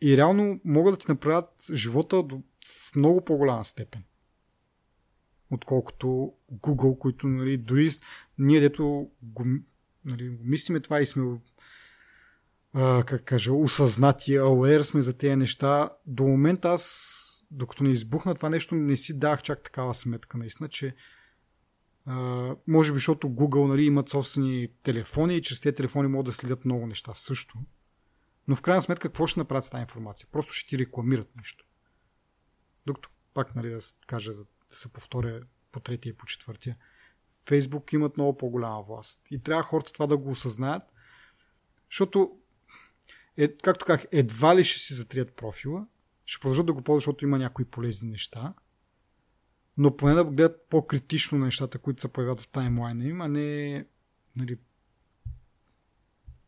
И 0.01 0.17
реално 0.17 0.59
могат 0.65 0.93
да 0.93 0.97
ти 0.97 1.05
направят 1.09 1.65
живота 1.73 2.23
до, 2.23 2.41
в 2.65 2.95
много 2.95 3.25
по-голяма 3.25 3.65
степен. 3.65 4.03
Отколкото 5.51 6.33
Google, 6.53 6.97
които 6.97 7.27
нали, 7.27 7.57
дори 7.57 7.91
ние 8.37 8.59
дето 8.59 9.11
го, 9.21 9.45
нали, 10.05 10.37
мислиме 10.43 10.79
това 10.79 11.01
и 11.01 11.05
сме 11.05 11.39
а, 12.73 13.03
как 13.03 13.23
кажа, 13.23 13.53
осъзнати, 13.53 14.35
ауер 14.35 14.81
сме 14.81 15.01
за 15.01 15.17
тези 15.17 15.35
неща. 15.35 15.89
До 16.05 16.23
момента 16.23 16.69
аз, 16.69 17.45
докато 17.51 17.83
не 17.83 17.89
избухна 17.89 18.35
това 18.35 18.49
нещо, 18.49 18.75
не 18.75 18.97
си 18.97 19.19
дах 19.19 19.41
чак 19.41 19.63
такава 19.63 19.93
сметка, 19.93 20.37
наистина, 20.37 20.69
че 20.69 20.95
а, 22.05 22.55
може 22.67 22.91
би, 22.91 22.97
защото 22.97 23.27
Google 23.27 23.67
нали, 23.67 23.83
имат 23.83 24.09
собствени 24.09 24.67
телефони 24.83 25.35
и 25.35 25.41
чрез 25.41 25.61
тези 25.61 25.75
телефони 25.75 26.07
могат 26.07 26.25
да 26.25 26.31
следят 26.31 26.65
много 26.65 26.87
неща 26.87 27.13
също. 27.13 27.59
Но 28.49 28.55
в 28.55 28.61
крайна 28.61 28.81
сметка, 28.81 29.07
какво 29.07 29.27
ще 29.27 29.39
направят 29.39 29.65
с 29.65 29.69
тази 29.69 29.81
информация? 29.81 30.27
Просто 30.31 30.53
ще 30.53 30.69
ти 30.69 30.77
рекламират 30.77 31.35
нещо. 31.35 31.65
Докато 32.85 33.09
пак, 33.33 33.55
нали, 33.55 33.69
да 33.69 33.79
кажа, 34.07 34.31
да 34.33 34.45
се 34.69 34.93
повторя 34.93 35.41
по 35.71 35.79
третия 35.79 36.09
и 36.09 36.17
по 36.17 36.25
четвъртия. 36.25 36.77
Фейсбук 37.45 37.93
имат 37.93 38.17
много 38.17 38.37
по-голяма 38.37 38.81
власт. 38.81 39.21
И 39.31 39.39
трябва 39.39 39.63
хората 39.63 39.93
това 39.93 40.07
да 40.07 40.17
го 40.17 40.29
осъзнаят, 40.29 40.83
защото, 41.91 42.39
е, 43.37 43.57
както 43.57 43.85
казах, 43.85 44.07
едва 44.11 44.55
ли 44.55 44.63
ще 44.63 44.79
си 44.79 44.93
затрият 44.93 45.35
профила, 45.35 45.87
ще 46.25 46.41
продължат 46.41 46.65
да 46.65 46.73
го 46.73 46.81
ползват, 46.81 47.01
защото 47.01 47.25
има 47.25 47.37
някои 47.37 47.65
полезни 47.65 48.09
неща, 48.09 48.53
но 49.77 49.97
поне 49.97 50.13
да 50.13 50.25
гледат 50.25 50.69
по-критично 50.69 51.37
нещата, 51.37 51.79
които 51.79 52.01
се 52.01 52.07
появяват 52.07 52.41
в 52.41 52.47
таймлайна 52.47 53.05
им, 53.05 53.21
а 53.21 53.27
не 53.27 53.85
нали, 54.35 54.57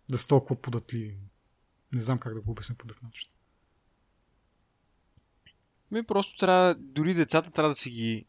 да 0.09 0.17
са 0.17 0.27
толкова 0.27 0.61
податливи. 0.61 1.30
Не 1.93 2.01
знам 2.01 2.19
как 2.19 2.34
да 2.34 2.41
го 2.41 2.51
обясня 2.51 2.76
по 2.76 2.88
друг 2.88 3.03
начин. 3.03 3.30
Ми 5.91 6.03
просто 6.03 6.38
трябва, 6.38 6.76
дори 6.76 7.13
децата 7.13 7.51
трябва 7.51 7.69
да 7.69 7.76
си 7.76 7.89
ги... 7.89 8.26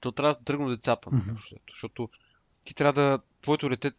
То 0.00 0.12
трябва 0.12 0.34
да 0.34 0.44
тръгна 0.44 0.70
децата, 0.70 1.10
mm-hmm. 1.10 1.58
защото 1.68 2.08
ти 2.64 2.74
трябва 2.74 3.02
да... 3.02 3.18
Твоето 3.42 3.68
дете, 3.68 3.90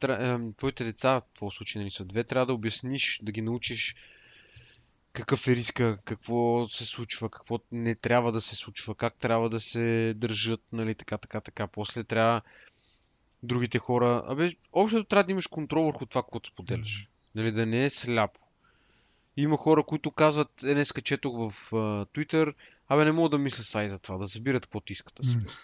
твоите 0.58 0.84
деца, 0.84 1.20
в 1.20 1.22
твоя 1.36 1.52
случай 1.52 1.80
нали 1.82 1.92
са 1.92 2.06
две, 2.06 2.24
трябва 2.24 2.46
да 2.46 2.54
обясниш, 2.54 3.20
да 3.24 3.32
ги 3.32 3.42
научиш 3.42 3.96
какъв 5.14 5.48
е 5.48 5.56
риска, 5.56 5.98
какво 6.06 6.68
се 6.70 6.86
случва, 6.86 7.30
какво 7.30 7.60
не 7.72 7.96
трябва 7.96 8.32
да 8.32 8.42
се 8.42 8.56
случва, 8.56 8.96
как 8.96 9.16
трябва 9.16 9.50
да 9.50 9.60
се 9.60 10.14
държат, 10.18 10.62
нали, 10.72 10.96
така, 10.96 11.18
така, 11.18 11.42
така. 11.42 11.68
После 11.68 12.04
трябва 12.04 12.42
другите 13.44 13.80
хора... 13.80 14.24
Абе, 14.28 14.50
общо 14.74 15.04
трябва 15.04 15.24
да 15.24 15.32
имаш 15.32 15.48
контрол 15.48 15.86
върху 15.86 16.06
това, 16.06 16.24
което 16.24 16.50
споделяш. 16.50 17.10
Нали, 17.36 17.52
да 17.52 17.66
не 17.66 17.84
е 17.84 17.90
сляпо. 17.90 18.41
Има 19.38 19.58
хора, 19.58 19.84
които 19.84 20.12
казват, 20.12 20.64
е, 20.64 20.74
днес 20.74 20.94
четох 21.04 21.34
в 21.34 21.72
uh, 21.72 22.06
Twitter, 22.06 22.54
абе 22.88 23.06
не 23.06 23.12
мога 23.12 23.30
да 23.30 23.38
мисля 23.38 23.64
сай 23.64 23.90
за 23.90 24.00
това, 24.00 24.18
да 24.18 24.26
забират 24.26 24.66
каквото 24.66 24.92
искат 24.92 25.14
да 25.16 25.24
Mm. 25.24 25.58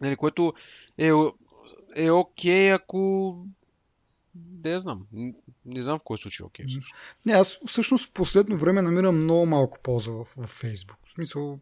Нали, 0.00 0.16
което 0.16 0.52
е, 0.98 1.06
е 1.96 2.10
окей, 2.10 2.70
okay, 2.70 2.74
ако 2.74 3.36
не 4.34 4.70
я 4.70 4.80
знам. 4.80 5.06
Не 5.64 5.82
знам 5.82 5.98
в 5.98 6.02
кой 6.04 6.18
случай 6.18 6.44
окей. 6.44 6.66
Okay, 6.66 6.94
Не, 7.26 7.32
аз 7.32 7.60
всъщност 7.66 8.08
в 8.08 8.12
последно 8.12 8.56
време 8.56 8.82
намирам 8.82 9.16
много 9.16 9.46
малко 9.46 9.78
полза 9.82 10.10
в, 10.10 10.24
в 10.24 10.62
Facebook. 10.62 10.96
В 11.06 11.12
смисъл, 11.12 11.60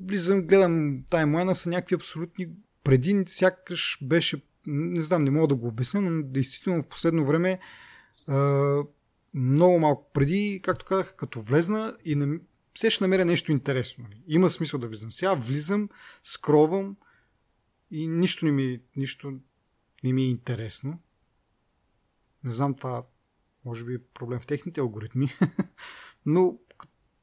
влизам, 0.00 0.46
гледам 0.46 1.04
таймлайна 1.10 1.54
са 1.54 1.70
някакви 1.70 1.94
абсолютни... 1.94 2.48
Преди 2.84 3.24
сякаш 3.26 3.98
беше... 4.02 4.42
Не 4.66 5.02
знам, 5.02 5.24
не 5.24 5.30
мога 5.30 5.46
да 5.46 5.54
го 5.54 5.66
обясня, 5.66 6.00
но 6.00 6.22
действително 6.22 6.82
в 6.82 6.88
последно 6.88 7.24
време 7.24 7.58
а, 8.26 8.36
много 9.34 9.78
малко 9.78 10.10
преди, 10.12 10.60
както 10.62 10.84
казах, 10.84 11.16
като 11.16 11.42
влезна 11.42 11.96
и 12.04 12.14
не, 12.14 12.38
все 12.74 12.90
ще 12.90 13.04
намеря 13.04 13.24
нещо 13.24 13.52
интересно. 13.52 14.04
Нали? 14.04 14.22
Има 14.26 14.50
смисъл 14.50 14.80
да 14.80 14.88
влизам. 14.88 15.12
Сега 15.12 15.34
влизам, 15.34 15.88
скровам 16.22 16.96
и 17.90 18.08
нищо 18.08 18.44
не 18.44 18.52
ми, 18.52 18.80
нищо 18.96 19.32
не 20.04 20.12
ми 20.12 20.22
е 20.22 20.28
интересно. 20.28 21.00
Не 22.44 22.54
знам 22.54 22.74
това, 22.74 23.02
може 23.64 23.84
би 23.84 23.94
е 23.94 23.98
проблем 24.14 24.40
в 24.40 24.46
техните 24.46 24.80
алгоритми, 24.80 25.28
но 26.26 26.58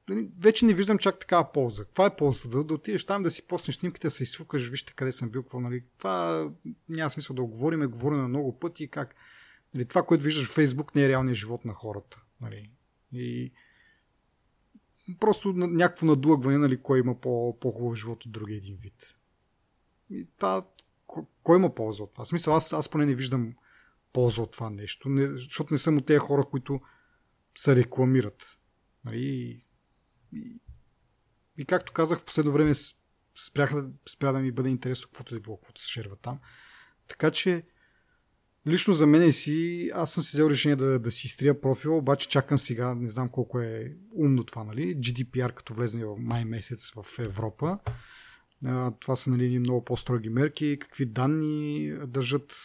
нали, 0.09 0.29
вече 0.39 0.65
не 0.65 0.73
виждам 0.73 0.97
чак 0.97 1.19
такава 1.19 1.51
полза. 1.51 1.85
Каква 1.85 2.05
е 2.05 2.15
ползата? 2.15 2.47
Да, 2.47 2.63
да 2.63 2.73
отидеш 2.73 3.05
там, 3.05 3.23
да 3.23 3.31
си 3.31 3.47
поснеш 3.47 3.75
снимките, 3.75 4.07
да 4.07 4.11
се 4.11 4.23
изфукаш, 4.23 4.69
вижте 4.69 4.93
къде 4.93 5.11
съм 5.11 5.29
бил, 5.29 5.43
какво, 5.43 5.59
нали? 5.59 5.83
Това 5.97 6.47
няма 6.89 7.09
смисъл 7.09 7.35
да 7.35 7.41
го 7.41 7.47
говорим, 7.47 7.79
говорено 7.79 8.21
на 8.21 8.27
много 8.27 8.59
пъти 8.59 8.87
как 8.87 9.15
нали, 9.73 9.85
това, 9.85 10.03
което 10.03 10.23
виждаш 10.23 10.47
в 10.47 10.53
Фейсбук, 10.53 10.95
не 10.95 11.03
е 11.03 11.09
реалният 11.09 11.37
живот 11.37 11.65
на 11.65 11.73
хората. 11.73 12.21
Нали? 12.41 12.71
И 13.11 13.51
просто 15.19 15.53
някакво 15.53 16.05
надлъгване, 16.05 16.57
нали, 16.57 16.81
кой 16.81 16.99
има 16.99 17.19
по, 17.19 17.59
по-хубав 17.59 17.97
живот 17.97 18.25
от 18.25 18.31
другия 18.31 18.57
един 18.57 18.75
вид. 18.75 19.17
И 20.09 20.27
това, 20.37 20.67
кой 21.43 21.57
има 21.57 21.75
полза 21.75 22.03
от 22.03 22.13
това? 22.13 22.25
В 22.25 22.27
смисъл, 22.27 22.55
аз, 22.55 22.73
аз 22.73 22.89
поне 22.89 23.05
не 23.05 23.15
виждам 23.15 23.55
полза 24.13 24.41
от 24.41 24.51
това 24.51 24.69
нещо, 24.69 25.09
не, 25.09 25.27
защото 25.27 25.73
не 25.73 25.77
съм 25.77 25.97
от 25.97 26.05
тези 26.05 26.19
хора, 26.19 26.43
които 26.43 26.81
се 27.55 27.75
рекламират. 27.75 28.59
Нали? 29.05 29.19
И, 29.19 29.67
и, 30.33 30.59
и 31.57 31.65
както 31.65 31.93
казах, 31.93 32.19
в 32.19 32.25
последно 32.25 32.51
време 32.51 32.73
спряха, 33.45 33.89
спря 34.09 34.31
да 34.31 34.39
ми 34.39 34.51
бъде 34.51 34.69
интересно 34.69 35.07
каквото 35.07 35.35
е 35.35 35.39
било, 35.39 35.57
каквото 35.57 35.81
се 35.81 35.91
шерва 35.91 36.15
там. 36.15 36.39
Така 37.07 37.31
че, 37.31 37.63
лично 38.67 38.93
за 38.93 39.07
мен 39.07 39.31
си, 39.31 39.89
аз 39.93 40.13
съм 40.13 40.23
си 40.23 40.29
взел 40.33 40.49
решение 40.49 40.75
да, 40.75 40.99
да 40.99 41.11
си 41.11 41.27
изтрия 41.27 41.61
профила, 41.61 41.97
обаче 41.97 42.27
чакам 42.27 42.59
сега, 42.59 42.95
не 42.95 43.07
знам 43.07 43.29
колко 43.29 43.59
е 43.59 43.95
умно 44.15 44.43
това, 44.43 44.63
нали? 44.63 44.97
GDPR 44.97 45.53
като 45.53 45.73
влезне 45.73 46.05
в 46.05 46.15
май 46.19 46.45
месец 46.45 46.91
в 46.95 47.19
Европа. 47.19 47.79
А, 48.65 48.91
това 48.91 49.15
са 49.15 49.29
нали, 49.29 49.59
много 49.59 49.85
по-строги 49.85 50.29
мерки, 50.29 50.77
какви 50.79 51.05
данни 51.05 51.93
държат 52.07 52.55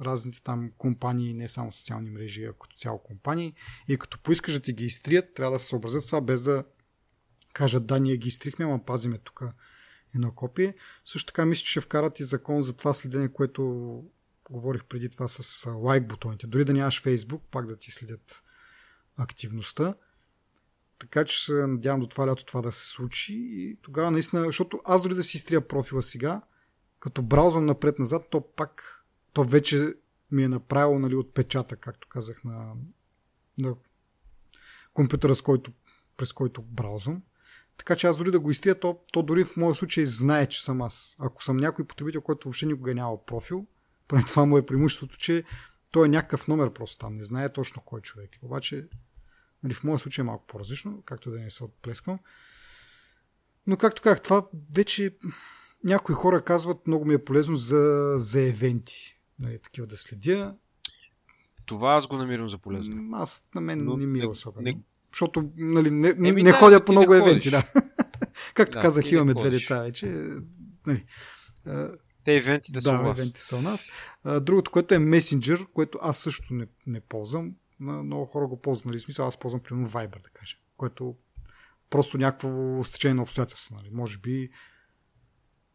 разните 0.00 0.42
там 0.42 0.70
компании, 0.78 1.34
не 1.34 1.48
само 1.48 1.72
социални 1.72 2.10
мрежи, 2.10 2.44
а 2.44 2.52
като 2.52 2.76
цяло 2.76 2.98
компании. 2.98 3.54
И 3.88 3.96
като 3.96 4.18
поискаш 4.18 4.54
да 4.54 4.60
ти 4.60 4.72
ги 4.72 4.84
изтрият, 4.84 5.34
трябва 5.34 5.52
да 5.52 5.58
се 5.58 5.66
съобразят 5.66 6.02
с 6.02 6.06
това, 6.06 6.20
без 6.20 6.42
да 6.42 6.64
кажат 7.52 7.86
да, 7.86 8.00
ние 8.00 8.16
ги 8.16 8.28
изтрихме, 8.28 8.64
ама 8.64 8.84
пазиме 8.84 9.18
тук 9.18 9.42
едно 10.14 10.32
копие. 10.32 10.74
Също 11.04 11.26
така 11.26 11.46
мисля, 11.46 11.64
че 11.64 11.70
ще 11.70 11.80
вкарат 11.80 12.20
и 12.20 12.24
закон 12.24 12.62
за 12.62 12.76
това 12.76 12.94
следене, 12.94 13.32
което 13.32 14.02
говорих 14.50 14.84
преди 14.84 15.08
това 15.08 15.28
с 15.28 15.70
лайк 15.70 16.08
бутоните. 16.08 16.46
Дори 16.46 16.64
да 16.64 16.72
нямаш 16.72 17.02
Facebook, 17.02 17.40
пак 17.50 17.66
да 17.66 17.76
ти 17.76 17.90
следят 17.90 18.42
активността. 19.16 19.94
Така 20.98 21.24
че 21.24 21.44
се 21.44 21.66
надявам 21.66 22.00
до 22.00 22.06
това 22.06 22.26
лято 22.26 22.44
това 22.44 22.62
да 22.62 22.72
се 22.72 22.88
случи 22.88 23.34
и 23.34 23.78
тогава 23.82 24.10
наистина, 24.10 24.44
защото 24.44 24.80
аз 24.84 25.02
дори 25.02 25.14
да 25.14 25.24
си 25.24 25.36
изтрия 25.36 25.68
профила 25.68 26.02
сега, 26.02 26.42
като 27.00 27.22
браузвам 27.22 27.66
напред-назад, 27.66 28.26
то 28.30 28.52
пак 28.52 29.02
то 29.32 29.44
вече 29.44 29.94
ми 30.30 30.44
е 30.44 30.48
направило 30.48 30.98
нали, 30.98 31.14
отпечатък, 31.14 31.80
както 31.80 32.08
казах, 32.08 32.44
на, 32.44 32.72
на 33.58 33.74
компютъра, 34.94 35.34
с 35.34 35.42
който, 35.42 35.72
през 36.16 36.32
който 36.32 36.62
браузвам. 36.62 37.22
Така 37.76 37.96
че 37.96 38.06
аз 38.06 38.16
дори 38.16 38.30
да 38.30 38.40
го 38.40 38.50
изтрия, 38.50 38.80
то, 38.80 38.98
то 39.12 39.22
дори 39.22 39.44
в 39.44 39.56
моя 39.56 39.74
случай 39.74 40.06
знае, 40.06 40.46
че 40.46 40.64
съм 40.64 40.82
аз. 40.82 41.16
Ако 41.18 41.44
съм 41.44 41.56
някой 41.56 41.86
потребител, 41.86 42.20
който 42.20 42.48
въобще 42.48 42.66
никога 42.66 42.94
няма 42.94 43.24
профил, 43.24 43.66
поне 44.08 44.22
това 44.22 44.44
му 44.44 44.58
е 44.58 44.66
преимуществото, 44.66 45.18
че 45.18 45.44
той 45.90 46.06
е 46.06 46.10
някакъв 46.10 46.48
номер 46.48 46.72
просто 46.72 46.98
там, 46.98 47.14
не 47.14 47.24
знае 47.24 47.48
точно 47.48 47.82
кой 47.84 48.00
човек. 48.00 48.30
Обаче, 48.42 48.88
нали, 49.62 49.74
в 49.74 49.84
моя 49.84 49.98
случай 49.98 50.22
е 50.22 50.26
малко 50.26 50.46
по-различно, 50.46 51.02
както 51.02 51.30
да 51.30 51.40
не 51.40 51.50
се 51.50 51.64
отплескам. 51.64 52.18
Но 53.66 53.76
както 53.76 54.02
казах, 54.02 54.22
това 54.22 54.48
вече 54.74 55.16
някои 55.84 56.14
хора 56.14 56.44
казват 56.44 56.86
много 56.86 57.04
ми 57.04 57.14
е 57.14 57.24
полезно 57.24 57.56
за, 57.56 58.14
за 58.16 58.40
евенти 58.40 59.16
нали, 59.38 59.58
такива 59.58 59.86
да 59.86 59.96
следя. 59.96 60.54
Това 61.66 61.94
аз 61.94 62.06
го 62.06 62.16
намирам 62.16 62.48
за 62.48 62.58
полезно. 62.58 63.16
Аз 63.16 63.44
на 63.54 63.60
мен 63.60 63.84
Но, 63.84 63.96
не 63.96 64.06
ми 64.06 64.20
е 64.20 64.26
особено. 64.26 64.62
Не... 64.62 64.80
Защото 65.12 65.50
нали, 65.56 65.90
не, 65.90 66.08
Еми, 66.08 66.42
не 66.42 66.52
да, 66.52 66.58
ходя 66.58 66.84
по 66.84 66.92
много 66.92 67.14
евенти. 67.14 67.50
Да. 67.50 67.72
Както 68.54 68.74
да, 68.74 68.80
казах, 68.80 69.12
имаме 69.12 69.34
две 69.34 69.50
деца 69.50 69.82
вече. 69.82 70.06
Нали, 70.86 71.04
те 72.26 72.36
евентите 72.36 72.72
да, 72.72 72.80
са 72.80 72.90
у 72.90 73.02
вас. 73.02 73.18
евентите 73.18 73.40
са 73.40 73.56
у 73.56 73.62
нас. 73.62 73.92
Другото, 74.40 74.70
което 74.70 74.94
е 74.94 74.98
месенджер, 74.98 75.66
което 75.74 75.98
аз 76.02 76.18
също 76.18 76.54
не, 76.54 76.66
не 76.86 77.00
ползвам. 77.00 77.54
Много 77.80 78.24
хора 78.24 78.46
го 78.46 78.60
ползват. 78.60 78.86
Нали, 78.86 78.98
смисъл, 78.98 79.26
аз 79.26 79.36
ползвам 79.36 79.62
примерно 79.62 79.88
Viber, 79.88 80.22
да 80.22 80.30
кажем. 80.30 80.58
Което 80.76 81.16
просто 81.90 82.18
някакво 82.18 82.84
стечение 82.84 83.14
на 83.14 83.22
обстоятелства. 83.22 83.76
Нали. 83.76 83.90
Може 83.92 84.18
би 84.18 84.50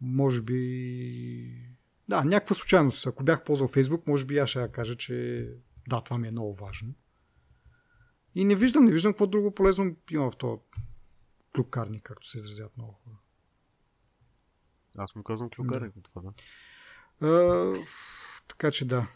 може 0.02 0.42
би 0.42 1.72
да, 2.10 2.24
някаква 2.24 2.56
случайност. 2.56 3.08
Ако 3.08 3.24
бях 3.24 3.44
ползвал 3.44 3.68
Фейсбук, 3.68 4.08
може 4.08 4.26
би 4.26 4.38
аз 4.38 4.50
ще 4.50 4.60
я 4.60 4.72
кажа, 4.72 4.96
че 4.96 5.48
да, 5.88 6.02
това 6.02 6.18
ми 6.18 6.28
е 6.28 6.32
много 6.32 6.54
важно. 6.54 6.94
И 8.36 8.46
не 8.46 8.56
виждам, 8.56 8.86
не 8.86 8.92
виждам 8.92 9.14
какво 9.14 9.28
друго 9.28 9.56
полезно 9.56 9.96
има 10.12 10.32
в 10.32 10.38
този 10.38 10.62
клюкарник, 11.56 12.04
както 12.04 12.28
се 12.28 12.38
изразят 12.38 12.78
много 12.78 12.94
хора. 12.94 13.21
Аз 14.98 15.16
му 15.16 15.24
казвам 15.24 15.50
клюкарник 15.50 15.96
от 15.96 16.04
това, 16.04 16.22
да. 16.22 16.34
А, 17.28 17.74
така 18.48 18.72
че 18.72 18.86
да. 18.86 19.08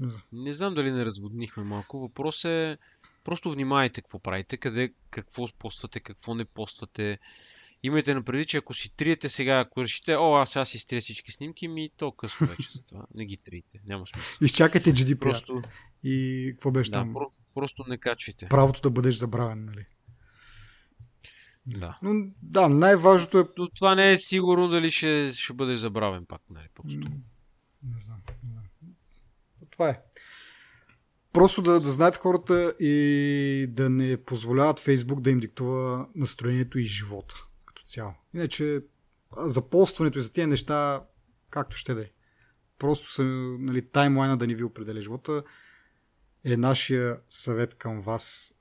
Не 0.00 0.10
знам. 0.10 0.22
не 0.32 0.52
знам 0.52 0.74
дали 0.74 0.92
не 0.92 1.04
разводнихме 1.04 1.62
малко. 1.62 2.00
Въпрос 2.00 2.44
е 2.44 2.78
просто 3.24 3.50
внимайте 3.50 4.02
какво 4.02 4.18
правите, 4.18 4.56
къде, 4.56 4.92
какво 5.10 5.48
поствате, 5.58 6.00
какво 6.00 6.34
не 6.34 6.44
поствате. 6.44 7.18
Имайте 7.82 8.14
на 8.14 8.22
преди, 8.22 8.44
че 8.44 8.56
ако 8.56 8.74
си 8.74 8.96
триете 8.96 9.28
сега, 9.28 9.60
ако 9.60 9.82
решите, 9.82 10.16
о, 10.16 10.34
аз 10.34 10.50
сега 10.50 10.64
си 10.64 10.78
стрия 10.78 11.00
всички 11.00 11.32
снимки, 11.32 11.68
ми 11.68 11.90
то 11.96 12.12
късно 12.12 12.46
вече 12.46 12.68
за 12.72 12.84
това. 12.84 13.06
Не 13.14 13.24
ги 13.24 13.36
триете. 13.36 13.80
Няма 13.86 14.06
смисъл. 14.06 14.30
Изчакайте 14.40 14.92
GDPR. 14.92 15.18
Просто... 15.18 15.62
И 16.04 16.48
какво 16.52 16.70
беше 16.70 16.90
да, 16.90 16.98
там? 16.98 17.14
Про- 17.14 17.30
просто 17.54 17.84
не 17.88 17.98
качвайте. 17.98 18.48
Правото 18.48 18.80
да 18.80 18.90
бъдеш 18.90 19.14
забравен, 19.14 19.64
нали? 19.64 19.86
Да. 21.66 21.98
Но 22.02 22.30
да, 22.42 22.68
най-важното 22.68 23.38
е... 23.38 23.44
Но 23.58 23.68
това 23.70 23.94
не 23.94 24.12
е 24.12 24.18
сигурно 24.28 24.68
дали 24.68 24.90
ще, 24.90 25.30
ще 25.32 25.52
бъдеш 25.52 25.78
забравен 25.78 26.26
пак, 26.26 26.40
нали? 26.50 26.66
Просто. 26.74 26.98
Не 26.98 27.98
знам. 27.98 28.20
Не 28.44 28.50
знам. 28.50 28.94
Това 29.70 29.88
е. 29.88 30.00
Просто 31.32 31.62
да, 31.62 31.72
да 31.72 31.92
знаят 31.92 32.16
хората 32.16 32.74
и 32.80 33.66
да 33.68 33.90
не 33.90 34.24
позволяват 34.24 34.80
Фейсбук 34.80 35.20
да 35.20 35.30
им 35.30 35.40
диктува 35.40 36.08
настроението 36.14 36.78
и 36.78 36.84
живота 36.84 37.34
като 37.64 37.82
цяло. 37.82 38.14
Иначе 38.34 38.80
за 39.36 39.68
полстването 39.68 40.18
и 40.18 40.22
за 40.22 40.32
тези 40.32 40.46
неща, 40.46 41.04
както 41.50 41.76
ще 41.76 41.94
да 41.94 42.02
е. 42.02 42.10
Просто 42.78 43.10
са, 43.10 43.24
нали, 43.58 43.88
таймлайна 43.88 44.36
да 44.36 44.46
ни 44.46 44.54
ви 44.54 44.64
определя 44.64 45.00
живота 45.00 45.42
е 46.44 46.56
нашия 46.56 47.20
съвет 47.28 47.74
към 47.74 48.00
вас, 48.00 48.54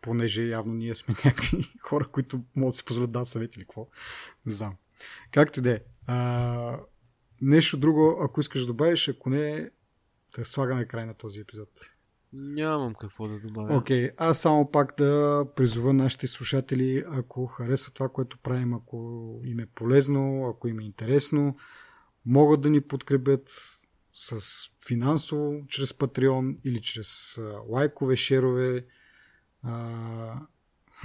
понеже 0.00 0.42
явно 0.42 0.74
ние 0.74 0.94
сме 0.94 1.14
някакви 1.24 1.64
хора, 1.80 2.08
които 2.08 2.40
могат 2.56 2.72
да 2.72 2.76
си 2.76 2.84
позволят 2.84 3.12
да 3.12 3.24
съвет 3.24 3.56
или 3.56 3.64
какво. 3.64 3.88
Не 4.46 4.52
знам. 4.52 4.76
Както 5.30 5.58
и 5.58 5.62
да 5.62 5.70
е. 5.70 5.80
Нещо 7.40 7.76
друго, 7.76 8.18
ако 8.22 8.40
искаш 8.40 8.60
да 8.60 8.66
добавиш, 8.66 9.08
ако 9.08 9.30
не, 9.30 9.70
да 10.36 10.44
слагаме 10.44 10.84
край 10.84 11.06
на 11.06 11.14
този 11.14 11.40
епизод. 11.40 11.68
Нямам 12.32 12.94
какво 12.94 13.28
да 13.28 13.38
добавя. 13.40 13.76
Окей, 13.76 14.08
okay, 14.08 14.14
аз 14.16 14.40
само 14.40 14.70
пак 14.70 14.94
да 14.98 15.44
призова 15.56 15.92
нашите 15.92 16.26
слушатели, 16.26 17.04
ако 17.06 17.46
харесват 17.46 17.94
това, 17.94 18.08
което 18.08 18.38
правим, 18.38 18.74
ако 18.74 19.40
им 19.44 19.58
е 19.58 19.66
полезно, 19.66 20.48
ако 20.48 20.68
им 20.68 20.80
е 20.80 20.84
интересно, 20.84 21.56
могат 22.26 22.60
да 22.60 22.70
ни 22.70 22.80
подкрепят 22.80 23.50
с 24.14 24.40
финансово, 24.86 25.66
чрез 25.68 25.92
Patreon 25.92 26.56
или 26.64 26.82
чрез 26.82 27.40
лайкове, 27.68 28.16
шерове, 28.16 28.86
а, 29.62 30.40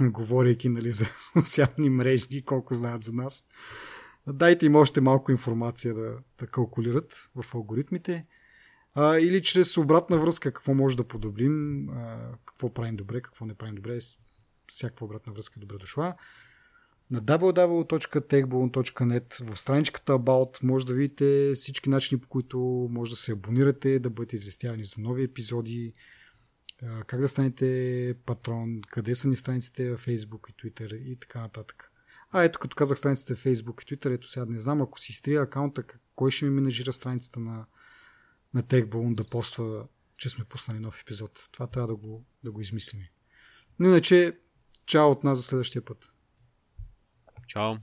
говорейки 0.00 0.68
нали, 0.68 0.90
за 0.90 1.04
социални 1.32 1.90
мрежи, 1.90 2.42
колко 2.42 2.74
знаят 2.74 3.02
за 3.02 3.12
нас. 3.12 3.44
Дайте 4.26 4.66
им 4.66 4.76
още 4.76 5.00
малко 5.00 5.32
информация 5.32 5.94
да, 5.94 6.18
да 6.38 6.46
калкулират 6.46 7.30
в 7.42 7.54
алгоритмите. 7.54 8.26
А, 8.94 9.18
или 9.18 9.42
чрез 9.42 9.76
обратна 9.76 10.18
връзка, 10.18 10.52
какво 10.52 10.74
може 10.74 10.96
да 10.96 11.04
подобрим, 11.04 11.88
а, 11.88 12.18
какво 12.44 12.74
правим 12.74 12.96
добре, 12.96 13.20
какво 13.20 13.46
не 13.46 13.54
правим 13.54 13.74
добре. 13.74 13.98
Всякаква 14.72 15.06
обратна 15.06 15.32
връзка 15.32 15.54
е 15.58 15.60
добре 15.60 15.76
дошла. 15.76 16.14
На 17.10 17.22
www.techballoon.net 17.22 19.44
в 19.44 19.58
страничката 19.58 20.12
About 20.12 20.62
може 20.62 20.86
да 20.86 20.94
видите 20.94 21.52
всички 21.54 21.88
начини, 21.88 22.20
по 22.20 22.28
които 22.28 22.88
може 22.90 23.10
да 23.10 23.16
се 23.16 23.32
абонирате, 23.32 23.98
да 23.98 24.10
бъдете 24.10 24.36
известявани 24.36 24.84
за 24.84 24.94
нови 24.98 25.24
епизоди, 25.24 25.92
как 27.06 27.20
да 27.20 27.28
станете 27.28 28.14
патрон, 28.26 28.80
къде 28.82 29.14
са 29.14 29.28
ни 29.28 29.36
страниците 29.36 29.96
в 29.96 30.06
Facebook 30.06 30.50
и 30.50 30.54
Twitter 30.54 30.94
и 30.94 31.16
така 31.16 31.40
нататък. 31.40 31.92
А 32.30 32.42
ето, 32.42 32.58
като 32.58 32.76
казах 32.76 32.98
страниците 32.98 33.34
в 33.34 33.44
Facebook 33.44 33.82
и 33.82 33.86
Twitter, 33.86 34.14
ето 34.14 34.30
сега 34.30 34.46
не 34.46 34.58
знам, 34.58 34.82
ако 34.82 35.00
си 35.00 35.12
изтрия 35.12 35.42
акаунта, 35.42 35.84
кой 36.14 36.30
ще 36.30 36.44
ми 36.44 36.50
менажира 36.50 36.92
страницата 36.92 37.40
на, 37.40 37.66
на 38.54 38.62
TechBalloon 38.62 39.14
да 39.14 39.28
поства, 39.28 39.88
че 40.18 40.30
сме 40.30 40.44
пуснали 40.44 40.78
нов 40.78 41.00
епизод. 41.00 41.48
Това 41.52 41.66
трябва 41.66 41.86
да 41.86 41.96
го, 41.96 42.24
да 42.44 42.52
го 42.52 42.60
измислим. 42.60 43.02
Но 43.78 43.88
иначе, 43.88 44.38
чао 44.86 45.10
от 45.10 45.24
нас 45.24 45.38
до 45.38 45.42
следващия 45.42 45.84
път. 45.84 46.14
Чао. 47.48 47.74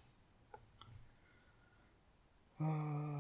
Uh... 2.61 3.12